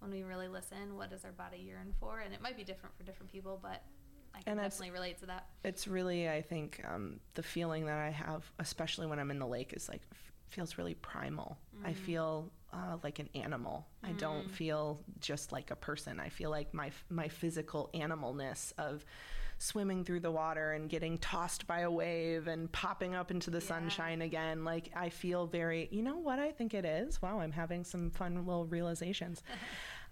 when 0.00 0.10
we 0.10 0.24
really 0.24 0.48
listen, 0.48 0.96
what 0.96 1.08
does 1.10 1.24
our 1.24 1.32
body 1.32 1.58
yearn 1.58 1.94
for? 2.00 2.20
And 2.20 2.34
it 2.34 2.42
might 2.42 2.56
be 2.56 2.64
different 2.64 2.96
for 2.96 3.04
different 3.04 3.30
people, 3.30 3.58
but 3.62 3.82
I 4.34 4.40
can 4.42 4.52
And 4.52 4.60
definitely 4.60 4.90
relate 4.92 5.18
to 5.20 5.26
that. 5.26 5.46
It's 5.64 5.86
really, 5.86 6.28
I 6.28 6.42
think, 6.42 6.82
um, 6.88 7.20
the 7.34 7.42
feeling 7.42 7.86
that 7.86 7.98
I 7.98 8.10
have, 8.10 8.50
especially 8.58 9.06
when 9.06 9.18
I'm 9.18 9.30
in 9.30 9.38
the 9.38 9.46
lake, 9.46 9.72
is 9.74 9.88
like 9.88 10.02
f- 10.12 10.32
feels 10.48 10.78
really 10.78 10.94
primal. 10.94 11.58
I 11.84 11.92
feel 11.92 12.50
uh, 12.72 12.96
like 13.02 13.18
an 13.18 13.28
animal. 13.34 13.86
I 14.02 14.12
don't 14.12 14.50
feel 14.50 15.00
just 15.20 15.52
like 15.52 15.70
a 15.70 15.76
person. 15.76 16.18
I 16.20 16.28
feel 16.28 16.50
like 16.50 16.72
my 16.72 16.86
f- 16.88 17.04
my 17.10 17.28
physical 17.28 17.90
animalness 17.94 18.72
of 18.78 19.04
swimming 19.58 20.04
through 20.04 20.18
the 20.20 20.30
water 20.30 20.72
and 20.72 20.88
getting 20.90 21.18
tossed 21.18 21.66
by 21.68 21.80
a 21.80 21.90
wave 21.90 22.48
and 22.48 22.70
popping 22.72 23.14
up 23.14 23.30
into 23.30 23.48
the 23.50 23.58
Yeah. 23.58 23.66
sunshine 23.66 24.22
again. 24.22 24.64
Like 24.64 24.90
I 24.96 25.08
feel 25.08 25.46
very. 25.46 25.88
You 25.92 26.02
know 26.02 26.16
what 26.18 26.38
I 26.38 26.50
think 26.52 26.72
it 26.74 26.84
is? 26.84 27.20
Wow, 27.22 27.40
I'm 27.40 27.52
having 27.52 27.84
some 27.84 28.10
fun 28.10 28.34
little 28.46 28.66
realizations. 28.66 29.42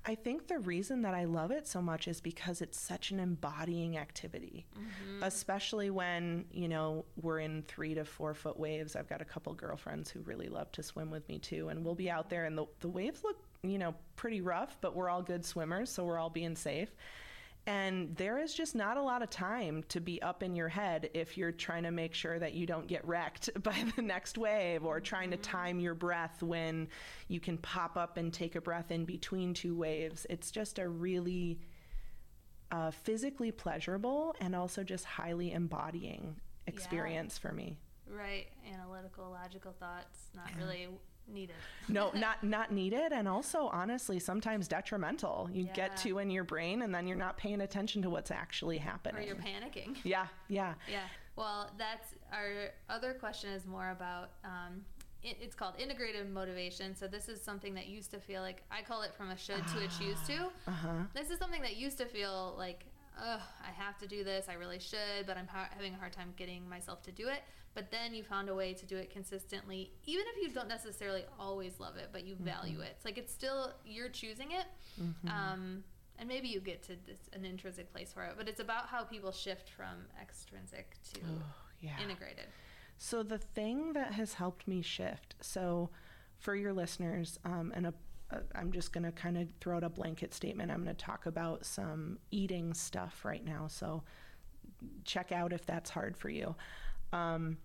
I 0.07 0.15
think 0.15 0.49
the 0.49 0.59
reason 0.59 1.03
that 1.03 1.13
I 1.13 1.25
love 1.25 1.51
it 1.51 1.69
so 1.69 1.83
much 1.83 2.09
is 2.09 2.23
because 2.23 2.63
it's 2.63 2.81
such 2.81 3.11
an 3.11 3.21
embodying 3.21 3.99
activity, 3.99 4.67
mm-hmm. 4.75 5.23
especially 5.23 5.91
when, 5.91 6.47
you 6.51 6.69
know, 6.69 7.05
we're 7.21 7.41
in 7.41 7.63
three 7.69 7.95
to 7.95 8.05
four 8.07 8.33
foot 8.33 8.59
waves. 8.59 8.97
I've 8.97 9.09
got 9.09 9.21
a 9.21 9.27
couple 9.27 9.53
girlfriends 9.53 10.11
who 10.11 10.21
really 10.21 10.49
love 10.49 10.73
to 10.73 10.83
swim 10.83 11.11
with 11.11 11.29
me 11.29 11.39
too. 11.39 11.69
And 11.69 11.85
we'll 11.85 11.95
be 11.95 12.11
out 12.11 12.31
there 12.31 12.47
and 12.47 12.57
the, 12.57 12.65
the 12.81 12.89
waves 12.89 13.23
look, 13.23 13.37
you 13.63 13.77
know, 13.77 13.95
pretty 14.17 14.41
rough, 14.41 14.79
but 14.81 14.97
we're 14.97 15.11
all 15.11 15.23
good 15.23 15.45
swimmers. 15.45 15.91
So 15.91 16.05
we're 16.05 16.19
all 16.19 16.31
being 16.31 16.57
safe. 16.57 16.95
And 17.67 18.17
there 18.17 18.39
is 18.39 18.55
just 18.55 18.75
not 18.75 18.97
a 18.97 19.03
lot 19.03 19.23
of 19.23 19.31
time 19.31 19.85
to 19.89 20.01
be 20.01 20.21
up 20.23 20.43
in 20.43 20.57
your 20.57 20.69
head 20.69 21.11
if 21.15 21.37
you're 21.37 21.53
trying 21.53 21.83
to 21.83 21.91
make 21.91 22.15
sure 22.15 22.39
that 22.39 22.55
you 22.55 22.67
don't 22.67 22.87
get 22.87 23.07
wrecked 23.07 23.51
by 23.63 23.85
the 23.97 24.03
next 24.03 24.39
wave 24.39 24.85
or 24.85 25.01
trying 25.01 25.31
to 25.31 25.37
time 25.37 25.79
your 25.79 25.95
breath 25.95 26.43
when 26.43 26.89
you 27.29 27.39
can 27.39 27.59
pop 27.59 27.97
up 27.97 28.17
and 28.17 28.33
take 28.33 28.57
a 28.57 28.61
breath 28.61 28.91
in 28.91 29.05
between 29.05 29.55
two 29.55 29.75
waves. 29.75 30.27
It's 30.31 30.51
just 30.51 30.79
a 30.79 30.89
really 30.89 31.61
uh, 32.73 32.91
physically 32.91 33.53
pleasurable 33.53 34.35
and 34.41 34.55
also 34.57 34.83
just 34.83 35.05
highly 35.05 35.53
embodying 35.53 36.37
experience 36.67 37.37
for 37.37 37.53
me. 37.53 37.77
Right, 38.09 38.47
analytical, 38.73 39.31
logical 39.31 39.73
thoughts, 39.79 40.31
not 40.35 40.51
really 40.59 40.89
needed. 41.29 41.57
No, 41.89 42.13
not 42.15 42.45
not 42.57 42.71
needed, 42.73 43.13
and 43.13 43.27
also 43.27 43.67
honestly, 43.73 44.19
sometimes 44.21 44.69
detrimental. 44.69 45.49
You 45.53 45.65
Yeah. 45.65 45.73
get 45.73 45.97
two 45.97 46.19
in 46.19 46.31
your 46.31 46.45
brain, 46.45 46.83
and 46.83 46.95
then 46.95 47.07
you're 47.09 47.17
not 47.17 47.37
paying 47.37 47.61
attention 47.63 48.03
to 48.03 48.11
what's 48.11 48.31
actually 48.31 48.79
happening. 48.79 49.23
Or 49.23 49.27
you're 49.27 49.37
panicking. 49.37 49.97
Yeah, 50.05 50.27
yeah. 50.49 50.75
Yeah. 50.89 51.07
Well, 51.37 51.71
that's 51.79 52.15
our 52.33 52.71
other 52.89 53.15
question 53.15 53.51
is 53.51 53.67
more 53.67 53.91
about. 53.91 54.31
Um, 54.45 54.85
it, 55.23 55.37
it's 55.43 55.55
called 55.55 55.75
integrative 55.79 56.31
motivation. 56.31 56.95
So 56.97 57.07
this 57.07 57.29
is 57.29 57.43
something 57.43 57.75
that 57.75 57.89
used 57.89 58.11
to 58.13 58.21
feel 58.21 58.41
like 58.41 58.63
I 58.71 58.81
call 58.83 59.03
it 59.03 59.13
from 59.15 59.31
a 59.31 59.37
should 59.37 59.67
to 59.67 59.79
a 59.79 59.89
choose 59.89 60.19
to. 60.29 60.45
Uh 60.67 60.71
huh. 60.71 60.89
This 61.15 61.31
is 61.31 61.39
something 61.39 61.61
that 61.63 61.77
used 61.77 61.99
to 61.99 62.07
feel 62.07 62.55
like, 62.57 62.85
oh, 63.23 63.43
I 63.63 63.71
have 63.83 63.99
to 63.99 64.07
do 64.07 64.25
this. 64.25 64.47
I 64.49 64.55
really 64.55 64.79
should, 64.79 65.27
but 65.27 65.37
I'm 65.37 65.47
ha- 65.47 65.69
having 65.75 65.95
a 65.95 65.99
hard 65.99 66.13
time 66.13 66.33
getting 66.37 66.69
myself 66.69 67.03
to 67.05 67.13
do 67.13 67.29
it. 67.29 67.41
But 67.75 67.91
then 67.93 68.15
you 68.15 68.25
found 68.25 68.49
a 68.49 68.55
way 68.55 68.75
to 68.75 68.85
do 68.87 68.97
it 68.97 69.11
consistently, 69.11 69.93
even 70.05 70.25
if 70.35 70.43
you 70.43 70.53
don't 70.53 70.67
necessarily 70.69 71.25
always 71.39 71.79
love 71.79 71.97
it, 71.97 72.09
but 72.13 72.25
you 72.27 72.35
value 72.35 72.81
it. 72.81 72.95
It's 72.97 73.05
like 73.05 73.17
it's 73.19 73.33
still 73.33 73.73
you're 73.85 74.09
choosing 74.09 74.51
it. 74.53 74.67
Um, 75.29 75.85
and 76.19 76.29
maybe 76.29 76.49
you 76.49 76.61
get 76.61 76.83
to 76.85 76.97
this, 77.07 77.19
an 77.33 77.45
intrinsic 77.45 77.93
place 77.93 78.13
for 78.13 78.25
it, 78.25 78.35
but 78.37 78.49
it's 78.49 78.61
about 78.61 78.89
how 78.89 79.05
people 79.05 79.31
shift 79.33 79.71
from 79.71 80.05
extrinsic 80.21 80.97
to 81.15 81.21
Oh, 81.25 81.43
yeah. 81.81 81.97
integrated. 82.03 82.47
So 82.99 83.23
the 83.23 83.39
thing 83.39 83.93
that 83.95 84.13
has 84.15 84.35
helped 84.35 84.67
me 84.69 84.83
shift. 84.83 85.35
So, 85.41 85.91
for 86.39 86.55
your 86.55 86.73
listeners, 86.73 87.39
um, 87.45 87.73
and 87.75 87.87
a, 87.87 87.95
a, 88.31 88.41
I'm 88.55 88.73
just 88.73 88.93
going 88.93 89.05
to 89.05 89.13
kind 89.13 89.37
of 89.39 89.49
throw 89.61 89.77
out 89.77 89.85
a 89.85 89.89
blanket 89.89 90.35
statement. 90.35 90.71
I'm 90.71 90.85
going 90.85 90.95
to 90.95 91.05
talk 91.05 91.27
about 91.27 91.65
some 91.65 92.19
eating 92.31 92.75
stuff 92.75 93.25
right 93.25 93.45
now. 93.45 93.67
So, 93.69 94.03
check 95.05 95.33
out 95.33 95.53
if 95.53 95.67
that's 95.67 95.91
hard 95.91 96.17
for 96.17 96.31
you. 96.31 96.55
Um, 97.13 97.59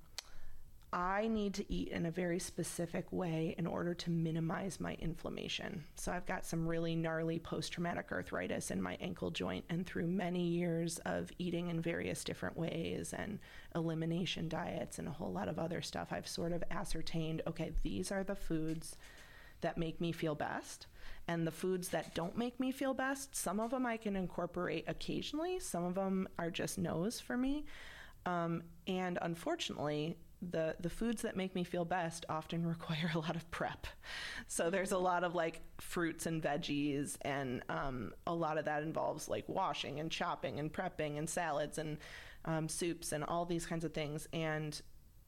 I 0.95 1.28
need 1.28 1.53
to 1.55 1.74
eat 1.74 1.89
in 1.89 2.05
a 2.05 2.11
very 2.11 2.39
specific 2.39 3.11
way 3.11 3.53
in 3.57 3.68
order 3.68 3.93
to 3.93 4.09
minimize 4.09 4.80
my 4.80 4.93
inflammation. 4.93 5.84
So 5.95 6.13
I've 6.13 6.26
got 6.26 6.45
some 6.45 6.66
really 6.66 6.95
gnarly 6.95 7.38
post 7.38 7.74
traumatic 7.74 8.13
arthritis 8.13 8.72
in 8.72 8.82
my 8.82 8.97
ankle 9.01 9.30
joint, 9.30 9.66
and 9.70 9.86
through 9.86 10.07
many 10.07 10.43
years 10.43 10.99
of 10.99 11.32
eating 11.38 11.68
in 11.68 11.82
various 11.82 12.24
different 12.24 12.55
ways 12.55 13.13
and 13.13 13.39
elimination 13.76 14.47
diets 14.47 14.97
and 14.97 15.09
a 15.09 15.11
whole 15.11 15.34
lot 15.34 15.49
of 15.49 15.59
other 15.59 15.82
stuff, 15.82 16.09
I've 16.11 16.30
sort 16.30 16.53
of 16.53 16.63
ascertained 16.72 17.41
okay, 17.45 17.74
these 17.84 18.09
are 18.09 18.24
the 18.24 18.36
foods 18.36 18.95
that 19.62 19.78
make 19.78 19.99
me 20.01 20.12
feel 20.12 20.36
best. 20.36 20.88
And 21.28 21.45
the 21.45 21.51
foods 21.51 21.89
that 21.89 22.14
don't 22.14 22.38
make 22.38 22.60
me 22.60 22.72
feel 22.72 22.93
best, 22.93 23.36
some 23.36 23.60
of 23.60 23.72
them 23.72 23.86
I 23.86 23.97
can 23.97 24.16
incorporate 24.16 24.86
occasionally, 24.88 25.60
some 25.60 25.84
of 25.84 25.95
them 25.95 26.28
are 26.38 26.51
just 26.51 26.78
no's 26.78 27.20
for 27.20 27.36
me. 27.36 27.66
Um, 28.26 28.64
and 28.88 29.18
unfortunately, 29.22 30.18
the, 30.41 30.76
the 30.80 30.89
foods 30.89 31.22
that 31.24 31.36
make 31.36 31.56
me 31.56 31.64
feel 31.64 31.86
best 31.86 32.26
often 32.30 32.66
require 32.68 33.12
a 33.14 33.20
lot 33.20 33.36
of 33.36 33.49
prep. 33.51 33.88
So 34.47 34.70
there's 34.70 34.91
a 34.91 34.97
lot 34.97 35.24
of 35.24 35.36
like 35.36 35.62
fruits 35.80 36.26
and 36.26 36.41
veggies, 36.41 37.18
and 37.22 37.64
um, 37.70 38.14
a 38.28 38.34
lot 38.34 38.58
of 38.58 38.66
that 38.66 38.84
involves 38.84 39.28
like 39.28 39.47
washing 39.47 39.99
and 39.99 40.12
chopping 40.12 40.60
and 40.60 40.72
prepping 40.72 41.18
and 41.18 41.30
salads 41.30 41.78
and 41.78 41.97
um, 42.45 42.70
soups 42.70 43.12
and 43.12 43.24
all 43.24 43.45
these 43.45 43.66
kinds 43.66 43.86
of 43.86 43.93
things. 43.93 44.28
And 44.34 44.80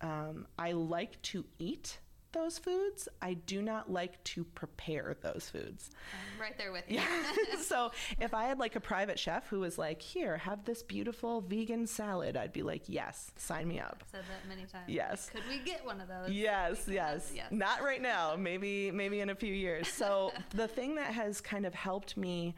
um, 0.02 0.48
I 0.60 0.74
like 0.74 1.22
to 1.24 1.46
eat 1.58 2.00
those 2.32 2.58
foods. 2.58 3.08
I 3.22 3.34
do 3.34 3.62
not 3.62 3.92
like 3.92 4.24
to 4.26 4.44
prepare 4.44 5.16
those 5.22 5.50
foods. 5.52 5.90
I'm 6.14 6.42
right 6.42 6.58
there 6.58 6.72
with 6.72 6.84
you. 6.88 6.98
Yeah. 6.98 7.24
so 7.62 7.92
if 8.20 8.34
I 8.34 8.46
had 8.46 8.60
like 8.60 8.76
a 8.76 8.80
private 8.80 9.20
chef 9.20 9.48
who 9.48 9.60
was 9.60 9.78
like, 9.78 10.02
here, 10.02 10.38
have 10.38 10.66
this 10.66 10.84
beautiful 10.84 11.42
vegan 11.42 11.88
salad, 11.88 12.38
I'd 12.38 12.54
be 12.54 12.64
like, 12.64 12.84
yes, 12.88 13.32
sign 13.36 13.68
me 13.68 13.80
up. 13.80 14.04
I've 14.04 14.10
said 14.10 14.24
that 14.30 14.48
many 14.48 14.66
times. 14.66 14.88
Yes. 14.88 15.30
Could 15.30 15.44
we 15.50 15.60
get 15.60 15.86
one 15.86 16.02
of 16.02 16.08
those? 16.08 16.32
Yes, 16.32 16.86
yes. 16.88 17.32
yes. 17.36 17.52
Not 17.52 17.82
right 17.82 18.02
now. 18.02 18.36
Maybe 18.48 18.92
maybe 18.92 19.20
in 19.20 19.30
a 19.30 19.36
few 19.36 19.54
years. 19.54 19.88
So 19.88 20.32
the 20.52 20.68
thing 20.68 20.96
that 20.96 21.14
has 21.14 21.42
kind 21.42 21.66
of 21.66 21.74
helped 21.74 22.16
me 22.16 22.56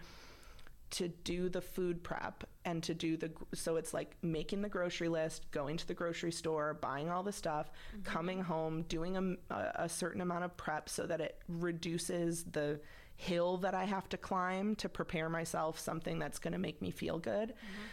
to 0.92 1.08
do 1.08 1.50
the 1.50 1.62
food 1.62 2.04
prep 2.04 2.44
and 2.70 2.84
to 2.84 2.94
do 2.94 3.18
the 3.18 3.32
so 3.54 3.78
it's 3.78 3.94
like 3.94 4.16
making 4.22 4.62
the 4.62 4.70
grocery 4.70 5.10
list, 5.10 5.50
going 5.52 5.76
to 5.78 5.88
the 5.88 5.94
grocery 5.94 6.32
store, 6.32 6.76
buying 6.76 7.10
all 7.10 7.24
the 7.24 7.32
stuff, 7.32 7.72
mm-hmm. 7.92 8.04
coming 8.04 8.42
home, 8.42 8.84
doing 8.84 9.38
a, 9.50 9.56
a 9.76 9.90
certain 9.90 10.22
amount 10.22 10.44
of 10.44 10.56
prep 10.56 10.88
so 10.88 11.06
that 11.08 11.20
it 11.20 11.40
reduces 11.48 12.44
the 12.44 12.80
hill 13.16 13.58
that 13.58 13.74
I 13.74 13.86
have 13.86 14.08
to 14.10 14.18
climb 14.18 14.76
to 14.76 14.88
prepare 14.88 15.30
myself 15.30 15.80
something 15.80 16.20
that's 16.20 16.40
going 16.40 16.54
to 16.54 16.60
make 16.60 16.82
me 16.82 16.92
feel 16.92 17.18
good. 17.18 17.50
Mm-hmm. 17.50 17.84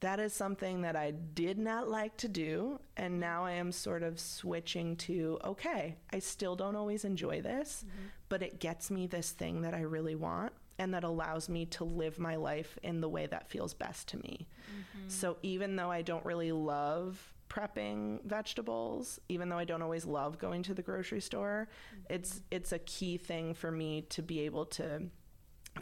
That 0.00 0.20
is 0.20 0.32
something 0.32 0.82
that 0.82 0.94
I 0.94 1.10
did 1.10 1.58
not 1.58 1.88
like 1.88 2.16
to 2.18 2.28
do. 2.28 2.78
And 2.96 3.14
mm-hmm. 3.14 3.20
now 3.20 3.44
I 3.44 3.52
am 3.52 3.72
sort 3.72 4.02
of 4.02 4.20
switching 4.20 4.96
to 4.96 5.38
okay, 5.44 5.96
I 6.12 6.18
still 6.18 6.54
don't 6.54 6.76
always 6.76 7.04
enjoy 7.04 7.40
this, 7.40 7.84
but 8.28 8.42
it 8.42 8.60
gets 8.60 8.90
me 8.90 9.06
this 9.06 9.30
thing 9.30 9.62
that 9.62 9.74
I 9.74 9.80
really 9.80 10.14
want 10.14 10.52
and 10.78 10.94
that 10.94 11.04
allows 11.04 11.48
me 11.48 11.66
to 11.66 11.84
live 11.84 12.18
my 12.18 12.36
life 12.36 12.78
in 12.82 13.00
the 13.00 13.08
way 13.08 13.26
that 13.26 13.48
feels 13.48 13.74
best 13.74 14.08
to 14.08 14.16
me. 14.18 14.46
Mm-hmm. 14.70 15.08
So 15.08 15.36
even 15.42 15.76
though 15.76 15.90
I 15.90 16.02
don't 16.02 16.24
really 16.24 16.52
love 16.52 17.34
prepping 17.48 18.22
vegetables, 18.24 19.18
even 19.28 19.48
though 19.48 19.58
I 19.58 19.64
don't 19.64 19.82
always 19.82 20.04
love 20.04 20.38
going 20.38 20.62
to 20.64 20.74
the 20.74 20.82
grocery 20.82 21.20
store, 21.20 21.68
mm-hmm. 21.92 22.14
it's 22.14 22.42
it's 22.50 22.72
a 22.72 22.78
key 22.78 23.16
thing 23.16 23.54
for 23.54 23.70
me 23.70 24.02
to 24.10 24.22
be 24.22 24.40
able 24.40 24.66
to 24.66 25.02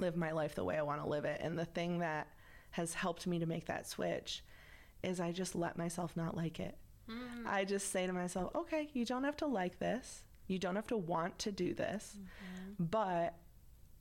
live 0.00 0.16
my 0.16 0.32
life 0.32 0.54
the 0.54 0.64
way 0.64 0.76
I 0.76 0.82
want 0.82 1.02
to 1.02 1.08
live 1.08 1.24
it. 1.24 1.40
And 1.42 1.58
the 1.58 1.64
thing 1.64 1.98
that 2.00 2.28
has 2.70 2.94
helped 2.94 3.26
me 3.26 3.38
to 3.38 3.46
make 3.46 3.66
that 3.66 3.88
switch 3.88 4.44
is 5.02 5.20
I 5.20 5.32
just 5.32 5.54
let 5.54 5.78
myself 5.78 6.16
not 6.16 6.36
like 6.36 6.60
it. 6.60 6.76
Mm. 7.08 7.46
I 7.46 7.64
just 7.64 7.92
say 7.92 8.06
to 8.06 8.12
myself, 8.12 8.50
okay, 8.54 8.88
you 8.92 9.04
don't 9.04 9.24
have 9.24 9.36
to 9.38 9.46
like 9.46 9.78
this. 9.78 10.24
You 10.46 10.58
don't 10.58 10.76
have 10.76 10.86
to 10.88 10.96
want 10.96 11.38
to 11.40 11.52
do 11.52 11.74
this. 11.74 12.16
Mm-hmm. 12.18 12.84
But 12.84 13.34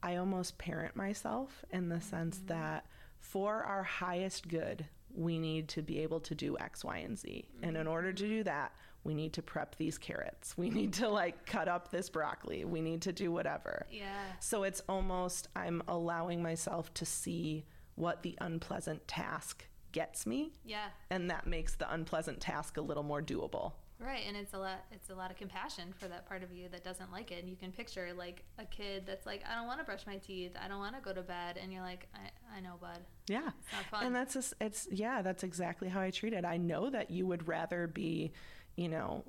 I 0.06 0.18
almost 0.18 0.60
parent 0.60 0.96
myself 0.96 1.66
in 1.72 1.90
the 1.90 2.00
sense 2.00 2.38
mm. 2.38 2.48
that 2.48 2.86
for 3.18 3.64
our 3.64 3.82
highest 3.82 4.48
good, 4.48 4.86
we 5.16 5.40
need 5.40 5.68
to 5.70 5.82
be 5.82 6.00
able 6.00 6.20
to 6.20 6.36
do 6.36 6.56
X, 6.60 6.84
Y, 6.86 6.98
and 6.98 7.18
Z. 7.18 7.48
And 7.64 7.76
in 7.76 7.84
mm-hmm. 7.84 7.92
order 7.92 8.14
to 8.14 8.28
do 8.28 8.44
that, 8.44 8.74
we 9.04 9.16
need 9.16 9.34
to 9.34 9.42
prep 9.42 9.76
these 9.78 9.98
carrots. 9.98 10.56
We 10.58 10.70
need 10.70 10.94
to 10.94 11.10
like 11.10 11.48
cut 11.48 11.68
up 11.68 11.90
this 11.90 12.10
broccoli. 12.10 12.66
We 12.66 12.82
need 12.82 13.02
to 13.04 13.12
do 13.12 13.32
whatever. 13.32 13.88
Yeah. 13.90 14.06
So 14.40 14.62
it's 14.64 14.82
almost 14.88 15.48
I'm 15.56 15.82
allowing 15.88 16.44
myself 16.44 16.94
to 16.96 17.06
see 17.06 17.66
what 17.96 18.22
the 18.22 18.38
unpleasant 18.42 19.08
task 19.08 19.66
gets 19.92 20.28
me, 20.28 20.52
Yeah. 20.66 20.90
and 21.10 21.32
that 21.32 21.48
makes 21.48 21.76
the 21.76 21.92
unpleasant 21.92 22.42
task 22.42 22.78
a 22.78 22.82
little 22.82 23.04
more 23.04 23.22
doable. 23.22 23.72
Right, 23.98 24.24
and 24.28 24.36
it's 24.36 24.54
a 24.54 24.58
lot. 24.60 24.84
It's 24.92 25.10
a 25.10 25.16
lot 25.16 25.32
of 25.32 25.38
compassion 25.38 25.94
for 25.98 26.08
that 26.10 26.28
part 26.28 26.44
of 26.44 26.52
you 26.52 26.68
that 26.70 26.84
doesn't 26.84 27.14
like 27.14 27.32
it, 27.32 27.40
and 27.40 27.50
you 27.50 27.56
can 27.56 27.72
picture 27.72 28.10
like 28.16 28.44
a 28.60 28.66
kid 28.66 29.04
that's 29.08 29.26
like, 29.26 29.42
I 29.50 29.56
don't 29.56 29.68
want 29.68 29.80
to 29.80 29.86
brush 29.86 30.06
my 30.06 30.18
teeth, 30.18 30.52
I 30.62 30.68
don't 30.68 30.80
want 30.80 30.96
to 30.96 31.02
go 31.02 31.14
to 31.14 31.22
bed, 31.22 31.58
and 31.62 31.72
you're 31.72 31.82
like, 31.82 32.08
I, 32.14 32.58
I 32.58 32.60
know, 32.60 32.74
bud. 32.82 33.00
Yeah. 33.28 33.48
It's 33.48 33.72
not 33.72 33.86
fun. 33.90 34.06
And 34.06 34.16
that's 34.16 34.34
just, 34.34 34.54
it's, 34.60 34.88
yeah, 34.92 35.22
that's 35.22 35.44
exactly 35.44 35.88
how 35.88 36.02
I 36.02 36.12
treat 36.12 36.34
it. 36.34 36.44
I 36.44 36.58
know 36.58 36.90
that 36.90 37.10
you 37.10 37.26
would 37.26 37.48
rather 37.48 37.88
be, 37.88 38.34
you 38.76 38.90
know, 38.90 39.24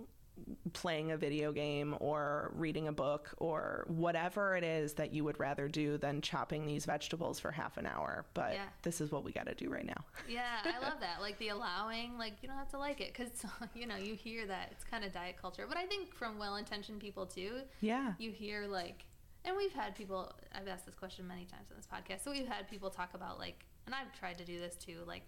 playing 0.73 1.11
a 1.13 1.17
video 1.17 1.51
game 1.53 1.97
or 2.01 2.53
reading 2.55 2.89
a 2.89 2.93
book 2.93 3.31
or 3.39 3.85
whatever 3.89 4.55
it 4.57 4.63
is 4.65 4.93
that 4.95 5.13
you 5.13 5.25
would 5.25 5.39
rather 5.41 5.67
do 5.69 5.97
than 5.99 6.21
chopping 6.21 6.67
these 6.67 6.85
vegetables 6.85 7.41
for 7.41 7.51
half 7.51 7.77
an 7.79 7.87
hour. 7.87 8.27
But 8.35 8.55
Yeah. 8.55 8.67
this 8.83 9.01
is 9.01 9.11
what 9.11 9.25
we 9.25 9.33
got 9.33 9.47
to 9.47 9.55
do 9.55 9.71
right 9.71 9.87
now. 9.87 10.05
Yeah, 10.29 10.59
I 10.65 10.79
love 10.83 11.01
that. 11.01 11.21
Like 11.21 11.39
the 11.39 11.49
allowing, 11.49 12.19
like 12.19 12.35
you 12.43 12.49
don't 12.49 12.59
have 12.59 12.71
to 12.71 12.79
like 12.79 13.01
it 13.01 13.13
because 13.15 13.31
you 13.75 13.87
know 13.87 13.97
you 13.97 14.15
hear 14.15 14.47
that 14.47 14.69
it's 14.73 14.85
kind 14.85 15.05
of 15.05 15.13
diet 15.13 15.37
culture. 15.41 15.65
But 15.69 15.79
I 15.79 15.87
think 15.87 16.15
from 16.15 16.39
well-intentioned 16.39 17.01
people 17.01 17.27
too, 17.27 17.61
Yeah. 17.81 18.13
you 18.19 18.31
hear 18.31 18.67
like, 18.67 19.05
and 19.45 19.57
we've 19.57 19.73
had 19.73 19.95
people. 19.95 20.33
I've 20.55 20.69
asked 20.69 20.87
this 20.87 20.95
question 20.95 21.27
many 21.27 21.45
times 21.45 21.69
on 21.71 21.77
this 21.77 21.87
podcast, 21.87 22.25
so 22.25 22.31
we've 22.31 22.49
had 22.49 22.69
people 22.69 22.91
talk 22.91 23.15
about 23.15 23.39
like, 23.39 23.65
and 23.87 23.95
I've 23.95 24.13
tried 24.19 24.39
to 24.39 24.45
do 24.45 24.59
this 24.59 24.75
too, 24.77 24.99
like 25.07 25.23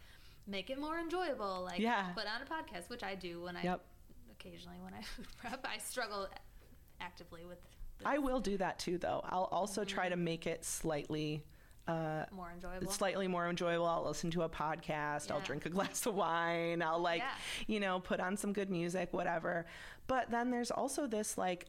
make 0.47 0.71
it 0.71 0.79
more 0.81 0.99
enjoyable. 0.99 1.63
Like 1.65 1.79
Yeah. 1.79 2.09
put 2.15 2.25
on 2.27 2.43
a 2.43 2.45
podcast, 2.45 2.89
which 2.91 3.03
I 3.03 3.15
do 3.15 3.43
when 3.43 3.57
I 3.57 3.63
Yep. 3.63 3.81
Occasionally 4.39 4.79
when 4.83 4.95
I 4.95 5.03
food 5.17 5.27
prep. 5.39 5.67
I 5.71 5.79
struggle 5.79 6.29
actively 7.01 7.45
with. 7.45 7.59
the 7.99 8.09
I 8.09 8.19
will 8.19 8.41
do 8.41 8.57
that 8.59 8.79
too, 8.79 8.99
though. 8.99 9.21
I'll 9.25 9.49
also 9.51 9.85
try 9.85 10.09
to 10.09 10.17
make 10.17 10.47
it 10.47 10.65
slightly. 10.65 11.45
Uh, 11.87 12.27
more 12.33 12.51
enjoyable. 12.55 12.91
slightly 12.93 13.27
more 13.27 13.49
enjoyable. 13.49 13.87
I'll 13.87 14.05
listen 14.05 14.31
to 14.33 14.43
a 14.43 14.49
podcast. 14.49 15.31
I'll 15.31 15.41
drink 15.41 15.65
a 15.65 15.71
glass 15.77 16.05
of 16.05 16.15
wine. 16.15 16.83
I'll 16.83 16.99
like, 16.99 17.23
Yeah. 17.23 17.31
you 17.67 17.81
know, 17.81 17.99
put 17.99 18.21
on 18.21 18.37
some 18.37 18.53
good 18.53 18.69
music, 18.69 19.09
whatever. 19.15 19.65
But 20.07 20.31
then 20.31 20.51
there's 20.51 20.71
also 20.71 21.07
this 21.07 21.39
like, 21.39 21.65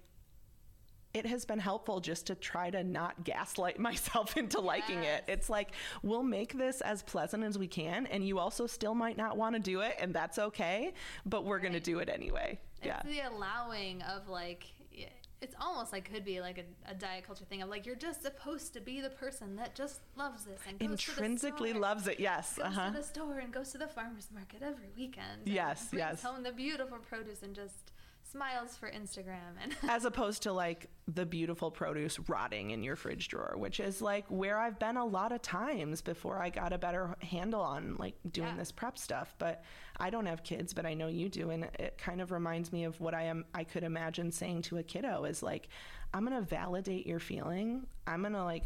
it 1.14 1.26
has 1.26 1.44
been 1.46 1.60
helpful 1.60 2.00
just 2.00 2.28
to 2.28 2.36
try 2.36 2.70
to 2.70 2.84
not 2.84 3.24
gaslight 3.24 3.80
myself 3.90 4.38
into 4.38 4.60
liking 4.60 5.04
it. 5.04 5.24
It's 5.28 5.50
like, 5.50 5.72
we'll 6.04 6.24
make 6.24 6.54
this 6.58 6.82
as 6.82 7.02
pleasant 7.04 7.44
as 7.44 7.58
we 7.58 7.68
can, 7.68 8.06
and 8.08 8.26
you 8.28 8.40
also 8.40 8.68
still 8.68 8.94
might 8.96 9.18
not 9.18 9.38
want 9.38 9.56
to 9.56 9.60
do 9.60 9.82
it, 9.82 9.96
and 10.00 10.14
that's 10.14 10.38
okay, 10.40 10.94
but 11.26 11.46
we're 11.46 11.60
going 11.60 11.74
to 11.74 11.80
do 11.80 12.00
it 12.00 12.10
anyway. 12.10 12.60
yeah. 12.84 13.02
The 13.06 13.22
allowing 13.22 14.02
of 14.04 14.28
like 14.30 14.66
it's 15.42 15.56
almost 15.62 15.94
like 15.94 16.12
could 16.12 16.26
be 16.26 16.42
like 16.42 16.58
a, 16.58 16.92
a 16.92 16.94
diet 16.94 17.26
culture 17.26 17.46
thing 17.46 17.62
of 17.62 17.70
like 17.70 17.86
you're 17.86 17.96
just 17.96 18.22
supposed 18.22 18.74
to 18.74 18.82
be 18.82 19.00
the 19.00 19.10
person 19.10 19.56
that 19.56 19.74
just 19.74 20.02
loves 20.18 20.44
this 20.44 20.60
and 20.68 20.78
goes 20.78 20.90
Intrinsically 20.90 21.70
to 21.70 21.74
the 21.76 21.80
store, 21.80 21.82
loves 21.82 22.08
it. 22.10 22.20
Yes. 22.20 22.58
goes 22.58 22.66
Uh 22.66 22.70
huh. 22.70 22.88
to 22.92 22.98
the 22.98 23.04
store 23.04 23.38
and 23.40 23.54
goes 23.54 23.72
to 23.72 23.78
the 23.78 23.88
farmers 23.88 24.28
market 24.34 24.62
every 24.62 24.90
weekend. 24.98 25.44
Yes, 25.46 25.88
yes. 25.94 26.22
Home 26.24 26.44
the 26.44 26.52
beautiful 26.52 26.98
produce 26.98 27.42
and 27.42 27.56
just 27.56 27.92
smiles 28.32 28.76
for 28.78 28.90
Instagram 28.92 29.56
and 29.62 29.76
as 29.90 30.06
opposed 30.06 30.44
to 30.44 30.54
like 30.54 30.88
the 31.08 31.26
beautiful 31.26 31.72
produce 31.72 32.20
rotting 32.28 32.72
in 32.72 32.84
your 32.84 32.96
fridge 32.96 33.28
drawer, 33.28 33.56
which 33.58 33.80
is 33.80 34.02
like 34.02 34.26
where 34.30 34.60
I've 34.60 34.78
been 34.78 34.98
a 34.98 35.06
lot 35.06 35.32
of 35.32 35.42
times 35.42 36.02
before 36.02 36.42
I 36.42 36.50
got 36.50 36.72
a 36.74 36.78
better 36.78 37.16
handle 37.22 37.62
on 37.62 37.96
like 37.98 38.16
doing 38.32 38.50
Yeah. 38.50 38.56
this 38.58 38.72
prep 38.72 38.98
stuff. 38.98 39.34
But 39.40 39.64
I 40.00 40.10
don't 40.10 40.28
have 40.28 40.44
kids, 40.44 40.74
but 40.74 40.86
I 40.86 40.94
know 40.94 41.08
you 41.08 41.28
do, 41.30 41.50
and 41.50 41.66
it 41.80 41.98
kind 41.98 42.22
of 42.22 42.32
reminds 42.32 42.72
me 42.72 42.84
of 42.86 43.00
what 43.02 43.14
I 43.14 43.24
am. 43.24 43.46
I 43.54 43.64
could 43.64 43.84
imagine 43.84 44.32
saying 44.32 44.62
to 44.64 44.78
a 44.78 44.84
kiddo 44.84 45.26
is 45.26 45.42
like, 45.44 45.68
I'm 46.14 46.24
gonna 46.24 46.42
validate 46.42 47.06
your 47.08 47.20
feeling. 47.20 47.86
I'm 48.08 48.22
gonna 48.24 48.44
like 48.46 48.64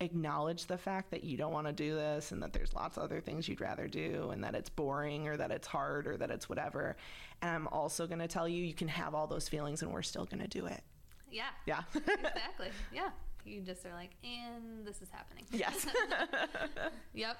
acknowledge 0.00 0.66
the 0.66 0.78
fact 0.78 1.10
that 1.10 1.24
you 1.24 1.36
don't 1.36 1.52
want 1.52 1.66
to 1.66 1.72
do 1.72 1.94
this 1.94 2.30
and 2.32 2.42
that 2.42 2.52
there's 2.52 2.72
lots 2.74 2.96
of 2.96 3.02
other 3.02 3.20
things 3.20 3.48
you'd 3.48 3.60
rather 3.60 3.88
do 3.88 4.30
and 4.32 4.44
that 4.44 4.54
it's 4.54 4.68
boring 4.68 5.26
or 5.26 5.36
that 5.36 5.50
it's 5.50 5.66
hard 5.66 6.06
or 6.06 6.16
that 6.16 6.30
it's 6.30 6.48
whatever. 6.48 6.96
And 7.42 7.50
I'm 7.50 7.68
also 7.68 8.06
going 8.06 8.20
to 8.20 8.28
tell 8.28 8.48
you 8.48 8.64
you 8.64 8.74
can 8.74 8.88
have 8.88 9.14
all 9.14 9.26
those 9.26 9.48
feelings 9.48 9.82
and 9.82 9.92
we're 9.92 10.02
still 10.02 10.24
going 10.24 10.40
to 10.42 10.48
do 10.48 10.66
it. 10.66 10.82
yeah, 11.30 11.48
Yeah. 11.66 11.82
exactly. 11.94 12.68
Yeah, 12.92 13.10
you 13.44 13.60
just 13.62 13.84
are 13.86 13.92
like, 13.94 14.10
and 14.22 14.86
this 14.86 15.02
is 15.02 15.08
happening. 15.10 15.44
yes. 15.52 15.86
Yep. 17.14 17.36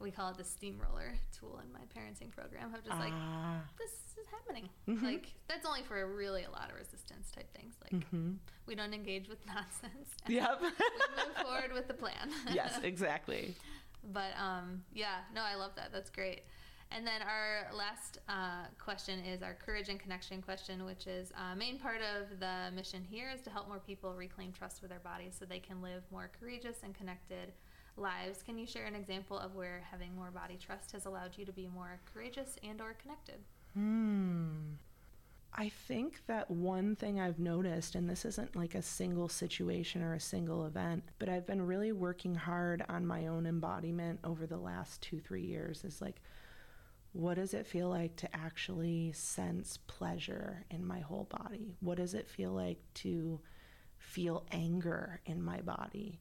We 0.00 0.10
call 0.10 0.30
it 0.30 0.38
the 0.38 0.44
steamroller 0.44 1.12
tool 1.38 1.60
in 1.64 1.70
my 1.72 1.80
parenting 1.94 2.30
program. 2.30 2.72
I'm 2.74 2.82
just 2.82 2.98
like, 2.98 3.12
Ah. 3.14 3.60
this 3.78 3.90
is 4.18 4.26
happening. 4.30 4.68
Mm-hmm. 4.88 5.04
Like 5.04 5.34
that's 5.48 5.66
only 5.66 5.82
for 5.82 6.04
really 6.14 6.44
a 6.44 6.50
lot 6.50 6.70
of 6.70 6.76
resistance 6.76 7.30
type 7.30 7.52
things. 7.54 7.74
Like 7.92 8.02
we 8.66 8.74
don't 8.74 8.94
engage 8.94 9.28
with 9.28 9.38
nonsense. 9.46 10.08
Mm-hmm. 10.24 10.32
Yep. 10.40 10.60
we 10.62 10.68
move 10.68 11.36
forward 11.42 11.72
with 11.74 11.86
the 11.88 11.94
plan. 11.94 12.30
yes, 12.54 12.80
exactly. 12.82 13.54
But 14.12 14.32
um, 14.38 14.82
yeah, 14.94 15.18
no, 15.34 15.42
I 15.42 15.54
love 15.56 15.72
that. 15.76 15.90
That's 15.92 16.08
great. 16.10 16.42
And 16.92 17.06
then 17.06 17.22
our 17.22 17.72
last 17.76 18.18
uh, 18.28 18.64
question 18.82 19.20
is 19.20 19.42
our 19.42 19.54
courage 19.54 19.88
and 19.90 20.00
connection 20.00 20.42
question, 20.42 20.84
which 20.84 21.06
is 21.06 21.30
uh, 21.36 21.54
main 21.54 21.78
part 21.78 22.00
of 22.00 22.40
the 22.40 22.74
mission 22.74 23.04
here 23.08 23.30
is 23.32 23.42
to 23.42 23.50
help 23.50 23.68
more 23.68 23.78
people 23.78 24.14
reclaim 24.14 24.50
trust 24.52 24.80
with 24.82 24.90
their 24.90 24.98
bodies 24.98 25.36
so 25.38 25.44
they 25.44 25.60
can 25.60 25.80
live 25.82 26.02
more 26.10 26.30
courageous 26.40 26.78
and 26.82 26.92
connected 26.94 27.52
lives. 27.96 28.42
Can 28.42 28.58
you 28.58 28.66
share 28.66 28.86
an 28.86 28.94
example 28.94 29.38
of 29.38 29.54
where 29.54 29.82
having 29.90 30.14
more 30.14 30.30
body 30.30 30.58
trust 30.58 30.92
has 30.92 31.06
allowed 31.06 31.36
you 31.36 31.44
to 31.44 31.52
be 31.52 31.66
more 31.66 32.00
courageous 32.12 32.56
and 32.62 32.80
or 32.80 32.94
connected? 32.94 33.40
Hmm. 33.74 34.74
I 35.52 35.68
think 35.68 36.22
that 36.26 36.50
one 36.50 36.94
thing 36.94 37.20
I've 37.20 37.40
noticed, 37.40 37.96
and 37.96 38.08
this 38.08 38.24
isn't 38.24 38.54
like 38.54 38.74
a 38.74 38.82
single 38.82 39.28
situation 39.28 40.02
or 40.02 40.14
a 40.14 40.20
single 40.20 40.64
event, 40.64 41.02
but 41.18 41.28
I've 41.28 41.46
been 41.46 41.66
really 41.66 41.92
working 41.92 42.36
hard 42.36 42.84
on 42.88 43.04
my 43.04 43.26
own 43.26 43.46
embodiment 43.46 44.20
over 44.22 44.46
the 44.46 44.56
last 44.56 45.02
two, 45.02 45.18
three 45.18 45.42
years 45.42 45.84
is 45.84 46.00
like, 46.00 46.20
what 47.12 47.34
does 47.34 47.54
it 47.54 47.66
feel 47.66 47.88
like 47.88 48.14
to 48.16 48.36
actually 48.36 49.12
sense 49.12 49.78
pleasure 49.88 50.64
in 50.70 50.86
my 50.86 51.00
whole 51.00 51.24
body? 51.24 51.74
What 51.80 51.96
does 51.96 52.14
it 52.14 52.30
feel 52.30 52.52
like 52.52 52.78
to 52.94 53.40
feel 53.98 54.46
anger 54.52 55.20
in 55.26 55.42
my 55.42 55.60
body? 55.60 56.20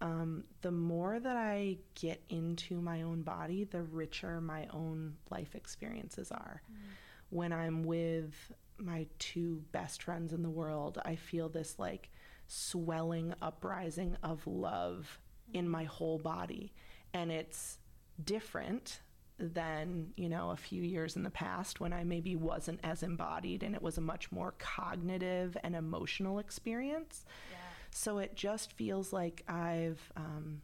Um, 0.00 0.44
the 0.60 0.70
more 0.70 1.18
that 1.18 1.36
I 1.36 1.78
get 1.94 2.22
into 2.28 2.80
my 2.80 3.02
own 3.02 3.22
body, 3.22 3.64
the 3.64 3.82
richer 3.82 4.40
my 4.40 4.66
own 4.72 5.14
life 5.30 5.54
experiences 5.54 6.30
are. 6.30 6.62
When 7.30 7.52
I'm 7.52 7.82
with 7.82 8.34
my 8.78 9.06
two 9.18 9.62
best 9.72 10.02
friends 10.02 10.32
in 10.32 10.42
the 10.42 10.50
world, 10.50 11.00
I 11.04 11.16
feel 11.16 11.48
this 11.48 11.78
like 11.78 12.10
swelling 12.46 13.34
uprising 13.40 14.16
of 14.22 14.46
love 14.46 15.18
in 15.52 15.68
my 15.68 15.84
whole 15.84 16.18
body. 16.18 16.72
And 17.14 17.32
it's 17.32 17.78
different 18.22 19.00
than, 19.38 20.12
you 20.16 20.28
know, 20.28 20.50
a 20.50 20.56
few 20.56 20.82
years 20.82 21.16
in 21.16 21.22
the 21.22 21.30
past 21.30 21.80
when 21.80 21.92
I 21.92 22.04
maybe 22.04 22.36
wasn't 22.36 22.80
as 22.82 23.02
embodied 23.02 23.62
and 23.62 23.74
it 23.74 23.82
was 23.82 23.98
a 23.98 24.02
much 24.02 24.32
more 24.32 24.54
cognitive 24.58 25.56
and 25.62 25.74
emotional 25.74 26.38
experience. 26.38 27.24
Yeah. 27.50 27.56
So 27.96 28.18
it 28.18 28.36
just 28.36 28.74
feels 28.74 29.10
like 29.10 29.42
I've. 29.48 30.12
Um, 30.16 30.60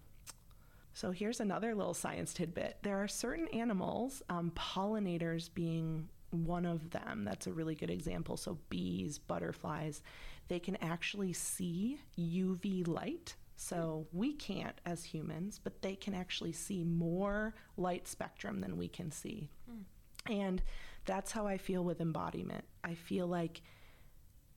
so 0.92 1.12
here's 1.12 1.40
another 1.40 1.74
little 1.74 1.94
science 1.94 2.34
tidbit. 2.34 2.76
There 2.82 3.02
are 3.02 3.08
certain 3.08 3.48
animals, 3.48 4.22
um, 4.28 4.52
pollinators 4.54 5.48
being 5.52 6.10
one 6.28 6.66
of 6.66 6.90
them. 6.90 7.24
That's 7.24 7.46
a 7.46 7.52
really 7.52 7.74
good 7.74 7.88
example. 7.88 8.36
So 8.36 8.58
bees, 8.68 9.18
butterflies, 9.18 10.02
they 10.48 10.58
can 10.60 10.76
actually 10.82 11.32
see 11.32 11.98
UV 12.18 12.86
light. 12.86 13.34
So 13.56 14.06
we 14.12 14.34
can't 14.34 14.78
as 14.84 15.02
humans, 15.02 15.58
but 15.62 15.80
they 15.80 15.96
can 15.96 16.12
actually 16.12 16.52
see 16.52 16.84
more 16.84 17.54
light 17.78 18.06
spectrum 18.06 18.60
than 18.60 18.76
we 18.76 18.88
can 18.88 19.10
see. 19.10 19.48
Mm. 19.70 19.84
And 20.30 20.62
that's 21.06 21.32
how 21.32 21.46
I 21.46 21.56
feel 21.56 21.82
with 21.82 22.02
embodiment. 22.02 22.64
I 22.84 22.94
feel 22.94 23.26
like 23.26 23.62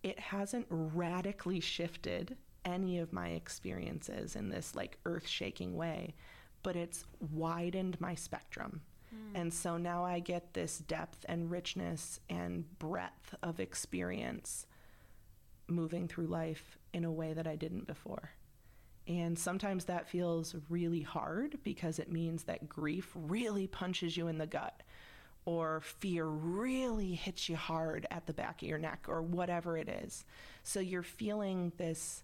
it 0.03 0.19
hasn't 0.19 0.67
radically 0.69 1.61
shifted 1.61 2.36
any 2.66 2.99
of 2.99 3.13
my 3.13 3.30
experiences 3.30 4.36
in 4.36 4.49
this 4.49 4.76
like 4.76 4.97
earth 5.05 5.28
shaking 5.28 5.76
way, 5.76 6.16
but 6.63 6.76
it's 6.76 7.05
widened 7.32 7.99
my 8.01 8.16
spectrum. 8.16 8.82
Mm. 9.13 9.39
And 9.41 9.53
so 9.53 9.78
now 9.78 10.03
I 10.03 10.20
get 10.20 10.53
this 10.53 10.80
depth 10.80 11.26
and 11.30 11.49
richness 11.49 12.20
and 12.30 12.66
breadth 12.80 13.36
of 13.43 13.59
experience 13.59 14.66
moving 15.68 16.07
through 16.07 16.28
life 16.28 16.78
in 16.93 17.05
a 17.05 17.11
way 17.11 17.34
that 17.34 17.47
I 17.47 17.55
didn't 17.55 17.88
before. 17.88 18.32
And 19.07 19.38
sometimes 19.38 19.86
that 19.86 20.09
feels 20.09 20.55
really 20.70 21.01
hard 21.01 21.59
because 21.63 21.99
it 21.99 22.11
means 22.11 22.43
that 22.45 22.68
grief 22.68 23.11
really 23.16 23.68
punches 23.68 24.18
you 24.18 24.28
in 24.28 24.39
the 24.39 24.47
gut 24.47 24.82
or 25.45 25.82
fear 25.82 26.26
really 26.26 27.13
hits 27.13 27.47
you 27.47 27.55
hard 27.55 28.07
at 28.09 28.26
the 28.26 28.34
back 28.34 28.63
of 28.63 28.68
your 28.68 28.80
neck 28.80 29.05
or 29.07 29.22
whatever 29.22 29.78
it 29.78 29.88
is. 29.88 30.26
So 30.63 30.80
you're 30.80 31.03
feeling 31.03 31.72
this 31.78 32.24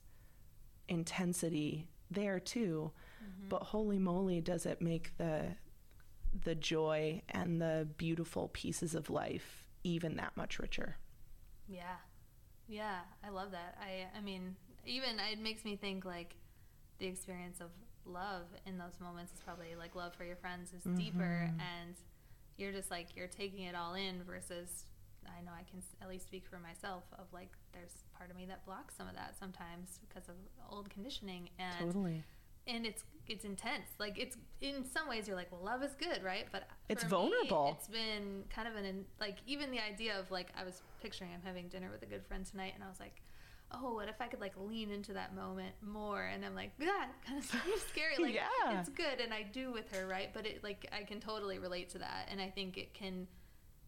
intensity 0.91 1.87
there 2.11 2.39
too. 2.39 2.91
Mm-hmm. 3.23 3.49
But 3.49 3.63
holy 3.63 3.97
moly, 3.97 4.41
does 4.41 4.65
it 4.65 4.81
make 4.81 5.17
the 5.17 5.55
the 6.43 6.55
joy 6.55 7.21
and 7.29 7.61
the 7.61 7.87
beautiful 7.97 8.49
pieces 8.53 8.95
of 8.95 9.09
life 9.09 9.65
even 9.83 10.15
that 10.17 10.35
much 10.37 10.59
richer. 10.59 10.97
Yeah. 11.67 11.97
Yeah, 12.67 12.99
I 13.25 13.29
love 13.29 13.51
that. 13.51 13.77
I 13.81 14.05
I 14.17 14.21
mean, 14.21 14.55
even 14.85 15.19
it 15.31 15.39
makes 15.39 15.65
me 15.65 15.75
think 15.75 16.05
like 16.05 16.35
the 16.99 17.07
experience 17.07 17.59
of 17.59 17.69
love 18.05 18.45
in 18.65 18.77
those 18.77 18.99
moments 18.99 19.33
is 19.33 19.39
probably 19.39 19.75
like 19.77 19.95
love 19.95 20.13
for 20.15 20.23
your 20.23 20.35
friends 20.35 20.71
is 20.73 20.83
mm-hmm. 20.83 20.97
deeper 20.97 21.51
and 21.51 21.95
you're 22.57 22.71
just 22.71 22.89
like 22.89 23.07
you're 23.15 23.27
taking 23.27 23.63
it 23.63 23.75
all 23.75 23.93
in 23.93 24.23
versus 24.23 24.85
I 25.27 25.43
know 25.43 25.51
I 25.51 25.63
can 25.69 25.81
at 26.01 26.09
least 26.09 26.25
speak 26.25 26.45
for 26.47 26.59
myself 26.59 27.03
of 27.17 27.25
like 27.33 27.51
there's 27.73 28.03
part 28.17 28.29
of 28.29 28.35
me 28.35 28.45
that 28.47 28.65
blocks 28.65 28.95
some 28.97 29.07
of 29.07 29.15
that 29.15 29.35
sometimes 29.39 29.99
because 30.07 30.29
of 30.29 30.35
old 30.69 30.89
conditioning 30.89 31.49
and 31.59 31.79
totally. 31.79 32.23
and 32.67 32.85
it's 32.85 33.03
it's 33.27 33.45
intense. 33.45 33.87
Like 33.99 34.19
it's 34.19 34.37
in 34.61 34.83
some 34.85 35.07
ways 35.07 35.27
you're 35.27 35.37
like 35.37 35.51
well 35.51 35.61
love 35.63 35.83
is 35.83 35.95
good 35.95 36.23
right? 36.23 36.47
But 36.51 36.67
it's 36.89 37.03
vulnerable 37.03 37.65
me, 37.65 37.71
it's 37.71 37.87
been 37.87 38.43
kind 38.49 38.67
of 38.67 38.75
an 38.75 39.05
like 39.19 39.37
even 39.47 39.71
the 39.71 39.79
idea 39.79 40.19
of 40.19 40.29
like 40.29 40.49
i 40.59 40.63
was 40.63 40.81
picturing 41.01 41.31
i'm 41.33 41.41
having 41.41 41.67
dinner 41.69 41.89
with 41.91 42.03
a 42.03 42.05
good 42.05 42.25
friend 42.25 42.45
tonight 42.45 42.73
and 42.75 42.83
i 42.83 42.87
was 42.87 42.99
like 42.99 43.21
oh 43.73 43.93
what 43.93 44.09
if 44.09 44.19
i 44.19 44.27
could 44.27 44.41
like 44.41 44.53
lean 44.57 44.91
into 44.91 45.13
that 45.13 45.33
moment 45.33 45.73
more? 45.81 46.23
And 46.23 46.43
i'm 46.45 46.53
like 46.55 46.71
yeah 46.79 47.05
kind 47.25 47.39
of 47.39 47.45
scary 47.89 48.17
like 48.19 48.33
yeah. 48.65 48.79
it's 48.79 48.89
good 48.89 49.19
and 49.23 49.33
i 49.33 49.43
do 49.43 49.71
with 49.71 49.89
her 49.95 50.05
right? 50.05 50.33
But 50.33 50.45
it 50.45 50.63
like 50.63 50.87
i 50.91 51.03
can 51.03 51.19
totally 51.19 51.59
relate 51.59 51.89
to 51.91 51.99
that 51.99 52.27
and 52.29 52.41
i 52.41 52.49
think 52.49 52.77
it 52.77 52.93
can 52.93 53.27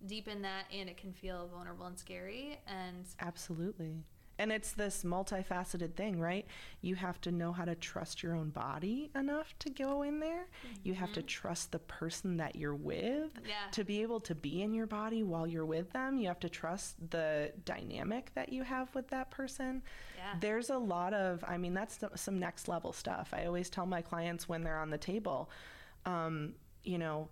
deepen 0.07 0.41
that 0.41 0.65
and 0.73 0.89
it 0.89 0.97
can 0.97 1.13
feel 1.13 1.47
vulnerable 1.47 1.85
and 1.85 1.97
scary 1.97 2.59
and 2.67 3.05
absolutely 3.19 4.03
and 4.39 4.51
it's 4.51 4.71
this 4.71 5.03
multifaceted 5.03 5.93
thing, 5.93 6.19
right? 6.19 6.45
You 6.81 6.95
have 6.95 7.21
to 7.21 7.31
know 7.31 7.51
how 7.51 7.65
to 7.65 7.75
trust 7.75 8.23
your 8.23 8.35
own 8.35 8.49
body 8.49 9.11
enough 9.15 9.53
to 9.59 9.69
go 9.69 10.01
in 10.01 10.19
there. 10.19 10.47
Mm-hmm. 10.65 10.79
You 10.83 10.93
have 10.95 11.13
to 11.13 11.19
mm-hmm. 11.19 11.27
trust 11.27 11.71
the 11.71 11.79
person 11.79 12.37
that 12.37 12.55
you're 12.55 12.75
with 12.75 13.31
yeah. 13.47 13.69
to 13.71 13.83
be 13.83 14.01
able 14.01 14.19
to 14.21 14.33
be 14.33 14.63
in 14.63 14.73
your 14.73 14.87
body 14.87 15.23
while 15.23 15.45
you're 15.45 15.65
with 15.65 15.91
them. 15.93 16.17
You 16.17 16.27
have 16.27 16.39
to 16.39 16.49
trust 16.49 16.95
the 17.11 17.51
dynamic 17.63 18.31
that 18.33 18.51
you 18.51 18.63
have 18.63 18.93
with 18.95 19.07
that 19.09 19.29
person. 19.29 19.83
Yeah. 20.17 20.33
There's 20.39 20.71
a 20.71 20.77
lot 20.77 21.13
of, 21.13 21.43
I 21.47 21.57
mean, 21.57 21.75
that's 21.75 21.99
some 22.15 22.39
next 22.39 22.67
level 22.67 22.91
stuff. 22.91 23.33
I 23.33 23.45
always 23.45 23.69
tell 23.69 23.85
my 23.85 24.01
clients 24.01 24.49
when 24.49 24.63
they're 24.63 24.79
on 24.79 24.89
the 24.89 24.97
table, 24.97 25.49
um, 26.05 26.53
you 26.83 26.97
know, 26.97 27.29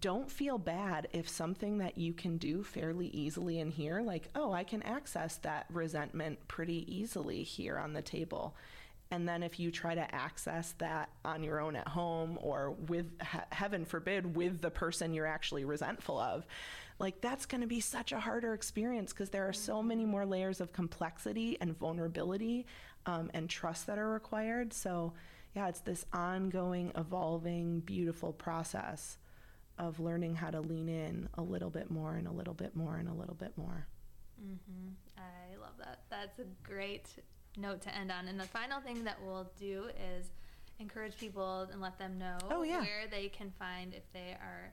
don't 0.00 0.30
feel 0.30 0.58
bad 0.58 1.08
if 1.12 1.28
something 1.28 1.78
that 1.78 1.96
you 1.96 2.12
can 2.12 2.38
do 2.38 2.64
fairly 2.64 3.06
easily 3.08 3.60
in 3.60 3.70
here, 3.70 4.02
like, 4.02 4.28
oh, 4.34 4.52
I 4.52 4.64
can 4.64 4.82
access 4.82 5.36
that 5.38 5.66
resentment 5.72 6.48
pretty 6.48 6.84
easily 6.92 7.44
here 7.44 7.78
on 7.78 7.92
the 7.92 8.02
table. 8.02 8.56
And 9.12 9.28
then 9.28 9.44
if 9.44 9.60
you 9.60 9.70
try 9.70 9.94
to 9.94 10.14
access 10.14 10.74
that 10.78 11.10
on 11.24 11.44
your 11.44 11.60
own 11.60 11.76
at 11.76 11.86
home 11.86 12.36
or 12.40 12.72
with, 12.72 13.06
heaven 13.52 13.84
forbid, 13.84 14.34
with 14.34 14.60
the 14.60 14.70
person 14.70 15.14
you're 15.14 15.26
actually 15.26 15.64
resentful 15.64 16.18
of, 16.18 16.44
like 16.98 17.20
that's 17.20 17.46
going 17.46 17.60
to 17.60 17.68
be 17.68 17.78
such 17.78 18.10
a 18.10 18.18
harder 18.18 18.54
experience 18.54 19.12
because 19.12 19.30
there 19.30 19.48
are 19.48 19.52
so 19.52 19.82
many 19.82 20.04
more 20.04 20.26
layers 20.26 20.60
of 20.60 20.72
complexity 20.72 21.56
and 21.60 21.78
vulnerability 21.78 22.66
um, 23.04 23.30
and 23.34 23.48
trust 23.48 23.86
that 23.86 23.98
are 23.98 24.08
required. 24.08 24.72
So, 24.72 25.12
yeah, 25.54 25.68
it's 25.68 25.80
this 25.80 26.04
ongoing, 26.12 26.90
evolving, 26.96 27.80
beautiful 27.80 28.32
process 28.32 29.18
of 29.78 30.00
learning 30.00 30.34
how 30.34 30.50
to 30.50 30.60
lean 30.60 30.88
in 30.88 31.28
a 31.34 31.42
little 31.42 31.70
bit 31.70 31.90
more 31.90 32.14
and 32.14 32.26
a 32.26 32.32
little 32.32 32.54
bit 32.54 32.74
more 32.74 32.96
and 32.96 33.08
a 33.08 33.12
little 33.12 33.34
bit 33.34 33.52
more. 33.56 33.86
Mm-hmm. 34.42 34.92
I 35.18 35.60
love 35.60 35.74
that. 35.78 36.00
That's 36.10 36.38
a 36.38 36.44
great 36.62 37.08
note 37.56 37.80
to 37.82 37.94
end 37.94 38.10
on. 38.10 38.28
And 38.28 38.38
the 38.38 38.44
final 38.44 38.80
thing 38.80 39.04
that 39.04 39.18
we'll 39.24 39.50
do 39.58 39.84
is 40.16 40.30
encourage 40.78 41.16
people 41.16 41.68
and 41.72 41.80
let 41.80 41.98
them 41.98 42.18
know 42.18 42.38
oh, 42.50 42.62
yeah. 42.62 42.80
where 42.80 43.06
they 43.10 43.28
can 43.28 43.50
find 43.58 43.94
if 43.94 44.02
they 44.12 44.36
are 44.40 44.72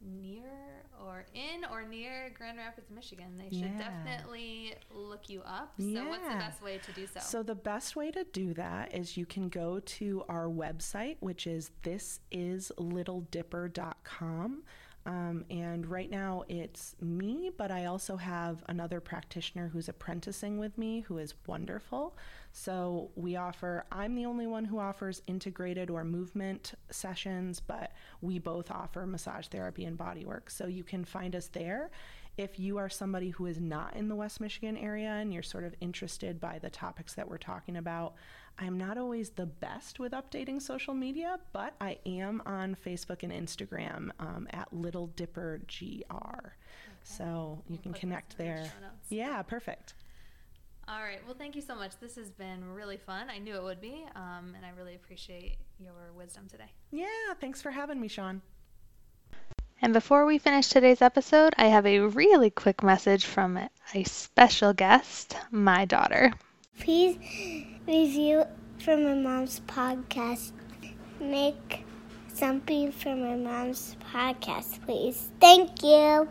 near 0.00 0.76
or 1.04 1.26
in 1.34 1.64
or 1.70 1.84
near 1.84 2.32
Grand 2.36 2.58
Rapids, 2.58 2.90
Michigan. 2.90 3.38
They 3.38 3.48
should 3.48 3.72
yeah. 3.78 3.78
definitely 3.78 4.74
look 4.90 5.28
you 5.28 5.42
up. 5.42 5.74
So, 5.78 5.84
yeah. 5.84 6.08
what's 6.08 6.28
the 6.28 6.36
best 6.36 6.62
way 6.62 6.78
to 6.78 6.92
do 6.92 7.06
so? 7.06 7.20
So, 7.20 7.42
the 7.42 7.54
best 7.54 7.96
way 7.96 8.10
to 8.10 8.24
do 8.24 8.54
that 8.54 8.94
is 8.94 9.16
you 9.16 9.26
can 9.26 9.48
go 9.48 9.80
to 9.80 10.24
our 10.28 10.46
website, 10.46 11.16
which 11.20 11.46
is 11.46 11.70
thisislittledipper.com. 11.82 14.62
Um, 15.06 15.44
and 15.50 15.86
right 15.86 16.10
now 16.10 16.42
it's 16.48 16.96
me, 17.00 17.52
but 17.56 17.70
I 17.70 17.84
also 17.84 18.16
have 18.16 18.64
another 18.68 19.00
practitioner 19.00 19.68
who's 19.68 19.88
apprenticing 19.88 20.58
with 20.58 20.76
me 20.76 21.00
who 21.00 21.18
is 21.18 21.34
wonderful. 21.46 22.16
So 22.50 23.10
we 23.14 23.36
offer, 23.36 23.84
I'm 23.92 24.16
the 24.16 24.26
only 24.26 24.48
one 24.48 24.64
who 24.64 24.80
offers 24.80 25.22
integrated 25.28 25.90
or 25.90 26.02
movement 26.02 26.74
sessions, 26.90 27.60
but 27.60 27.92
we 28.20 28.40
both 28.40 28.68
offer 28.70 29.06
massage 29.06 29.46
therapy 29.46 29.84
and 29.84 29.96
body 29.96 30.24
work. 30.24 30.50
So 30.50 30.66
you 30.66 30.82
can 30.82 31.04
find 31.04 31.36
us 31.36 31.46
there. 31.48 31.92
If 32.36 32.58
you 32.58 32.76
are 32.78 32.88
somebody 32.88 33.30
who 33.30 33.46
is 33.46 33.60
not 33.60 33.94
in 33.94 34.08
the 34.08 34.16
West 34.16 34.40
Michigan 34.40 34.76
area 34.76 35.10
and 35.10 35.32
you're 35.32 35.42
sort 35.42 35.64
of 35.64 35.74
interested 35.80 36.40
by 36.40 36.58
the 36.58 36.68
topics 36.68 37.14
that 37.14 37.28
we're 37.28 37.38
talking 37.38 37.76
about, 37.76 38.14
I'm 38.58 38.78
not 38.78 38.96
always 38.96 39.30
the 39.30 39.46
best 39.46 39.98
with 39.98 40.12
updating 40.12 40.60
social 40.62 40.94
media, 40.94 41.38
but 41.52 41.74
I 41.80 41.98
am 42.06 42.42
on 42.46 42.74
Facebook 42.74 43.22
and 43.22 43.32
Instagram 43.32 44.10
um, 44.18 44.48
at 44.50 44.72
Little 44.72 45.08
Dipper 45.08 45.60
GR. 45.68 46.14
Okay. 46.14 46.50
So 47.02 47.62
you 47.68 47.74
we'll 47.76 47.82
can 47.82 47.92
connect 47.92 48.38
there. 48.38 48.70
Yeah, 49.10 49.42
perfect. 49.42 49.94
All 50.88 51.02
right. 51.02 51.18
Well, 51.26 51.36
thank 51.36 51.56
you 51.56 51.62
so 51.62 51.74
much. 51.74 51.98
This 52.00 52.14
has 52.16 52.30
been 52.30 52.72
really 52.72 52.96
fun. 52.96 53.28
I 53.28 53.38
knew 53.38 53.56
it 53.56 53.62
would 53.62 53.80
be, 53.80 54.04
um, 54.14 54.54
and 54.56 54.64
I 54.64 54.70
really 54.76 54.94
appreciate 54.94 55.58
your 55.78 56.12
wisdom 56.16 56.46
today. 56.48 56.70
Yeah, 56.92 57.06
thanks 57.40 57.60
for 57.60 57.70
having 57.70 58.00
me, 58.00 58.08
Shawn. 58.08 58.40
And 59.82 59.92
before 59.92 60.24
we 60.24 60.38
finish 60.38 60.68
today's 60.68 61.02
episode, 61.02 61.54
I 61.58 61.66
have 61.66 61.86
a 61.86 62.00
really 62.00 62.50
quick 62.50 62.82
message 62.82 63.24
from 63.26 63.58
a 63.94 64.04
special 64.04 64.72
guest, 64.72 65.36
my 65.50 65.84
daughter. 65.84 66.32
Please 66.78 67.16
review 67.86 68.44
for 68.78 68.96
my 68.96 69.14
mom's 69.14 69.60
podcast. 69.66 70.52
Make 71.20 71.84
something 72.28 72.92
for 72.92 73.16
my 73.16 73.34
mom's 73.34 73.96
podcast, 74.12 74.84
please. 74.84 75.30
Thank 75.40 75.82
you. 75.82 76.28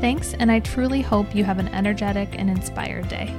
Thanks, 0.00 0.34
and 0.34 0.52
I 0.52 0.60
truly 0.60 1.00
hope 1.00 1.34
you 1.34 1.42
have 1.44 1.58
an 1.58 1.68
energetic 1.68 2.38
and 2.38 2.50
inspired 2.50 3.08
day. 3.08 3.34